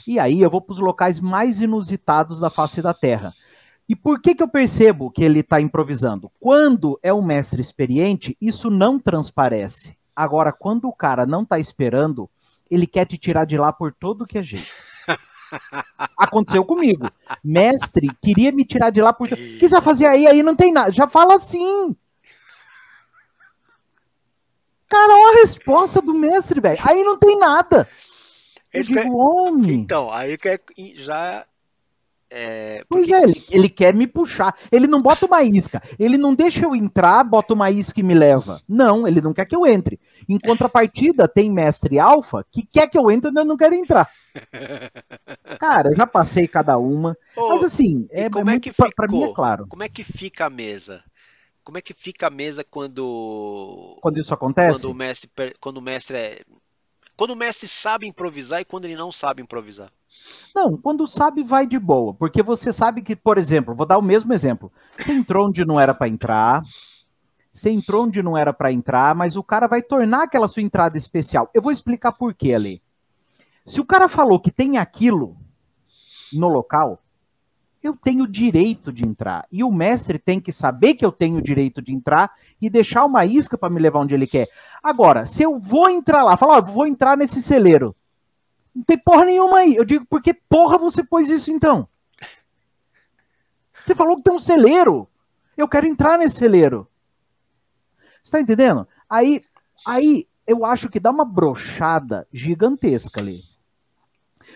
E 0.08 0.20
aí 0.20 0.42
eu 0.42 0.50
vou 0.50 0.60
para 0.60 0.74
os 0.74 0.80
locais 0.80 1.20
mais 1.20 1.62
inusitados 1.62 2.40
da 2.40 2.50
face 2.50 2.82
da 2.82 2.96
Terra. 2.96 3.32
E 3.88 3.96
por 3.96 4.20
que, 4.20 4.34
que 4.34 4.42
eu 4.42 4.48
percebo 4.48 5.12
que 5.12 5.24
ele 5.24 5.42
está 5.42 5.62
improvisando? 5.62 6.32
Quando 6.40 7.00
é 7.04 7.14
um 7.14 7.22
mestre 7.22 7.62
experiente, 7.62 8.36
isso 8.42 8.72
não 8.72 8.98
transparece. 8.98 9.96
Agora, 10.16 10.52
quando 10.52 10.88
o 10.88 10.94
cara 10.94 11.26
não 11.26 11.44
está 11.44 11.60
esperando, 11.60 12.30
ele 12.70 12.88
quer 12.88 13.06
te 13.06 13.18
tirar 13.18 13.46
de 13.46 13.58
lá 13.58 13.74
por 13.74 13.94
todo 13.94 14.26
que 14.26 14.38
é 14.38 14.44
jeito. 14.44 14.68
Aconteceu 16.18 16.64
comigo. 16.66 17.10
Mestre 17.44 18.10
queria 18.22 18.52
me 18.52 18.66
tirar 18.66 18.90
de 18.90 19.02
lá 19.02 19.14
por. 19.14 19.28
O 19.28 19.36
que 19.36 19.60
você 19.60 19.70
vai 19.70 19.82
fazer 19.82 20.06
aí? 20.06 20.28
Aí 20.28 20.44
não 20.44 20.56
tem 20.56 20.72
nada. 20.72 20.92
Já 20.92 21.08
fala 21.08 21.36
assim. 21.36 21.96
Cara, 24.88 25.14
olha 25.14 25.38
a 25.38 25.42
resposta 25.42 26.02
do 26.02 26.14
mestre, 26.14 26.62
velho. 26.62 26.80
Aí 26.84 27.04
não 27.04 27.18
tem 27.18 27.38
nada. 27.38 27.90
Digo, 28.72 28.94
quer... 28.94 29.08
homem. 29.12 29.74
Então, 29.76 30.12
aí 30.12 30.38
já 30.96 31.46
é, 32.36 32.84
porque... 32.90 33.06
Pois 33.06 33.10
é, 33.10 33.24
ele, 33.24 33.44
ele, 33.52 33.70
quer 33.70 33.94
me 33.94 34.08
puxar. 34.08 34.58
Ele 34.72 34.88
não 34.88 35.00
bota 35.00 35.28
uma 35.28 35.44
isca. 35.44 35.82
Ele 36.00 36.18
não 36.18 36.34
deixa 36.34 36.66
eu 36.66 36.76
entrar, 36.76 37.24
bota 37.24 37.54
uma 37.54 37.70
isca 37.70 38.00
e 38.00 38.04
me 38.04 38.16
leva. 38.16 38.60
Não, 38.68 39.08
ele 39.08 39.22
não 39.22 39.34
quer 39.34 39.46
que 39.46 39.56
eu 39.56 39.68
entre. 39.68 40.00
Em 40.28 40.40
contrapartida, 40.40 41.28
tem 41.28 41.52
mestre 41.52 42.00
alfa 42.00 42.44
que 42.52 42.66
quer 42.66 42.88
que 42.88 42.98
eu 42.98 43.12
entre 43.12 43.30
e 43.30 43.38
eu 43.38 43.46
não 43.46 43.56
quero 43.56 43.76
entrar. 43.76 44.10
Cara, 45.60 45.92
eu 45.92 45.96
já 45.96 46.08
passei 46.08 46.48
cada 46.48 46.76
uma. 46.76 47.16
Oh, 47.38 47.50
mas 47.50 47.64
assim, 47.64 48.08
é, 48.10 48.28
como 48.32 48.50
é, 48.50 48.56
é 48.56 48.60
que 48.60 48.72
ficou? 48.72 48.90
pra 48.96 49.08
mim 49.08 49.24
é 49.24 49.34
claro. 49.34 49.68
Como 49.68 49.84
é 49.84 49.90
que 49.90 50.04
fica 50.04 50.48
a 50.48 50.50
mesa? 50.50 51.04
Como 51.64 51.78
é 51.78 51.82
que 51.82 51.94
fica 51.94 52.28
a 52.28 52.32
mesa 52.32 52.64
quando. 52.64 53.98
Quando 54.02 54.20
isso 54.20 54.34
acontece? 54.34 54.82
Quando 54.82 54.92
o 54.92 54.96
mestre, 54.96 55.30
quando 55.60 55.78
o 55.78 55.82
mestre 55.82 56.18
é. 56.18 56.42
Quando 57.24 57.32
o 57.32 57.38
mestre 57.38 57.70
sabe 57.70 58.06
improvisar 58.06 58.60
e 58.60 58.66
quando 58.66 58.84
ele 58.84 58.98
não 58.98 59.10
sabe 59.10 59.42
improvisar. 59.42 59.90
Não, 60.54 60.76
quando 60.76 61.08
sabe, 61.08 61.42
vai 61.42 61.66
de 61.66 61.80
boa. 61.80 62.14
Porque 62.14 62.44
você 62.44 62.74
sabe 62.74 63.02
que, 63.02 63.16
por 63.16 63.38
exemplo, 63.38 63.74
vou 63.74 63.86
dar 63.86 63.98
o 63.98 64.02
mesmo 64.02 64.34
exemplo. 64.34 64.70
Você 65.00 65.14
entrou 65.14 65.48
onde 65.48 65.64
não 65.64 65.80
era 65.80 65.94
para 65.94 66.10
entrar. 66.10 66.62
Você 67.50 67.70
entrou 67.70 68.04
onde 68.04 68.22
não 68.22 68.38
era 68.38 68.52
para 68.52 68.74
entrar, 68.74 69.16
mas 69.16 69.38
o 69.38 69.42
cara 69.42 69.70
vai 69.70 69.82
tornar 69.82 70.24
aquela 70.24 70.50
sua 70.50 70.62
entrada 70.62 70.98
especial. 70.98 71.50
Eu 71.54 71.62
vou 71.62 71.72
explicar 71.72 72.12
por 72.12 72.34
quê, 72.34 72.54
ali. 72.54 72.82
Se 73.66 73.80
o 73.80 73.86
cara 73.86 74.10
falou 74.10 74.38
que 74.38 74.52
tem 74.52 74.78
aquilo 74.78 75.38
no 76.34 76.50
local, 76.50 77.02
eu 77.84 77.98
tenho 77.98 78.26
direito 78.26 78.94
de 78.94 79.06
entrar. 79.06 79.46
E 79.52 79.62
o 79.62 79.70
mestre 79.70 80.18
tem 80.18 80.40
que 80.40 80.54
saber 80.54 80.94
que 80.94 81.06
eu 81.06 81.12
tenho 81.12 81.42
direito 81.42 81.82
de 81.82 81.94
entrar 81.94 82.32
e 82.62 82.70
deixar 82.70 83.04
uma 83.04 83.26
isca 83.26 83.58
para 83.58 83.70
me 83.70 83.80
levar 83.80 84.00
onde 84.00 84.16
ele 84.16 84.26
quer. 84.26 84.48
Agora, 84.82 85.26
se 85.26 85.44
eu 85.44 85.60
vou 85.60 85.90
entrar 85.90 86.24
lá, 86.24 86.38
falar, 86.38 86.60
ó, 86.60 86.62
vou 86.62 86.88
entrar 86.88 87.18
nesse 87.18 87.42
celeiro. 87.42 87.94
Não 88.74 88.84
tem 88.84 88.98
porra 88.98 89.26
nenhuma 89.26 89.58
aí. 89.58 89.76
Eu 89.76 89.84
digo, 89.84 90.06
por 90.06 90.22
que 90.22 90.34
porra 90.34 90.78
você 90.78 91.04
pôs 91.04 91.30
isso 91.30 91.52
então? 91.52 91.86
Você 93.84 93.94
falou 93.94 94.16
que 94.16 94.24
tem 94.24 94.34
um 94.34 94.40
celeiro. 94.40 95.06
Eu 95.58 95.68
quero 95.68 95.86
entrar 95.86 96.18
nesse 96.18 96.38
celeiro. 96.38 96.88
Você 98.24 98.32
tá 98.32 98.40
entendendo? 98.40 98.88
Aí, 99.10 99.44
aí 99.86 100.26
eu 100.48 100.64
acho 100.64 100.88
que 100.90 101.02
dá 101.02 101.12
uma 101.12 101.26
brochada 101.26 102.26
gigantesca 102.32 103.20
ali. 103.20 103.44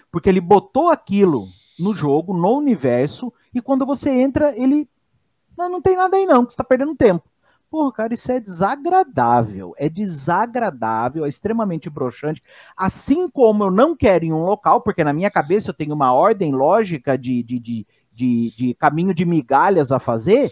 Porque 0.09 0.29
ele 0.29 0.39
botou 0.39 0.89
aquilo 0.89 1.49
no 1.79 1.93
jogo, 1.93 2.33
no 2.33 2.57
universo, 2.57 3.31
e 3.53 3.61
quando 3.61 3.85
você 3.85 4.09
entra, 4.09 4.53
ele. 4.55 4.89
Não, 5.57 5.69
não 5.69 5.81
tem 5.81 5.95
nada 5.95 6.17
aí 6.17 6.25
não, 6.25 6.45
que 6.45 6.53
você 6.53 6.57
tá 6.57 6.63
perdendo 6.63 6.95
tempo. 6.95 7.27
Pô, 7.69 7.91
cara, 7.91 8.13
isso 8.13 8.31
é 8.31 8.39
desagradável. 8.39 9.73
É 9.77 9.89
desagradável, 9.89 11.25
é 11.25 11.27
extremamente 11.27 11.89
broxante. 11.89 12.41
Assim 12.75 13.29
como 13.29 13.65
eu 13.65 13.71
não 13.71 13.95
quero 13.95 14.23
em 14.23 14.31
um 14.31 14.45
local, 14.45 14.81
porque 14.81 15.03
na 15.03 15.11
minha 15.11 15.29
cabeça 15.29 15.69
eu 15.69 15.73
tenho 15.73 15.93
uma 15.93 16.13
ordem 16.13 16.53
lógica 16.53 17.17
de, 17.17 17.43
de, 17.43 17.59
de, 17.59 17.87
de, 18.13 18.51
de 18.55 18.73
caminho 18.75 19.13
de 19.13 19.25
migalhas 19.25 19.91
a 19.91 19.99
fazer, 19.99 20.51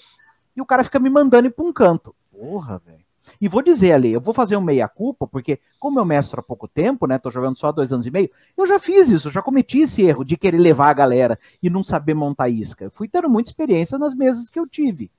e 0.56 0.62
o 0.62 0.66
cara 0.66 0.84
fica 0.84 1.00
me 1.00 1.10
mandando 1.10 1.48
ir 1.48 1.52
para 1.52 1.66
um 1.66 1.72
canto. 1.72 2.14
Porra, 2.32 2.82
velho. 2.86 3.05
E 3.40 3.48
vou 3.48 3.62
dizer 3.62 3.92
ali, 3.92 4.14
eu 4.14 4.22
vou 4.22 4.34
fazer 4.34 4.56
um 4.56 4.62
meia-culpa, 4.62 5.28
porque 5.28 5.60
como 5.80 6.00
eu 6.00 6.06
mestro 6.06 6.40
há 6.40 6.44
pouco 6.44 6.68
tempo, 6.68 7.08
né? 7.08 7.18
Tô 7.18 7.30
jogando 7.30 7.58
só 7.58 7.68
há 7.68 7.72
dois 7.72 7.92
anos 7.92 8.06
e 8.06 8.12
meio, 8.12 8.30
eu 8.58 8.66
já 8.68 8.80
fiz 8.80 9.10
isso, 9.10 9.30
já 9.30 9.42
cometi 9.42 9.80
esse 9.80 10.02
erro 10.04 10.24
de 10.24 10.38
querer 10.38 10.58
levar 10.58 10.90
a 10.90 10.94
galera 10.94 11.40
e 11.62 11.70
não 11.70 11.84
saber 11.84 12.14
montar 12.14 12.50
isca. 12.50 12.90
Fui 12.92 13.08
tendo 13.08 13.30
muita 13.30 13.50
experiência 13.50 13.98
nas 13.98 14.14
mesas 14.14 14.50
que 14.50 14.60
eu 14.60 14.68
tive 14.68 15.12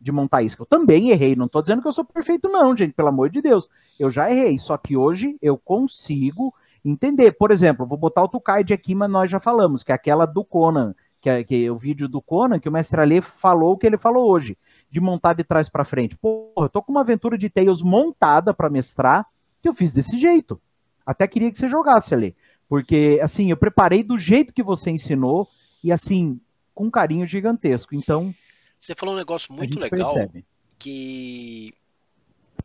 de 0.00 0.12
montar 0.12 0.42
isca. 0.42 0.62
Eu 0.62 0.66
também 0.66 1.10
errei, 1.10 1.34
não 1.34 1.46
estou 1.46 1.62
dizendo 1.62 1.80
que 1.80 1.88
eu 1.88 1.92
sou 1.92 2.04
perfeito, 2.04 2.48
não, 2.48 2.76
gente, 2.76 2.92
pelo 2.92 3.08
amor 3.08 3.30
de 3.30 3.40
Deus. 3.40 3.68
Eu 3.98 4.10
já 4.10 4.30
errei, 4.30 4.58
só 4.58 4.76
que 4.76 4.96
hoje 4.96 5.38
eu 5.40 5.56
consigo 5.56 6.54
entender. 6.84 7.32
Por 7.32 7.50
exemplo, 7.50 7.86
vou 7.86 7.96
botar 7.96 8.22
o 8.22 8.40
card 8.40 8.74
aqui, 8.74 8.94
mas 8.94 9.10
nós 9.10 9.30
já 9.30 9.40
falamos, 9.40 9.82
que 9.82 9.90
é 9.90 9.94
aquela 9.94 10.26
do 10.26 10.44
Conan, 10.44 10.94
que 11.20 11.30
é, 11.30 11.42
que 11.42 11.64
é 11.64 11.70
o 11.70 11.78
vídeo 11.78 12.06
do 12.06 12.20
Conan, 12.20 12.58
que 12.58 12.68
o 12.68 12.72
mestre 12.72 13.00
Alê 13.00 13.22
falou 13.22 13.72
o 13.72 13.78
que 13.78 13.86
ele 13.86 13.96
falou 13.96 14.30
hoje, 14.30 14.58
de 14.94 15.00
montar 15.00 15.32
de 15.32 15.42
trás 15.42 15.68
para 15.68 15.84
frente. 15.84 16.16
Pô, 16.16 16.52
eu 16.56 16.68
tô 16.68 16.80
com 16.80 16.92
uma 16.92 17.00
aventura 17.00 17.36
de 17.36 17.50
Tails 17.50 17.82
montada 17.82 18.54
para 18.54 18.70
mestrar, 18.70 19.26
que 19.60 19.68
eu 19.68 19.74
fiz 19.74 19.92
desse 19.92 20.16
jeito. 20.20 20.60
Até 21.04 21.26
queria 21.26 21.50
que 21.50 21.58
você 21.58 21.68
jogasse 21.68 22.14
ali. 22.14 22.36
Porque, 22.68 23.18
assim, 23.20 23.50
eu 23.50 23.56
preparei 23.56 24.04
do 24.04 24.16
jeito 24.16 24.52
que 24.52 24.62
você 24.62 24.92
ensinou, 24.92 25.48
e 25.82 25.90
assim, 25.90 26.40
com 26.72 26.84
um 26.84 26.90
carinho 26.92 27.26
gigantesco. 27.26 27.96
Então, 27.96 28.32
você 28.78 28.94
falou 28.94 29.16
um 29.16 29.18
negócio 29.18 29.52
muito 29.52 29.80
legal 29.80 30.14
percebe. 30.14 30.44
que 30.78 31.74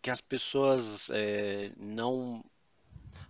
que 0.04 0.12
as 0.12 0.22
pessoas 0.22 1.10
é, 1.12 1.72
não 1.78 2.46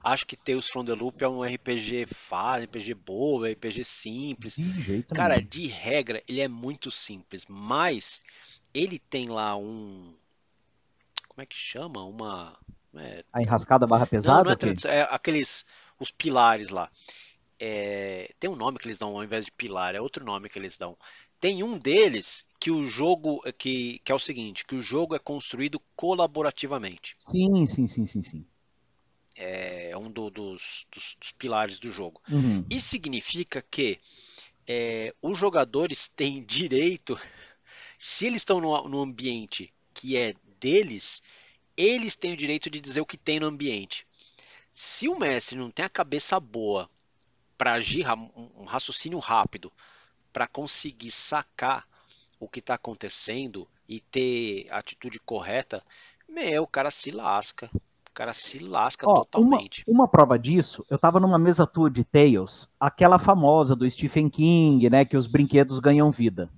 acho 0.03 0.27
que 0.27 0.35
Tales 0.35 0.67
from 0.67 0.83
the 0.83 0.93
Loop 0.93 1.23
é 1.23 1.27
um 1.27 1.41
RPG 1.41 2.05
fácil, 2.05 2.65
RPG 2.65 2.93
bobo, 2.95 3.45
RPG 3.45 3.85
simples. 3.85 4.56
De 4.56 4.81
jeito 4.81 5.15
Cara, 5.15 5.41
de 5.41 5.67
regra, 5.67 6.21
ele 6.27 6.41
é 6.41 6.50
muito 6.50 6.91
simples, 6.91 7.45
mas 7.47 8.21
ele 8.73 8.99
tem 8.99 9.27
lá 9.29 9.55
um 9.55 10.13
como 11.27 11.43
é 11.43 11.45
que 11.45 11.55
chama? 11.55 12.03
Uma 12.03 12.57
é... 12.95 13.23
a 13.31 13.41
enrascada 13.41 13.87
barra 13.87 14.05
pesada? 14.05 14.43
Não, 14.49 14.57
não 14.61 14.91
é, 14.91 14.97
é, 14.97 15.01
aqueles 15.09 15.65
os 15.99 16.11
pilares 16.11 16.69
lá. 16.69 16.89
É, 17.59 18.33
tem 18.39 18.49
um 18.49 18.55
nome 18.55 18.79
que 18.79 18.87
eles 18.87 18.97
dão 18.97 19.15
ao 19.15 19.23
invés 19.23 19.45
de 19.45 19.51
pilar, 19.51 19.95
é 19.95 20.01
outro 20.01 20.23
nome 20.23 20.49
que 20.49 20.57
eles 20.57 20.77
dão. 20.77 20.97
Tem 21.39 21.63
um 21.63 21.77
deles 21.77 22.45
que 22.59 22.69
o 22.69 22.85
jogo 22.87 23.41
que, 23.57 23.99
que 24.03 24.11
é 24.11 24.15
o 24.15 24.19
seguinte, 24.19 24.65
que 24.65 24.75
o 24.75 24.81
jogo 24.81 25.15
é 25.15 25.19
construído 25.19 25.81
colaborativamente. 25.95 27.15
Sim, 27.17 27.65
sim, 27.65 27.87
sim, 27.87 28.05
sim, 28.05 28.21
sim. 28.21 28.45
É 29.35 29.95
um 29.95 30.11
do, 30.11 30.29
dos, 30.29 30.85
dos, 30.91 31.15
dos, 31.17 31.31
pilares 31.31 31.79
do 31.79 31.89
jogo. 31.93 32.21
Uhum. 32.29 32.65
Isso 32.69 32.89
significa 32.89 33.61
que 33.61 33.97
é, 34.67 35.15
os 35.21 35.39
jogadores 35.39 36.09
têm 36.09 36.43
direito, 36.43 37.17
se 38.02 38.25
eles 38.25 38.39
estão 38.39 38.62
no, 38.62 38.87
no 38.87 39.02
ambiente 39.02 39.73
que 39.93 40.15
é 40.15 40.33
deles, 40.58 41.21
eles 41.75 42.15
têm 42.15 42.31
o 42.31 42.37
direito 42.37 42.69
de 42.69 42.79
dizer 42.79 43.02
o 43.02 43.06
que 43.06 43.17
tem 43.17 43.41
no 43.41 43.47
ambiente. 43.47 44.08
Se 44.73 45.10
o 45.10 45.19
mestre 45.19 45.58
não 45.58 45.69
tem 45.69 45.83
a 45.83 45.89
cabeça 45.89 46.39
boa 46.39 46.89
para 47.58 47.73
agir, 47.73 48.06
um 48.58 48.63
raciocínio 48.63 49.19
rápido, 49.19 49.69
para 50.31 50.47
conseguir 50.47 51.12
sacar 51.12 51.85
o 52.39 52.47
que 52.47 52.60
está 52.60 52.75
acontecendo 52.75 53.67
e 53.87 54.00
ter 54.00 54.67
a 54.69 54.77
atitude 54.77 55.19
correta, 55.19 55.83
meu, 56.27 56.63
o 56.63 56.67
cara 56.67 56.89
se 56.89 57.12
lasca. 57.12 57.69
O 57.73 58.13
cara 58.13 58.33
se 58.33 58.60
lasca 58.60 59.06
Ó, 59.10 59.25
totalmente. 59.25 59.83
Uma, 59.85 60.04
uma, 60.04 60.08
prova 60.08 60.39
disso, 60.39 60.85
eu 60.89 60.97
tava 60.97 61.19
numa 61.19 61.37
mesa 61.37 61.67
tour 61.67 61.89
de 61.89 62.06
Tales, 62.06 62.69
aquela 62.79 63.19
famosa 63.19 63.75
do 63.75 63.89
Stephen 63.89 64.29
King, 64.29 64.89
né, 64.89 65.04
que 65.04 65.17
os 65.17 65.27
brinquedos 65.27 65.79
ganham 65.79 66.12
vida. 66.12 66.50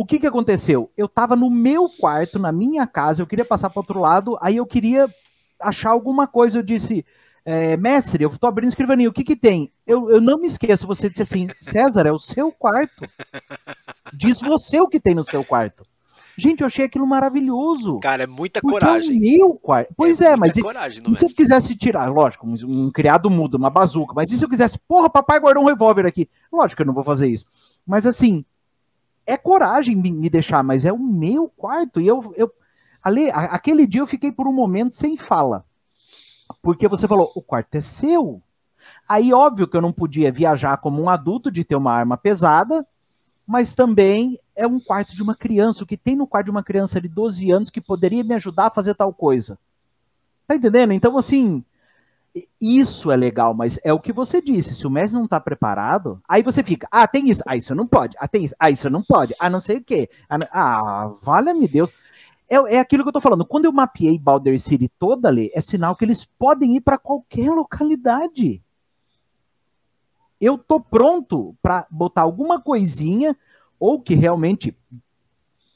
O 0.00 0.06
que 0.06 0.18
que 0.18 0.26
aconteceu? 0.26 0.90
Eu 0.96 1.06
tava 1.06 1.36
no 1.36 1.50
meu 1.50 1.86
quarto, 1.86 2.38
na 2.38 2.50
minha 2.50 2.86
casa, 2.86 3.20
eu 3.20 3.26
queria 3.26 3.44
passar 3.44 3.68
para 3.68 3.80
outro 3.80 4.00
lado, 4.00 4.38
aí 4.40 4.56
eu 4.56 4.64
queria 4.64 5.06
achar 5.60 5.90
alguma 5.90 6.26
coisa, 6.26 6.58
eu 6.58 6.62
disse, 6.62 7.04
é, 7.44 7.76
mestre, 7.76 8.24
eu 8.24 8.30
tô 8.38 8.46
abrindo 8.46 8.70
escrivaninha, 8.70 9.10
o 9.10 9.12
que 9.12 9.22
que 9.22 9.36
tem? 9.36 9.70
Eu, 9.86 10.08
eu 10.10 10.18
não 10.18 10.38
me 10.38 10.46
esqueço, 10.46 10.86
você 10.86 11.10
disse 11.10 11.20
assim, 11.20 11.50
César, 11.60 12.06
é 12.06 12.12
o 12.12 12.18
seu 12.18 12.50
quarto. 12.50 13.06
Diz 14.14 14.40
você 14.40 14.80
o 14.80 14.88
que 14.88 14.98
tem 14.98 15.14
no 15.14 15.22
seu 15.22 15.44
quarto. 15.44 15.84
Gente, 16.34 16.62
eu 16.62 16.66
achei 16.66 16.86
aquilo 16.86 17.06
maravilhoso. 17.06 17.98
Cara, 18.00 18.22
é 18.22 18.26
muita 18.26 18.62
coragem. 18.62 19.16
É 19.16 19.18
o 19.18 19.20
meu 19.20 19.54
quarto. 19.54 19.92
Pois 19.94 20.22
é, 20.22 20.32
é 20.32 20.36
mas 20.36 20.58
coragem, 20.58 21.02
e, 21.06 21.14
se 21.14 21.26
eu 21.26 21.28
quisesse 21.28 21.76
tirar, 21.76 22.10
lógico, 22.10 22.46
um, 22.46 22.54
um, 22.86 22.90
criado 22.90 23.28
mudo, 23.28 23.58
uma 23.58 23.68
bazuca, 23.68 24.14
mas 24.16 24.32
e 24.32 24.38
se 24.38 24.44
eu 24.46 24.48
quisesse, 24.48 24.78
porra, 24.78 25.10
papai 25.10 25.38
guardou 25.38 25.62
um 25.62 25.66
revólver 25.66 26.06
aqui? 26.06 26.26
Lógico 26.50 26.76
que 26.76 26.82
eu 26.84 26.86
não 26.86 26.94
vou 26.94 27.04
fazer 27.04 27.28
isso. 27.28 27.44
Mas 27.86 28.06
assim, 28.06 28.46
é 29.30 29.36
coragem 29.36 29.96
me, 29.96 30.28
deixar, 30.28 30.62
mas 30.62 30.84
é 30.84 30.92
o 30.92 30.98
meu 30.98 31.48
quarto. 31.48 32.00
E 32.00 32.06
eu, 32.06 32.34
eu 32.36 32.52
ali, 33.02 33.30
aquele 33.30 33.86
dia 33.86 34.00
eu 34.00 34.06
fiquei 34.06 34.32
por 34.32 34.46
um 34.46 34.52
momento 34.52 34.94
sem 34.94 35.16
fala. 35.16 35.64
Porque 36.60 36.88
você 36.88 37.06
falou, 37.06 37.30
o 37.34 37.40
quarto 37.40 37.74
é 37.76 37.80
seu. 37.80 38.42
Aí, 39.08 39.32
óbvio 39.32 39.68
que 39.68 39.76
eu 39.76 39.80
não 39.80 39.92
podia 39.92 40.32
viajar 40.32 40.76
como 40.78 41.00
um 41.00 41.08
adulto 41.08 41.50
de 41.50 41.64
ter 41.64 41.76
uma 41.76 41.92
arma 41.92 42.16
pesada, 42.16 42.86
mas 43.46 43.74
também 43.74 44.38
é 44.54 44.66
um 44.66 44.80
quarto 44.80 45.14
de 45.14 45.22
uma 45.22 45.34
criança. 45.34 45.84
O 45.84 45.86
que 45.86 45.96
tem 45.96 46.16
no 46.16 46.26
quarto 46.26 46.46
de 46.46 46.50
uma 46.50 46.62
criança 46.62 47.00
de 47.00 47.08
12 47.08 47.50
anos 47.50 47.70
que 47.70 47.80
poderia 47.80 48.24
me 48.24 48.34
ajudar 48.34 48.66
a 48.66 48.70
fazer 48.70 48.94
tal 48.94 49.12
coisa? 49.12 49.58
Tá 50.46 50.56
entendendo? 50.56 50.92
Então, 50.92 51.16
assim, 51.16 51.64
isso 52.60 53.10
é 53.10 53.16
legal, 53.16 53.54
mas 53.54 53.78
é 53.82 53.92
o 53.92 54.00
que 54.00 54.12
você 54.12 54.40
disse. 54.40 54.74
Se 54.74 54.86
o 54.86 54.90
mestre 54.90 55.18
não 55.18 55.26
tá 55.26 55.40
preparado, 55.40 56.20
aí 56.28 56.42
você 56.42 56.62
fica, 56.62 56.86
ah, 56.90 57.06
tem 57.06 57.28
isso, 57.28 57.42
ah, 57.46 57.56
isso 57.56 57.74
não 57.74 57.86
pode, 57.86 58.16
ah, 58.18 58.28
tem 58.28 58.44
isso, 58.44 58.54
ah, 58.58 58.70
isso 58.70 58.88
não 58.88 59.02
pode, 59.02 59.34
ah, 59.40 59.50
não 59.50 59.60
sei 59.60 59.78
o 59.78 59.84
quê. 59.84 60.08
Ah, 60.28 60.38
ah 60.52 61.12
valha-me 61.22 61.66
Deus. 61.66 61.90
É, 62.48 62.76
é 62.76 62.78
aquilo 62.78 63.02
que 63.02 63.08
eu 63.08 63.12
tô 63.12 63.20
falando. 63.20 63.44
Quando 63.44 63.64
eu 63.64 63.72
mapeei 63.72 64.18
Balder 64.18 64.60
City 64.60 64.88
toda 64.98 65.28
ali, 65.28 65.50
é 65.54 65.60
sinal 65.60 65.96
que 65.96 66.04
eles 66.04 66.24
podem 66.24 66.76
ir 66.76 66.80
para 66.80 66.98
qualquer 66.98 67.50
localidade. 67.50 68.62
Eu 70.40 70.56
tô 70.56 70.80
pronto 70.80 71.54
para 71.60 71.86
botar 71.90 72.22
alguma 72.22 72.60
coisinha 72.60 73.36
ou 73.78 74.00
que 74.00 74.14
realmente 74.14 74.76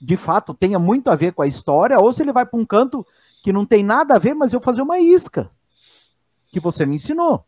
de 0.00 0.16
fato 0.16 0.52
tenha 0.52 0.78
muito 0.78 1.08
a 1.08 1.14
ver 1.14 1.32
com 1.32 1.42
a 1.42 1.46
história, 1.46 1.98
ou 1.98 2.12
se 2.12 2.22
ele 2.22 2.32
vai 2.32 2.44
para 2.44 2.58
um 2.58 2.64
canto 2.64 3.06
que 3.42 3.52
não 3.52 3.64
tem 3.64 3.82
nada 3.82 4.16
a 4.16 4.18
ver, 4.18 4.34
mas 4.34 4.52
eu 4.52 4.60
fazer 4.60 4.82
uma 4.82 4.98
isca 4.98 5.50
que 6.54 6.60
você 6.60 6.86
me 6.86 6.94
ensinou. 6.94 7.44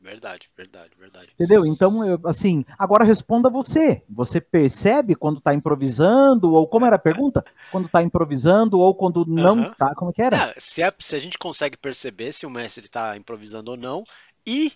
Verdade, 0.00 0.48
verdade, 0.56 0.90
verdade. 0.96 1.28
Entendeu? 1.34 1.66
Então, 1.66 2.04
eu, 2.04 2.20
assim, 2.24 2.64
agora 2.78 3.04
responda 3.04 3.50
você. 3.50 4.02
Você 4.08 4.40
percebe 4.40 5.14
quando 5.14 5.38
está 5.38 5.52
improvisando, 5.52 6.52
ou 6.52 6.68
como 6.68 6.86
era 6.86 6.96
a 6.96 7.00
pergunta? 7.00 7.44
Quando 7.72 7.86
está 7.86 8.02
improvisando, 8.02 8.78
ou 8.78 8.94
quando 8.94 9.26
não 9.26 9.70
está, 9.70 9.94
como 9.94 10.12
que 10.12 10.22
era? 10.22 10.50
É, 10.50 10.54
se, 10.58 10.82
é, 10.82 10.92
se 10.98 11.16
a 11.16 11.18
gente 11.18 11.36
consegue 11.36 11.76
perceber 11.76 12.32
se 12.32 12.46
o 12.46 12.50
mestre 12.50 12.84
está 12.84 13.16
improvisando 13.16 13.72
ou 13.72 13.76
não, 13.76 14.04
e 14.46 14.72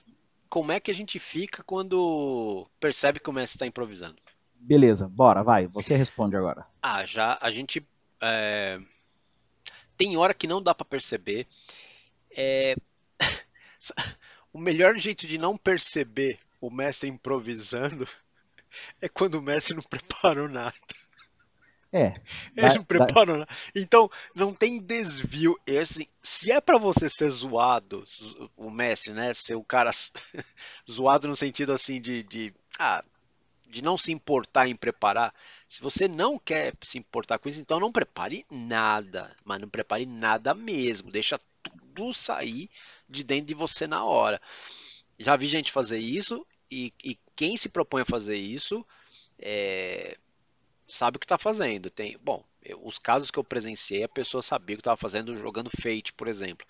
como 0.49 0.73
é 0.73 0.81
que 0.81 0.91
a 0.91 0.95
gente 0.95 1.19
fica 1.19 1.63
quando 1.63 2.67
percebe 2.81 3.21
que 3.21 3.31
o 3.31 3.33
mestre 3.33 3.57
está 3.57 3.67
improvisando. 3.67 4.17
Beleza, 4.55 5.09
bora, 5.09 5.43
vai. 5.43 5.67
Você 5.69 5.97
responde 5.97 6.37
agora. 6.37 6.67
Ah, 6.83 7.05
já 7.05 7.39
a 7.41 7.51
gente. 7.51 7.87
É... 8.21 8.79
Tem 9.97 10.17
hora 10.17 10.35
que 10.35 10.47
não 10.47 10.63
dá 10.63 10.75
para 10.75 10.85
perceber. 10.85 11.47
É... 12.31 12.75
o 14.53 14.59
melhor 14.59 14.97
jeito 14.97 15.27
de 15.27 15.39
não 15.39 15.57
perceber 15.57 16.39
o 16.61 16.71
mestre 16.71 17.09
improvisando 17.09 18.07
é 19.01 19.09
quando 19.09 19.37
o 19.37 19.43
mestre 19.43 19.75
não 19.75 19.83
preparou 19.83 20.49
nada. 20.49 20.75
É. 21.93 22.15
Eles 22.57 22.75
não 22.75 22.85
preparam 22.85 23.39
nada. 23.39 23.49
Então, 23.75 24.11
não 24.35 24.55
tem 24.55 24.79
desvio. 24.79 25.59
E, 25.67 25.77
assim, 25.77 26.07
se 26.23 26.51
é 26.51 26.61
para 26.61 26.79
você 26.79 27.09
ser 27.09 27.29
zoado, 27.29 28.03
o 28.57 28.71
mestre, 28.71 29.13
né? 29.13 29.35
Ser 29.35 29.57
o 29.57 29.65
cara 29.65 29.91
zoado 30.91 31.29
no 31.29 31.37
sentido 31.37 31.73
assim 31.73 32.01
de, 32.01 32.23
de 32.23 32.55
ah, 32.79 33.05
de 33.69 33.83
não 33.83 33.99
se 33.99 34.13
importar 34.13 34.69
em 34.69 34.77
preparar. 34.77 35.35
Se 35.67 35.83
você 35.83 36.07
não 36.07 36.39
quer 36.39 36.75
se 36.83 36.99
importar 36.99 37.39
com 37.39 37.49
isso, 37.49 37.61
então 37.61 37.81
não 37.81 37.93
prepare 37.93 38.45
nada. 38.51 39.35
Mas 39.45 39.61
não 39.61 39.69
prepare 39.69 40.07
nada 40.07 40.55
mesmo. 40.55 41.11
Deixa 41.11 41.41
tudo 41.93 42.15
sair 42.15 42.69
de 43.09 43.25
dentro 43.25 43.47
de 43.47 43.55
você 43.55 43.87
na 43.87 44.05
hora. 44.05 44.41
Já 45.19 45.37
vi 45.37 45.47
gente 45.47 45.73
fazer 45.73 45.99
isso 45.99 46.47
e, 46.71 46.93
e 47.05 47.19
quem 47.37 47.57
se 47.57 47.69
propõe 47.69 48.03
a 48.03 48.07
fazer 48.07 48.37
isso 48.37 48.85
é, 49.39 50.17
sabe 50.87 51.17
o 51.17 51.21
que 51.21 51.27
está 51.27 51.39
fazendo. 51.39 51.91
Tem, 51.91 52.19
bom, 52.19 52.45
eu, 52.63 52.81
os 52.85 52.99
casos 52.99 53.31
que 53.31 53.39
eu 53.39 53.45
presenciei, 53.45 54.03
a 54.05 54.09
pessoa 54.09 54.43
sabia 54.43 54.75
o 54.75 54.79
que 54.79 54.83
estava 54.83 54.97
fazendo 54.97 55.37
jogando 55.37 55.71
Fate, 55.71 56.13
por 56.13 56.29
exemplo. 56.29 56.67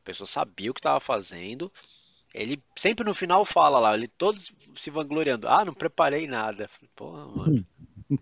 A 0.00 0.04
pessoa 0.04 0.26
sabia 0.26 0.70
o 0.70 0.74
que 0.74 0.80
estava 0.80 1.00
fazendo 1.00 1.72
ele 2.36 2.62
sempre 2.76 3.04
no 3.04 3.14
final 3.14 3.46
fala 3.46 3.78
lá, 3.78 3.94
ele 3.94 4.06
todos 4.06 4.52
se 4.74 4.90
vangloriando. 4.90 5.48
Ah, 5.48 5.64
não 5.64 5.72
preparei 5.72 6.26
nada. 6.26 6.68
Porra, 6.94 7.26
mano. 7.26 7.66
uh, 8.10 8.18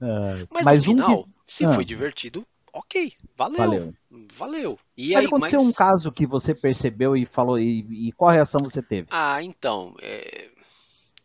mas, 0.50 0.64
mas, 0.64 0.78
no 0.80 0.84
final, 0.84 1.24
que... 1.24 1.30
se 1.46 1.64
ah. 1.64 1.72
foi 1.72 1.84
divertido, 1.84 2.44
ok, 2.72 3.12
valeu. 3.36 3.58
Valeu. 3.58 3.94
valeu. 4.34 4.78
E 4.96 5.12
mas 5.12 5.20
aí, 5.20 5.26
aconteceu 5.26 5.60
mas... 5.60 5.68
um 5.68 5.72
caso 5.72 6.12
que 6.12 6.26
você 6.26 6.54
percebeu 6.54 7.16
e 7.16 7.26
falou, 7.26 7.58
e, 7.58 8.08
e 8.08 8.12
qual 8.12 8.30
reação 8.30 8.60
você 8.62 8.82
teve? 8.82 9.08
Ah, 9.10 9.42
então. 9.42 9.94
É... 10.00 10.50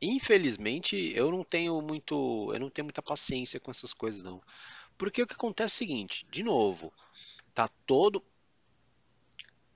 Infelizmente, 0.01 1.13
eu 1.15 1.31
não 1.31 1.43
tenho 1.43 1.81
muito. 1.81 2.51
Eu 2.53 2.59
não 2.59 2.69
tenho 2.69 2.85
muita 2.85 3.01
paciência 3.01 3.59
com 3.59 3.71
essas 3.71 3.93
coisas, 3.93 4.21
não. 4.21 4.41
Porque 4.97 5.21
o 5.21 5.27
que 5.27 5.33
acontece 5.33 5.73
é 5.73 5.75
o 5.75 5.87
seguinte, 5.87 6.27
de 6.29 6.43
novo, 6.43 6.93
tá 7.53 7.67
todo 7.85 8.23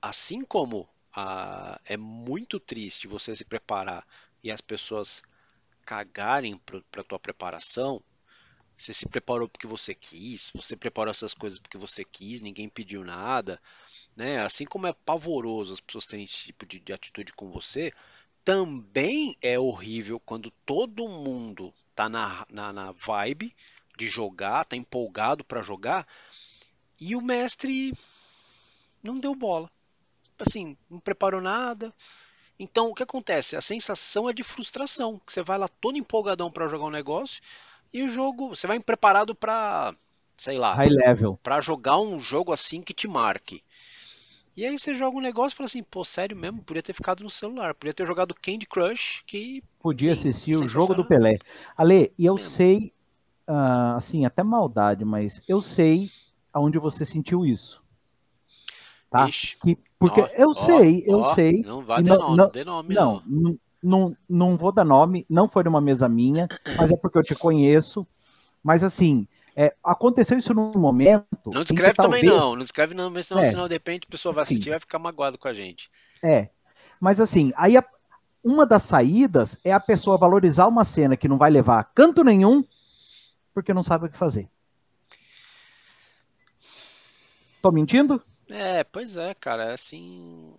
assim 0.00 0.42
como 0.44 0.88
ah, 1.14 1.80
é 1.84 1.96
muito 1.96 2.58
triste 2.58 3.06
você 3.06 3.34
se 3.34 3.44
preparar 3.44 4.06
e 4.42 4.50
as 4.50 4.60
pessoas 4.60 5.22
cagarem 5.84 6.58
para 6.90 7.04
tua 7.04 7.18
preparação, 7.18 8.02
você 8.80 8.94
se 8.94 9.06
preparou 9.06 9.48
porque 9.48 9.66
você 9.66 9.94
quis, 9.94 10.50
você 10.54 10.74
preparou 10.74 11.10
essas 11.10 11.34
coisas 11.34 11.58
porque 11.58 11.76
você 11.76 12.02
quis, 12.02 12.40
ninguém 12.40 12.68
pediu 12.68 13.04
nada, 13.04 13.60
né? 14.16 14.40
Assim 14.40 14.64
como 14.64 14.86
é 14.86 14.92
pavoroso 14.92 15.74
as 15.74 15.80
pessoas 15.80 16.06
terem 16.06 16.24
esse 16.24 16.44
tipo 16.46 16.64
de, 16.64 16.80
de 16.80 16.92
atitude 16.92 17.32
com 17.34 17.50
você, 17.50 17.92
também 18.42 19.36
é 19.42 19.58
horrível 19.58 20.18
quando 20.18 20.50
todo 20.64 21.06
mundo 21.08 21.74
tá 21.94 22.08
na, 22.08 22.46
na, 22.50 22.72
na 22.72 22.92
vibe 22.92 23.54
de 23.98 24.08
jogar, 24.08 24.64
tá 24.64 24.76
empolgado 24.76 25.44
para 25.44 25.60
jogar 25.60 26.08
e 26.98 27.14
o 27.14 27.20
mestre 27.20 27.92
não 29.02 29.20
deu 29.20 29.34
bola 29.34 29.70
assim, 30.38 30.74
não 30.88 30.98
preparou 30.98 31.40
nada. 31.40 31.94
Então, 32.58 32.90
o 32.90 32.94
que 32.94 33.02
acontece? 33.02 33.56
A 33.56 33.60
sensação 33.60 34.28
é 34.28 34.32
de 34.32 34.42
frustração. 34.42 35.20
Você 35.26 35.42
vai 35.42 35.58
lá 35.58 35.68
todo 35.68 35.98
empolgadão 35.98 36.50
para 36.50 36.68
jogar 36.68 36.86
um 36.86 36.90
negócio 36.90 37.42
e 37.92 38.02
o 38.02 38.08
jogo, 38.08 38.50
você 38.50 38.66
vai 38.66 38.78
preparado 38.80 39.34
para, 39.34 39.94
sei 40.36 40.58
lá, 40.58 40.74
high 40.74 40.88
level, 40.88 41.38
para 41.42 41.60
jogar 41.60 41.98
um 42.00 42.18
jogo 42.20 42.52
assim 42.52 42.82
que 42.82 42.94
te 42.94 43.08
marque. 43.08 43.62
E 44.56 44.66
aí 44.66 44.78
você 44.78 44.94
joga 44.94 45.16
um 45.16 45.20
negócio 45.20 45.54
e 45.54 45.56
fala 45.56 45.66
assim, 45.66 45.82
pô, 45.82 46.04
sério 46.04 46.36
mesmo, 46.36 46.62
podia 46.62 46.82
ter 46.82 46.92
ficado 46.92 47.22
no 47.22 47.30
celular, 47.30 47.74
podia 47.74 47.94
ter 47.94 48.06
jogado 48.06 48.34
Candy 48.34 48.66
Crush, 48.66 49.22
que 49.26 49.62
podia 49.80 50.14
sim, 50.14 50.28
assistir 50.28 50.56
o 50.56 50.68
jogo 50.68 50.94
do 50.94 51.04
Pelé. 51.04 51.38
Ale, 51.76 52.12
e 52.18 52.26
eu 52.26 52.34
mesmo. 52.34 52.50
sei, 52.50 52.92
uh, 53.48 53.96
assim, 53.96 54.26
até 54.26 54.42
maldade, 54.42 55.04
mas 55.04 55.42
eu 55.48 55.62
sei 55.62 56.10
aonde 56.52 56.78
você 56.78 57.04
sentiu 57.04 57.46
isso. 57.46 57.82
Tá? 59.08 59.28
Ixi. 59.28 59.56
Que 59.58 59.78
porque 59.98 60.20
eu 60.36 60.54
sei, 60.54 61.04
eu 61.06 61.24
sei. 61.34 61.62
Não 61.62 61.82
vai 61.84 62.02
dar 62.02 62.16
nome, 62.16 62.36
não, 62.36 62.64
nome, 62.64 62.94
não. 62.94 63.22
Não, 63.26 63.58
não, 63.82 64.16
não 64.28 64.56
vou 64.56 64.72
dar 64.72 64.84
nome, 64.84 65.26
não 65.28 65.48
foi 65.48 65.64
numa 65.64 65.80
mesa 65.80 66.08
minha, 66.08 66.48
mas 66.76 66.90
é 66.90 66.96
porque 66.96 67.18
eu 67.18 67.22
te 67.22 67.34
conheço. 67.34 68.06
Mas 68.62 68.84
assim, 68.84 69.26
é, 69.56 69.74
aconteceu 69.82 70.38
isso 70.38 70.54
num 70.54 70.72
momento. 70.72 71.26
Não 71.46 71.62
descreve 71.62 71.94
também 71.94 72.22
talvez... 72.22 72.40
não, 72.40 72.56
não 72.56 72.62
descreve 72.62 72.94
não, 72.94 73.10
mas 73.10 73.26
senão, 73.26 73.42
é, 73.42 73.50
senão 73.50 73.68
de 73.68 73.74
repente 73.74 74.06
a 74.06 74.10
pessoa 74.10 74.32
vai 74.32 74.42
assistir 74.42 74.68
e 74.68 74.70
vai 74.70 74.80
ficar 74.80 74.98
magoado 74.98 75.38
com 75.38 75.48
a 75.48 75.52
gente. 75.52 75.90
É. 76.22 76.48
Mas 77.00 77.20
assim, 77.20 77.52
aí 77.56 77.76
a, 77.76 77.84
uma 78.44 78.66
das 78.66 78.82
saídas 78.82 79.56
é 79.64 79.72
a 79.72 79.80
pessoa 79.80 80.18
valorizar 80.18 80.66
uma 80.66 80.84
cena 80.84 81.16
que 81.16 81.28
não 81.28 81.38
vai 81.38 81.50
levar 81.50 81.80
a 81.80 81.84
canto 81.84 82.22
nenhum, 82.22 82.64
porque 83.54 83.74
não 83.74 83.82
sabe 83.82 84.06
o 84.06 84.10
que 84.10 84.18
fazer. 84.18 84.48
Tô 87.62 87.70
mentindo? 87.70 88.22
É, 88.48 88.82
pois 88.84 89.16
é, 89.16 89.34
cara, 89.34 89.70
é 89.70 89.72
assim. 89.74 90.54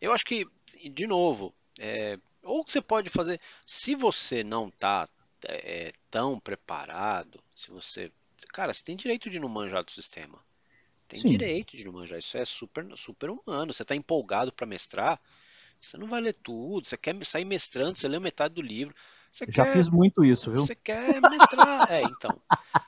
Eu 0.00 0.12
acho 0.12 0.24
que 0.24 0.46
de 0.90 1.06
novo, 1.06 1.54
é, 1.78 2.18
ou 2.42 2.64
você 2.66 2.80
pode 2.80 3.10
fazer, 3.10 3.40
se 3.64 3.94
você 3.94 4.42
não 4.42 4.70
tá 4.70 5.08
é, 5.46 5.92
tão 6.10 6.38
preparado, 6.38 7.42
se 7.54 7.70
você, 7.70 8.10
cara, 8.52 8.72
você 8.72 8.82
tem 8.82 8.96
direito 8.96 9.30
de 9.30 9.38
não 9.38 9.48
manjar 9.48 9.84
do 9.84 9.92
sistema. 9.92 10.38
Tem 11.08 11.20
Sim. 11.20 11.28
direito 11.28 11.76
de 11.76 11.84
não 11.84 11.92
manjar. 11.92 12.18
Isso 12.18 12.36
é 12.38 12.44
super, 12.44 12.86
super 12.96 13.30
humano. 13.30 13.72
Você 13.72 13.82
está 13.82 13.94
empolgado 13.94 14.52
para 14.52 14.66
mestrar, 14.66 15.20
você 15.80 15.98
não 15.98 16.06
vai 16.06 16.20
ler 16.20 16.34
tudo. 16.34 16.86
Você 16.86 16.96
quer 16.96 17.24
sair 17.24 17.44
mestrando, 17.44 17.98
você 17.98 18.08
lê 18.08 18.18
metade 18.18 18.54
do 18.54 18.62
livro. 18.62 18.94
Você 19.28 19.46
Já 19.48 19.64
quer, 19.64 19.72
fiz 19.72 19.88
muito 19.88 20.24
isso, 20.24 20.50
viu? 20.50 20.60
Você 20.60 20.74
quer 20.74 21.20
mestrar. 21.20 21.90
é, 21.90 22.02
então. 22.02 22.40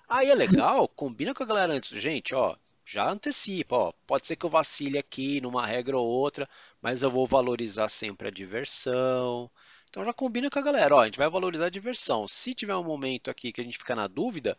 Aí 0.09 0.31
é 0.31 0.35
legal, 0.35 0.87
combina 0.89 1.35
com 1.35 1.43
a 1.43 1.47
galera 1.47 1.73
antes. 1.73 1.91
Gente, 2.01 2.35
ó, 2.35 2.57
já 2.85 3.09
antecipa, 3.09 3.77
ó. 3.77 3.93
Pode 4.07 4.27
ser 4.27 4.37
que 4.37 4.45
eu 4.45 4.51
vacile 4.51 4.99
aqui 4.99 5.41
numa 5.41 5.67
regra 5.67 5.97
ou 5.97 6.07
outra, 6.07 6.49
mas 6.83 7.03
eu 7.03 7.11
vou 7.11 7.27
valorizar 7.27 7.89
sempre 7.89 8.29
a 8.29 8.31
diversão. 8.31 9.51
Então 9.89 10.05
já 10.05 10.13
combina 10.13 10.51
com 10.51 10.59
a 10.59 10.63
galera, 10.63 10.97
ó, 10.97 11.01
a 11.01 11.05
gente 11.07 11.19
vai 11.19 11.31
valorizar 11.31 11.67
a 11.67 11.71
diversão. 11.71 12.27
Se 12.27 12.53
tiver 12.53 12.77
um 12.77 12.85
momento 12.85 13.31
aqui 13.31 13.53
que 13.53 13.61
a 13.61 13.65
gente 13.65 13.79
ficar 13.79 13.95
na 13.95 14.07
dúvida, 14.07 14.59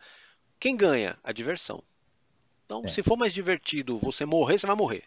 quem 0.59 0.75
ganha? 0.75 1.17
A 1.23 1.31
diversão. 1.31 1.83
Então, 2.65 2.83
é. 2.85 2.87
se 2.87 3.03
for 3.03 3.17
mais 3.17 3.33
divertido 3.33 3.97
você 3.97 4.25
morrer, 4.25 4.57
você 4.57 4.65
vai 4.65 4.75
morrer. 4.75 5.03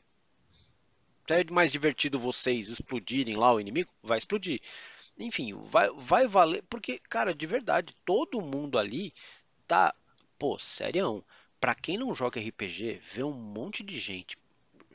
Se 1.26 1.34
é 1.34 1.44
mais 1.50 1.72
divertido 1.72 2.18
vocês 2.18 2.68
explodirem 2.68 3.36
lá 3.36 3.52
o 3.52 3.60
inimigo, 3.60 3.90
vai 4.02 4.18
explodir. 4.18 4.60
Enfim, 5.18 5.52
vai, 5.64 5.90
vai 5.90 6.26
valer. 6.26 6.62
Porque, 6.70 6.98
cara, 7.08 7.34
de 7.34 7.46
verdade, 7.46 7.94
todo 8.04 8.40
mundo 8.40 8.78
ali 8.78 9.12
tá. 9.66 9.94
Pô, 10.38 10.58
sério. 10.58 11.24
Pra 11.60 11.74
quem 11.74 11.98
não 11.98 12.14
joga 12.14 12.40
RPG, 12.40 13.00
ver 13.12 13.24
um 13.24 13.32
monte 13.32 13.82
de 13.82 13.98
gente 13.98 14.36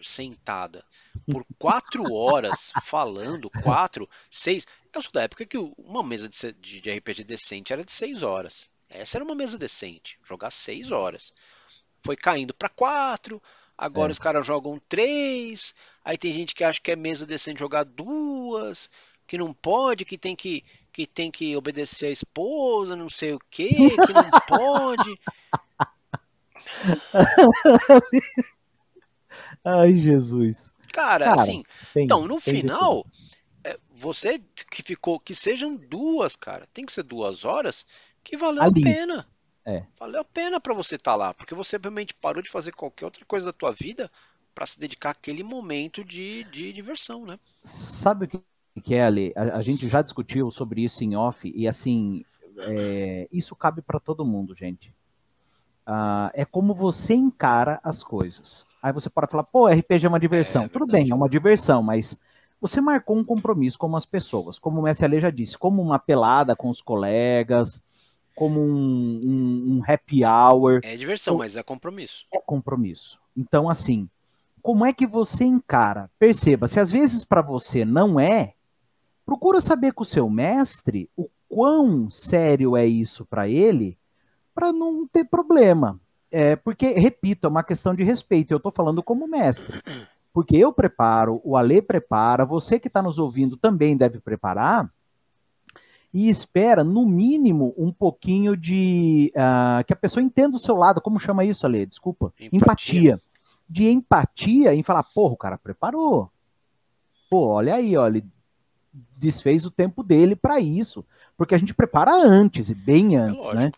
sentada 0.01 0.85
por 1.31 1.45
quatro 1.57 2.13
horas 2.13 2.71
falando, 2.83 3.49
quatro, 3.49 4.09
seis. 4.29 4.65
Eu 4.93 5.01
sou 5.01 5.11
da 5.11 5.23
época 5.23 5.45
que 5.45 5.57
uma 5.77 6.03
mesa 6.03 6.29
de, 6.29 6.79
de 6.79 6.91
RPG 6.91 7.23
decente 7.23 7.73
era 7.73 7.83
de 7.83 7.91
seis 7.91 8.23
horas. 8.23 8.69
Essa 8.89 9.17
era 9.17 9.25
uma 9.25 9.35
mesa 9.35 9.57
decente, 9.57 10.19
jogar 10.23 10.51
seis 10.51 10.91
horas. 10.91 11.33
Foi 12.01 12.15
caindo 12.15 12.53
para 12.53 12.69
quatro, 12.69 13.41
agora 13.77 14.11
é. 14.11 14.13
os 14.13 14.19
caras 14.19 14.45
jogam 14.45 14.79
três. 14.87 15.73
Aí 16.03 16.17
tem 16.17 16.31
gente 16.31 16.53
que 16.53 16.63
acha 16.63 16.79
que 16.79 16.91
é 16.91 16.95
mesa 16.95 17.25
decente 17.25 17.59
jogar 17.59 17.83
duas, 17.85 18.89
que 19.25 19.37
não 19.37 19.53
pode, 19.53 20.05
que 20.05 20.17
tem 20.17 20.35
que 20.35 20.63
que 20.91 21.07
tem 21.07 21.31
que 21.31 21.55
obedecer 21.55 22.05
a 22.05 22.11
esposa, 22.11 22.95
não 22.95 23.09
sei 23.09 23.33
o 23.33 23.39
que, 23.49 23.67
que 23.67 24.13
não 24.13 24.29
pode. 24.47 25.19
Ai, 29.63 29.95
Jesus. 29.95 30.73
Cara, 30.91 31.25
Cara 31.25 31.41
assim, 31.41 31.63
tem, 31.93 32.03
então, 32.05 32.27
no 32.27 32.39
final, 32.39 33.05
é, 33.63 33.79
você 33.91 34.39
que 34.69 34.83
ficou, 34.83 35.19
que 35.19 35.33
sejam 35.33 35.75
duas, 35.75 36.35
cara, 36.35 36.67
tem 36.73 36.85
que 36.85 36.91
ser 36.91 37.03
duas 37.03 37.45
horas, 37.45 37.85
que 38.23 38.37
valeu 38.37 38.63
Ali. 38.63 38.81
a 38.81 38.83
pena. 38.83 39.27
É. 39.65 39.85
Valeu 39.97 40.21
a 40.21 40.25
pena 40.25 40.59
para 40.59 40.73
você 40.73 40.95
estar 40.95 41.11
tá 41.11 41.15
lá, 41.15 41.33
porque 41.33 41.55
você 41.55 41.77
realmente 41.77 42.13
parou 42.13 42.43
de 42.43 42.49
fazer 42.49 42.73
qualquer 42.73 43.05
outra 43.05 43.23
coisa 43.25 43.45
da 43.45 43.53
tua 43.53 43.71
vida 43.71 44.11
para 44.53 44.65
se 44.65 44.79
dedicar 44.79 45.11
àquele 45.11 45.41
momento 45.41 46.03
de, 46.03 46.43
de 46.45 46.73
diversão, 46.73 47.25
né? 47.25 47.39
Sabe 47.63 48.25
o 48.25 48.27
que, 48.27 48.41
que 48.83 48.93
é? 48.93 49.07
A, 49.07 49.57
a, 49.57 49.61
gente 49.61 49.87
já 49.87 50.01
discutiu 50.01 50.51
sobre 50.51 50.83
isso 50.83 51.03
em 51.03 51.15
off, 51.15 51.51
e 51.55 51.67
assim, 51.67 52.23
é, 52.57 53.27
isso 53.31 53.55
cabe 53.55 53.81
para 53.81 53.99
todo 53.99 54.25
mundo, 54.25 54.53
gente. 54.53 54.93
Uh, 55.87 56.31
é 56.33 56.45
como 56.45 56.73
você 56.73 57.13
encara 57.13 57.79
as 57.83 58.01
coisas. 58.01 58.65
Aí 58.81 58.93
você 58.93 59.09
pode 59.09 59.29
falar, 59.29 59.43
pô, 59.43 59.67
RPG 59.67 60.05
é 60.05 60.09
uma 60.09 60.19
diversão. 60.19 60.63
É, 60.63 60.67
Tudo 60.67 60.87
bem, 60.87 61.09
é 61.09 61.15
uma 61.15 61.29
diversão, 61.29 61.83
mas 61.83 62.17
você 62.59 62.79
marcou 62.79 63.17
um 63.17 63.23
compromisso 63.23 63.77
com 63.77 63.93
as 63.95 64.05
pessoas. 64.05 64.57
Como 64.57 64.79
o 64.79 64.83
Mestre 64.83 65.05
Ale 65.05 65.19
já 65.19 65.29
disse, 65.29 65.57
como 65.57 65.81
uma 65.81 65.99
pelada 65.99 66.55
com 66.55 66.69
os 66.69 66.81
colegas, 66.81 67.81
como 68.35 68.61
um, 68.61 69.21
um, 69.23 69.77
um 69.77 69.83
happy 69.85 70.23
hour. 70.23 70.79
É 70.83 70.95
diversão, 70.95 71.37
mas 71.37 71.57
é 71.57 71.63
compromisso. 71.63 72.25
É 72.33 72.39
compromisso. 72.39 73.19
Então, 73.35 73.69
assim, 73.69 74.09
como 74.61 74.85
é 74.85 74.93
que 74.93 75.05
você 75.05 75.43
encara? 75.43 76.09
Perceba, 76.17 76.67
se 76.67 76.79
às 76.79 76.89
vezes 76.89 77.25
para 77.25 77.41
você 77.41 77.83
não 77.83 78.17
é, 78.17 78.53
procura 79.25 79.59
saber 79.59 79.91
com 79.91 80.03
o 80.03 80.05
seu 80.05 80.29
mestre 80.29 81.09
o 81.17 81.29
quão 81.49 82.09
sério 82.09 82.77
é 82.77 82.85
isso 82.85 83.25
para 83.25 83.47
ele, 83.47 83.97
para 84.53 84.71
não 84.71 85.07
ter 85.07 85.25
problema. 85.25 85.99
É, 86.31 86.55
porque, 86.55 86.93
repito, 86.93 87.45
é 87.45 87.49
uma 87.49 87.63
questão 87.63 87.93
de 87.93 88.03
respeito. 88.03 88.51
Eu 88.51 88.57
estou 88.57 88.71
falando 88.71 89.03
como 89.03 89.27
mestre. 89.27 89.79
Porque 90.33 90.57
eu 90.57 90.73
preparo, 90.73 91.39
o 91.43 91.55
Ale 91.55 91.79
prepara, 91.79 92.43
você 92.43 92.79
que 92.79 92.87
está 92.87 93.03
nos 93.03 93.19
ouvindo 93.19 93.55
também 93.55 93.95
deve 93.95 94.19
preparar. 94.19 94.91
E 96.11 96.29
espera, 96.29 96.83
no 96.83 97.05
mínimo, 97.05 97.73
um 97.77 97.91
pouquinho 97.91 98.57
de. 98.57 99.31
Uh, 99.35 99.83
que 99.85 99.93
a 99.93 99.95
pessoa 99.95 100.23
entenda 100.23 100.55
o 100.55 100.59
seu 100.59 100.75
lado. 100.75 101.01
Como 101.01 101.19
chama 101.19 101.45
isso, 101.45 101.65
Ale? 101.65 101.85
Desculpa. 101.85 102.33
Empatia. 102.39 102.59
empatia. 102.59 103.21
De 103.69 103.87
empatia 103.89 104.75
em 104.75 104.83
falar, 104.83 105.03
porra, 105.03 105.33
o 105.33 105.37
cara 105.37 105.57
preparou. 105.57 106.31
Pô, 107.29 107.47
olha 107.47 107.75
aí, 107.75 107.97
olha, 107.97 108.17
ele 108.17 108.27
desfez 109.17 109.65
o 109.65 109.71
tempo 109.71 110.03
dele 110.03 110.35
para 110.35 110.59
isso. 110.59 111.03
Porque 111.35 111.55
a 111.55 111.57
gente 111.57 111.73
prepara 111.73 112.11
antes, 112.11 112.69
e 112.69 112.75
bem 112.75 113.15
antes, 113.15 113.47
é 113.47 113.55
né? 113.55 113.71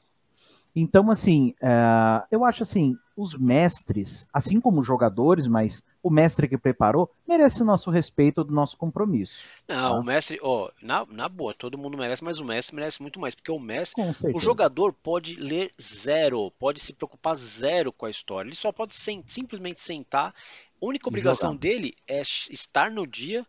Então, 0.76 1.10
assim, 1.10 1.56
uh, 1.62 2.26
eu 2.30 2.44
acho 2.44 2.64
assim, 2.64 2.98
os 3.16 3.34
mestres, 3.38 4.28
assim 4.34 4.60
como 4.60 4.82
os 4.82 4.88
jogadores, 4.88 5.48
mas 5.48 5.82
o 6.04 6.10
mestre 6.10 6.50
que 6.50 6.58
preparou, 6.58 7.10
merece 7.26 7.62
o 7.62 7.66
nosso 7.66 7.90
respeito, 7.90 8.42
o 8.42 8.52
nosso 8.52 8.76
compromisso. 8.76 9.42
Não, 9.68 9.94
tá? 9.94 10.00
o 10.00 10.04
mestre, 10.04 10.38
ó, 10.42 10.70
na, 10.82 11.06
na 11.06 11.30
boa, 11.30 11.54
todo 11.54 11.78
mundo 11.78 11.98
merece, 11.98 12.24
mas 12.24 12.40
o 12.40 12.46
mestre 12.46 12.76
merece 12.76 13.02
muito 13.02 13.20
mais, 13.20 13.34
porque 13.34 13.52
o 13.52 13.60
mestre, 13.60 14.04
o 14.34 14.40
jogador 14.40 14.92
pode 14.92 15.36
ler 15.38 15.72
zero, 15.82 16.52
pode 16.60 16.82
se 16.82 16.92
preocupar 16.92 17.36
zero 17.36 17.94
com 17.94 18.06
a 18.06 18.10
história, 18.10 18.50
ele 18.50 18.56
só 18.56 18.72
pode 18.72 18.94
sem, 18.96 19.24
simplesmente 19.26 19.82
sentar, 19.82 20.34
a 20.82 20.86
única 20.86 21.08
obrigação 21.08 21.56
dele 21.56 21.96
é 22.06 22.22
estar 22.22 22.92
no 22.92 23.08
dia 23.08 23.46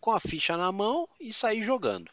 com 0.00 0.12
a 0.12 0.20
ficha 0.20 0.56
na 0.56 0.70
mão 0.70 1.08
e 1.20 1.32
sair 1.32 1.62
jogando. 1.62 2.08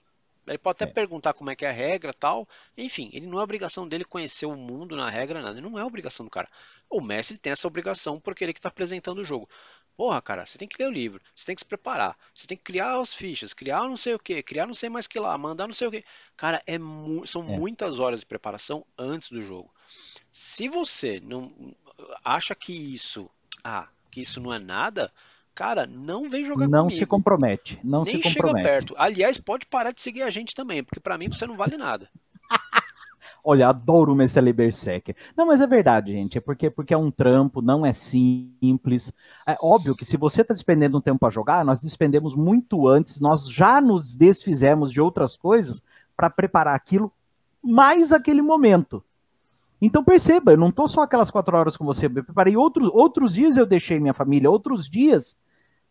Ele 0.48 0.58
pode 0.58 0.78
até 0.78 0.86
é. 0.86 0.93
perguntar 0.93 1.34
como 1.34 1.50
é 1.50 1.56
que 1.56 1.66
é 1.66 1.70
a 1.70 1.74
regra 1.74 2.14
tal. 2.14 2.48
Enfim, 2.78 3.10
ele 3.14 3.26
não 3.26 3.39
é 3.39 3.43
obrigação 3.43 3.88
dele 3.88 4.06
conhecer 4.06 4.46
o 4.46 4.56
mundo 4.56 4.96
na 4.96 5.10
regra, 5.10 5.41
nada. 5.41 5.60
Não 5.60 5.80
é 5.80 5.84
obrigação 5.84 6.26
do 6.26 6.30
cara. 6.30 6.48
O 6.89 7.02
mestre 7.02 7.38
tem 7.38 7.52
essa 7.52 7.68
obrigação 7.68 8.20
porque 8.20 8.43
ele 8.43 8.54
que 8.54 8.60
está 8.60 8.70
apresentando 8.70 9.20
o 9.20 9.26
jogo. 9.26 9.50
Porra, 9.98 10.22
cara, 10.22 10.46
você 10.46 10.58
tem 10.58 10.68
que 10.68 10.82
ler 10.82 10.89
o 10.89 10.91
livro, 10.91 11.22
você 11.34 11.46
tem 11.46 11.56
que 11.56 11.62
se 11.62 11.66
preparar, 11.66 12.18
você 12.34 12.46
tem 12.46 12.58
que 12.58 12.66
criar 12.66 13.00
as 13.00 13.14
fichas, 13.16 13.54
criar 13.54 13.84
não 13.84 13.96
sei 13.96 14.14
o 14.14 14.20
que, 14.20 14.43
criar 14.43 14.68
não 14.68 14.74
sei 14.74 14.89
mais 14.89 15.08
que 15.08 15.18
lá, 15.18 15.38
mandar 15.38 15.68
não 15.68 15.74
sei 15.74 15.88
o 15.88 15.91
que. 15.91 16.04
Cara, 16.36 16.62
é 16.68 16.78
mu 16.78 17.26
são 17.26 17.43
é. 17.43 17.58
muitas 17.58 17.98
horas 17.98 18.20
de 18.20 18.26
preparação 18.26 18.86
antes 18.98 19.30
do 19.30 19.41
jogo. 19.41 19.74
Se 20.34 20.68
você 20.68 21.22
não 21.22 21.74
acha 22.26 22.54
que 22.54 22.74
isso, 22.74 23.30
ah, 23.64 23.88
que 24.12 24.20
isso 24.20 24.41
não 24.41 24.54
é 24.54 24.60
nada, 24.60 25.14
Cara, 25.56 25.88
não 25.88 26.30
vem 26.30 26.43
jogar 26.43 26.68
não 26.68 26.84
comigo. 26.84 26.91
Não 26.91 26.99
se 26.99 27.06
compromete, 27.06 27.80
não 27.82 28.03
Nem 28.03 28.22
se 28.22 28.34
compromete. 28.34 28.64
chega 28.66 28.76
perto. 28.76 28.93
Aliás, 28.97 29.38
pode 29.38 29.66
parar 29.66 29.91
de 29.91 30.01
seguir 30.01 30.22
a 30.22 30.30
gente 30.30 30.53
também, 30.53 30.84
porque 30.84 30.99
para 30.99 31.18
mim 31.18 31.30
você 31.30 31.47
não 31.47 31.56
vale 31.56 31.78
nada. 31.78 32.10
Olha, 33.41 33.70
adoro 33.70 34.12
o 34.12 34.16
Mestre 34.16 34.51
Berserker. 34.51 35.16
Não, 35.38 35.45
mas 35.45 35.62
é 35.62 35.68
verdade, 35.68 36.12
gente. 36.12 36.38
É 36.38 36.41
porque, 36.41 36.70
porque 36.70 36.93
é 36.93 36.97
um 36.97 37.10
trampo, 37.10 37.62
não 37.62 37.86
é 37.86 37.93
simples. 37.93 39.14
É 39.47 39.56
óbvio 39.62 39.95
que 39.95 40.03
se 40.03 40.18
você 40.18 40.41
está 40.41 40.53
despendendo 40.53 40.97
um 40.97 41.01
tempo 41.01 41.20
para 41.20 41.30
jogar, 41.30 41.64
nós 41.64 41.80
despendemos 41.80 42.36
muito 42.36 42.88
antes, 42.88 43.22
nós 43.22 43.47
já 43.47 43.80
nos 43.80 44.16
desfizemos 44.16 44.91
de 44.91 44.99
outras 44.99 45.38
coisas 45.38 45.82
para 46.18 46.30
preparar 46.30 46.76
aquilo 46.76 47.14
mais 47.64 48.12
aquele 48.12 48.41
momento. 48.41 49.01
Então 49.82 50.03
perceba, 50.03 50.51
eu 50.51 50.58
não 50.58 50.70
estou 50.70 50.88
só 50.88 51.03
aquelas 51.03 51.30
quatro 51.30 51.56
horas 51.56 51.78
com 51.78 51.86
você, 51.86 52.08
eu 52.08 52.24
preparei 52.24 52.58
outros, 52.58 52.89
outros 52.93 53.34
dias 53.34 53.58
eu 53.58 53.66
deixei 53.66 53.99
minha 53.99 54.14
família, 54.14 54.49
outros 54.49 54.89
dias 54.89 55.36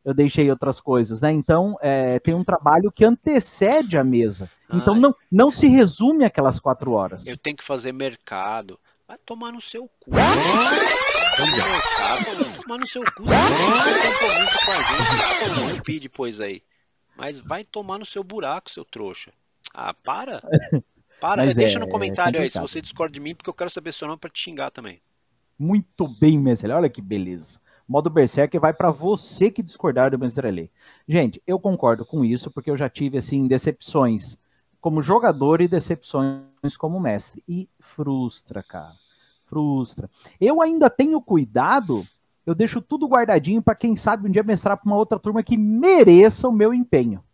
eu 0.05 0.13
deixei 0.13 0.51
outras 0.51 0.81
coisas, 0.81 1.21
né? 1.21 1.33
Então 1.33 1.77
é, 1.81 2.19
tem 2.19 2.35
um 2.35 2.45
trabalho 2.45 2.93
que 2.93 3.05
antecede 3.05 3.97
a 3.97 4.05
mesa. 4.05 4.51
Então 4.73 4.95
não, 4.95 5.15
não 5.31 5.51
se 5.51 5.67
resume 5.67 6.25
aquelas 6.25 6.59
quatro 6.59 6.93
horas. 6.93 7.27
Eu 7.27 7.39
tenho 7.39 7.57
que 7.57 7.65
fazer 7.65 7.93
mercado. 7.93 8.79
Vai 9.07 9.19
tomar 9.25 9.53
no 9.53 9.61
seu 9.61 9.89
cu. 10.01 10.11
Vai 10.11 10.27
tomar 12.63 12.79
no 12.79 12.87
seu 12.87 13.03
cu. 13.03 13.23
Você 13.23 14.01
tem 14.01 14.13
compromisso 14.13 14.59
com 14.65 14.71
a 14.71 14.77
gente. 14.77 15.75
Não 15.75 15.81
pedir 15.83 16.01
depois 16.01 16.41
aí. 16.41 16.63
Mas 17.17 17.39
vai 17.39 17.65
tomar 17.65 17.99
no 17.99 18.05
seu 18.05 18.25
buraco, 18.25 18.71
seu 18.71 18.85
trouxa. 18.85 19.33
Ah, 19.73 19.95
para. 19.95 20.43
Para, 21.21 21.47
Mas 21.47 21.57
deixa 21.57 21.79
é, 21.79 21.81
no 21.81 21.89
comentário 21.89 22.39
é 22.39 22.43
aí 22.43 22.51
se 22.51 22.61
você 22.61 22.81
discorda 22.81 23.15
de 23.15 23.21
mim, 23.21 23.35
porque 23.35 23.49
eu 23.49 23.55
quero 23.55 23.71
saber 23.71 23.93
seu 23.93 24.07
nome 24.07 24.19
para 24.19 24.31
te 24.31 24.41
xingar 24.41 24.71
também. 24.71 25.01
Muito 25.59 26.07
bem, 26.07 26.39
Mestre. 26.39 26.71
Olha 26.71 26.91
que 26.91 27.01
beleza. 27.01 27.61
Modo 27.87 28.09
Berserker 28.09 28.61
vai 28.61 28.73
para 28.73 28.91
você 28.91 29.51
que 29.51 29.63
discordar 29.63 30.11
do 30.11 30.19
Mestre 30.19 30.71
Gente, 31.07 31.43
eu 31.47 31.59
concordo 31.61 32.05
com 32.05 32.25
isso, 32.25 32.51
porque 32.51 32.71
eu 32.71 32.77
já 32.77 32.89
tive, 32.89 33.19
assim, 33.19 33.47
decepções 33.47 34.39
como 34.85 35.03
jogador 35.03 35.63
e 35.63 35.69
decepções 35.69 36.77
como 36.79 37.01
mestre. 37.01 37.43
E 37.49 37.69
frustra, 37.81 38.63
cara. 38.63 38.95
Frustra. 39.47 40.11
Eu 40.39 40.61
ainda 40.61 40.91
tenho 40.91 41.21
cuidado, 41.23 42.07
eu 42.45 42.55
deixo 42.55 42.83
tudo 42.83 43.09
guardadinho 43.09 43.63
para 43.63 43.75
quem 43.75 43.97
sabe 43.97 44.29
um 44.29 44.31
dia 44.31 44.43
mestrar 44.43 44.77
para 44.77 44.87
uma 44.87 44.97
outra 44.97 45.19
turma 45.19 45.43
que 45.43 45.57
mereça 45.57 46.49
o 46.49 46.53
meu 46.53 46.75
empenho. 46.75 47.25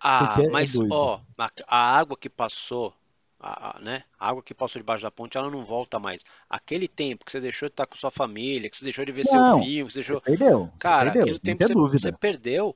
Ah, 0.00 0.36
é 0.40 0.48
mas 0.48 0.76
ó, 0.90 1.20
a 1.68 1.98
água 1.98 2.16
que 2.16 2.28
passou, 2.28 2.92
a, 3.46 3.76
a, 3.76 3.80
né? 3.80 4.02
A 4.18 4.30
água 4.30 4.42
que 4.42 4.52
passou 4.52 4.80
debaixo 4.80 5.04
da 5.04 5.10
ponte, 5.10 5.36
ela 5.36 5.50
não 5.50 5.64
volta 5.64 5.98
mais. 5.98 6.22
Aquele 6.50 6.88
tempo 6.88 7.24
que 7.24 7.30
você 7.30 7.40
deixou 7.40 7.68
de 7.68 7.74
estar 7.74 7.86
com 7.86 7.96
sua 7.96 8.10
família, 8.10 8.68
que 8.68 8.76
você 8.76 8.84
deixou 8.84 9.04
de 9.04 9.12
ver 9.12 9.24
não, 9.32 9.58
seu 9.58 9.64
filho, 9.64 9.86
que 9.86 9.92
você 9.92 9.98
deixou. 10.00 10.20
Você 10.20 10.36
perdeu. 10.36 10.70
Cara, 10.78 11.12
perdeu, 11.12 11.36
aquele 11.36 11.38
tempo 11.38 11.66
que 11.66 11.74
você, 11.74 11.98
você, 11.98 12.12
perdeu. 12.12 12.74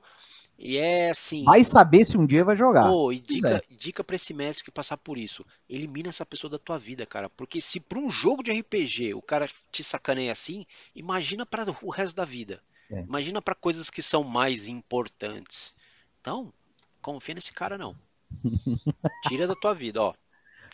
E 0.57 0.77
é 0.77 1.09
assim. 1.09 1.43
Vai 1.43 1.63
saber 1.63 2.05
se 2.05 2.17
um 2.17 2.25
dia 2.25 2.45
vai 2.45 2.55
jogar. 2.55 2.87
Pô, 2.87 3.11
e 3.11 3.19
dica, 3.19 3.63
dica 3.69 4.03
pra 4.03 4.15
esse 4.15 4.33
mestre 4.33 4.63
que 4.63 4.71
passar 4.71 4.95
por 4.95 5.17
isso. 5.17 5.45
Elimina 5.67 6.09
essa 6.09 6.25
pessoa 6.25 6.51
da 6.51 6.59
tua 6.59 6.77
vida, 6.77 7.05
cara. 7.05 7.29
Porque 7.29 7.59
se 7.59 7.79
pra 7.79 7.99
um 7.99 8.09
jogo 8.09 8.43
de 8.43 8.51
RPG 8.51 9.13
o 9.15 9.21
cara 9.21 9.49
te 9.71 9.83
sacaneia 9.83 10.31
assim, 10.31 10.65
imagina 10.95 11.45
para 11.45 11.65
o 11.81 11.89
resto 11.89 12.15
da 12.15 12.25
vida. 12.25 12.61
É. 12.91 13.01
Imagina 13.01 13.41
para 13.41 13.55
coisas 13.55 13.89
que 13.89 14.01
são 14.01 14.23
mais 14.23 14.67
importantes. 14.67 15.73
Então, 16.19 16.53
confia 17.01 17.33
nesse 17.33 17.51
cara 17.51 17.77
não. 17.77 17.95
Tira 19.27 19.47
da 19.47 19.55
tua 19.55 19.73
vida, 19.73 20.01
ó. 20.01 20.13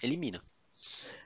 Elimina. 0.02 0.42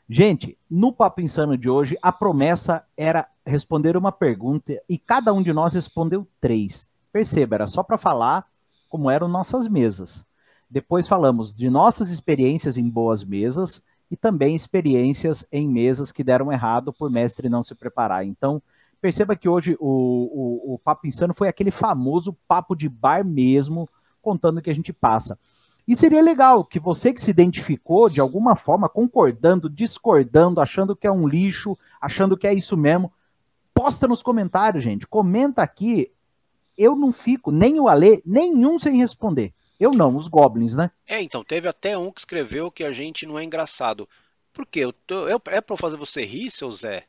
Gente, 0.09 0.57
no 0.69 0.91
Papo 0.91 1.21
Insano 1.21 1.57
de 1.57 1.69
hoje, 1.69 1.97
a 2.01 2.11
promessa 2.11 2.85
era 2.97 3.27
responder 3.45 3.95
uma 3.95 4.11
pergunta 4.11 4.81
e 4.87 4.97
cada 4.97 5.33
um 5.33 5.41
de 5.41 5.53
nós 5.53 5.73
respondeu 5.73 6.27
três. 6.39 6.89
Perceba, 7.11 7.55
era 7.55 7.67
só 7.67 7.81
para 7.83 7.97
falar 7.97 8.45
como 8.89 9.09
eram 9.09 9.27
nossas 9.27 9.67
mesas. 9.67 10.25
Depois 10.69 11.07
falamos 11.07 11.53
de 11.53 11.69
nossas 11.69 12.09
experiências 12.09 12.77
em 12.77 12.89
boas 12.89 13.23
mesas 13.23 13.81
e 14.09 14.17
também 14.17 14.55
experiências 14.55 15.45
em 15.51 15.69
mesas 15.69 16.11
que 16.11 16.23
deram 16.23 16.51
errado 16.51 16.91
por 16.91 17.09
mestre 17.09 17.47
não 17.47 17.63
se 17.63 17.73
preparar. 17.73 18.25
Então, 18.25 18.61
perceba 18.99 19.35
que 19.35 19.47
hoje 19.47 19.77
o, 19.79 20.71
o, 20.71 20.73
o 20.73 20.79
Papo 20.79 21.07
Insano 21.07 21.33
foi 21.33 21.47
aquele 21.47 21.71
famoso 21.71 22.33
papo 22.47 22.75
de 22.75 22.89
bar 22.89 23.25
mesmo, 23.25 23.89
contando 24.21 24.57
o 24.57 24.61
que 24.61 24.69
a 24.69 24.75
gente 24.75 24.91
passa. 24.91 25.39
E 25.87 25.95
seria 25.95 26.21
legal 26.21 26.63
que 26.63 26.79
você 26.79 27.13
que 27.13 27.21
se 27.21 27.31
identificou 27.31 28.09
de 28.09 28.21
alguma 28.21 28.55
forma, 28.55 28.87
concordando, 28.87 29.69
discordando, 29.69 30.61
achando 30.61 30.95
que 30.95 31.07
é 31.07 31.11
um 31.11 31.27
lixo, 31.27 31.77
achando 31.99 32.37
que 32.37 32.47
é 32.47 32.53
isso 32.53 32.77
mesmo, 32.77 33.11
posta 33.73 34.07
nos 34.07 34.21
comentários, 34.21 34.83
gente. 34.83 35.07
Comenta 35.07 35.61
aqui 35.61 36.11
eu 36.77 36.95
não 36.95 37.13
fico, 37.13 37.51
nem 37.51 37.79
o 37.79 37.87
Alê, 37.87 38.21
nenhum 38.25 38.79
sem 38.79 38.97
responder. 38.97 39.53
Eu 39.79 39.91
não, 39.91 40.15
os 40.15 40.27
goblins, 40.27 40.75
né? 40.75 40.91
É, 41.07 41.21
então, 41.21 41.43
teve 41.43 41.67
até 41.67 41.97
um 41.97 42.11
que 42.11 42.19
escreveu 42.19 42.71
que 42.71 42.83
a 42.83 42.91
gente 42.91 43.25
não 43.25 43.37
é 43.37 43.43
engraçado. 43.43 44.07
Por 44.53 44.65
quê? 44.65 44.81
Eu 44.81 44.93
tô, 44.93 45.27
eu, 45.27 45.41
é 45.47 45.61
pra 45.61 45.77
fazer 45.77 45.97
você 45.97 46.23
rir, 46.23 46.49
seu 46.49 46.71
Zé? 46.71 47.05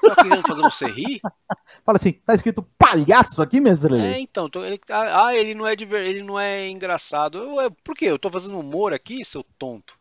Tô 0.00 0.12
aqui 0.12 0.28
querendo 0.28 0.46
fazer 0.46 0.62
você 0.62 0.86
rir? 0.86 1.20
Fala 1.84 1.96
assim, 1.96 2.12
tá 2.12 2.34
escrito 2.34 2.62
palhaço 2.78 3.42
aqui, 3.42 3.60
mestre? 3.60 3.98
É, 3.98 4.20
então, 4.20 4.48
tô, 4.48 4.64
ele, 4.64 4.80
ah, 4.90 5.26
ah, 5.26 5.34
ele 5.36 5.54
não 5.54 5.66
é 5.66 5.74
diver, 5.76 6.06
ele 6.06 6.22
não 6.22 6.38
é 6.38 6.68
engraçado. 6.68 7.38
Eu, 7.38 7.60
eu, 7.60 7.70
por 7.70 7.94
quê? 7.94 8.06
Eu 8.06 8.18
tô 8.18 8.30
fazendo 8.30 8.58
humor 8.58 8.92
aqui, 8.92 9.24
seu 9.24 9.44
tonto. 9.58 9.98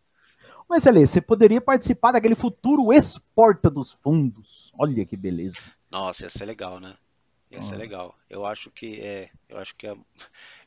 Mas, 0.70 0.88
Alê, 0.88 1.06
você 1.06 1.20
poderia 1.20 1.60
participar 1.60 2.14
daquele 2.14 2.36
futuro 2.36 2.94
exporta 2.94 3.70
dos 3.70 3.92
fundos. 3.92 4.72
Olha 4.78 5.06
que 5.06 5.18
beleza. 5.18 5.74
Nossa, 5.90 6.24
ia 6.24 6.30
ser 6.30 6.46
legal, 6.46 6.80
né? 6.80 6.96
Ia 7.52 7.62
ser 7.62 7.76
legal. 7.76 8.16
Eu 8.30 8.46
acho 8.46 8.72
que 8.72 9.02
é. 9.02 9.30
Eu 9.50 9.58
acho 9.58 9.76
que 9.76 9.86
é. 9.86 9.94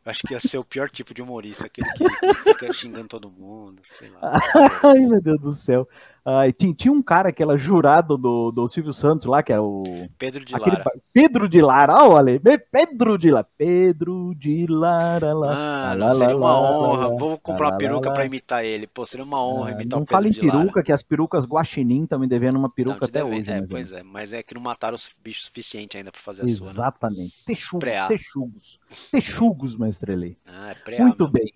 Acho 0.04 0.22
que 0.26 0.34
ia 0.34 0.40
ser 0.40 0.58
o 0.58 0.64
pior 0.64 0.90
tipo 0.90 1.14
de 1.14 1.22
humorista, 1.22 1.66
aquele 1.66 1.88
que 1.92 2.34
fica 2.44 2.72
xingando 2.72 3.08
todo 3.08 3.30
mundo, 3.30 3.80
sei 3.82 4.10
lá. 4.10 4.20
Ai, 4.84 4.98
meu 4.98 5.20
Deus 5.20 5.40
do 5.40 5.52
céu. 5.52 5.88
Ah, 6.26 6.50
tinha, 6.50 6.72
tinha, 6.72 6.90
um 6.90 7.02
cara 7.02 7.30
que 7.30 7.42
era 7.42 7.54
jurado 7.54 8.16
do, 8.16 8.50
do 8.50 8.66
Silvio 8.66 8.94
Santos 8.94 9.26
lá, 9.26 9.42
que 9.42 9.52
era 9.52 9.62
o. 9.62 10.08
Pedro 10.16 10.42
de 10.42 10.56
aquele, 10.56 10.76
Lara. 10.76 10.90
Pedro 11.12 11.46
de 11.46 11.60
Lara, 11.60 12.02
olha, 12.02 12.40
Pedro 12.72 13.18
de 13.18 13.30
Lara. 13.30 13.46
Pedro 13.58 14.34
de 14.34 14.66
Lara. 14.66 15.34
Lá, 15.34 15.54
Mano, 15.54 16.00
lá, 16.00 16.10
seria 16.12 16.36
uma 16.36 16.58
honra. 16.58 17.08
Lá, 17.08 17.16
Vou 17.16 17.38
comprar 17.38 17.68
uma 17.68 17.76
peruca 17.76 18.10
pra 18.10 18.24
imitar 18.24 18.64
ele. 18.64 18.86
Pô, 18.86 19.04
seria 19.04 19.22
uma 19.22 19.44
honra 19.44 19.68
ah, 19.68 19.72
imitar 19.72 20.00
o 20.00 20.06
Pedro 20.06 20.16
fala 20.16 20.28
em 20.28 20.32
peruca, 20.32 20.82
que 20.82 20.92
as 20.92 21.02
perucas 21.02 21.44
Guaxinim 21.44 22.04
estão 22.04 22.18
me 22.18 22.26
devendo 22.26 22.58
uma 22.58 22.70
peruca 22.70 23.00
não, 23.02 23.06
até 23.06 23.22
deve, 23.22 23.36
hoje. 23.36 23.50
É, 23.50 23.60
né, 23.60 23.66
pois 23.70 23.92
é, 23.92 24.02
mas 24.02 24.32
é 24.32 24.42
que 24.42 24.54
não 24.54 24.62
mataram 24.62 24.94
os 24.94 25.10
bichos 25.22 25.44
suficiente 25.44 25.98
ainda 25.98 26.10
pra 26.10 26.22
fazer 26.22 26.44
a 26.44 26.48
sua. 26.48 26.66
Né? 26.66 26.72
Exatamente. 26.72 27.20
Né? 27.20 27.54
Texugos, 27.54 27.90
texugos. 28.08 28.80
Texugos, 29.10 29.76
mestre 29.76 29.93
Eli. 30.02 30.38
Ah, 30.46 30.70
é 30.70 30.74
pré 30.74 30.98
Muito 30.98 31.28
bem. 31.28 31.52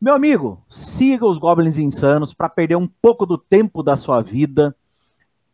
Meu 0.00 0.14
amigo, 0.14 0.62
siga 0.68 1.26
os 1.26 1.38
Goblins 1.38 1.78
Insanos 1.78 2.34
para 2.34 2.48
perder 2.48 2.76
um 2.76 2.86
pouco 2.86 3.24
do 3.24 3.38
tempo 3.38 3.82
da 3.82 3.96
sua 3.96 4.20
vida 4.20 4.76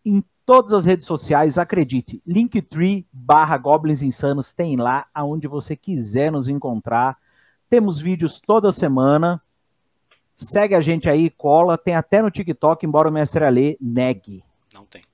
em 0.04 0.24
todas 0.50 0.72
as 0.72 0.84
redes 0.84 1.06
sociais, 1.06 1.58
acredite, 1.58 2.20
linktree 2.26 3.06
barra 3.12 3.56
Goblins 3.56 4.02
Insanos 4.02 4.52
tem 4.52 4.76
lá 4.76 5.06
aonde 5.14 5.46
você 5.46 5.76
quiser 5.76 6.32
nos 6.32 6.48
encontrar. 6.48 7.16
Temos 7.68 8.00
vídeos 8.00 8.40
toda 8.40 8.72
semana. 8.72 9.40
Segue 10.34 10.74
a 10.74 10.80
gente 10.80 11.08
aí, 11.08 11.30
cola. 11.30 11.78
Tem 11.78 11.94
até 11.94 12.20
no 12.20 12.30
TikTok, 12.30 12.84
embora 12.84 13.08
o 13.08 13.12
Mestre 13.12 13.44
Alê 13.44 13.76
negue. 13.80 14.42
Não 14.74 14.84
tem. 14.84 15.04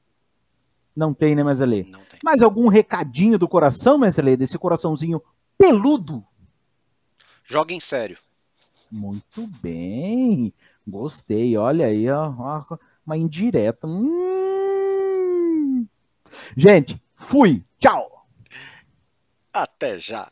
Não 0.96 1.12
tem, 1.12 1.34
né, 1.34 1.44
Mestre 1.44 1.66
Alê? 1.66 1.84
Não 1.84 2.00
tem. 2.00 2.18
Mais 2.24 2.40
algum 2.40 2.68
recadinho 2.68 3.38
do 3.38 3.46
coração, 3.46 3.98
Mestre 3.98 4.22
Alê? 4.22 4.36
Desse 4.38 4.56
coraçãozinho 4.58 5.20
peludo? 5.58 6.24
Joga 7.46 7.72
em 7.72 7.80
sério. 7.80 8.18
Muito 8.90 9.46
bem. 9.62 10.52
Gostei. 10.86 11.56
Olha 11.56 11.86
aí, 11.86 12.10
ó, 12.10 12.64
uma 13.06 13.16
indireta. 13.16 13.86
Hum. 13.86 15.06
Gente, 16.56 17.00
fui. 17.16 17.64
Tchau. 17.78 18.26
Até 19.52 19.98
já. 19.98 20.30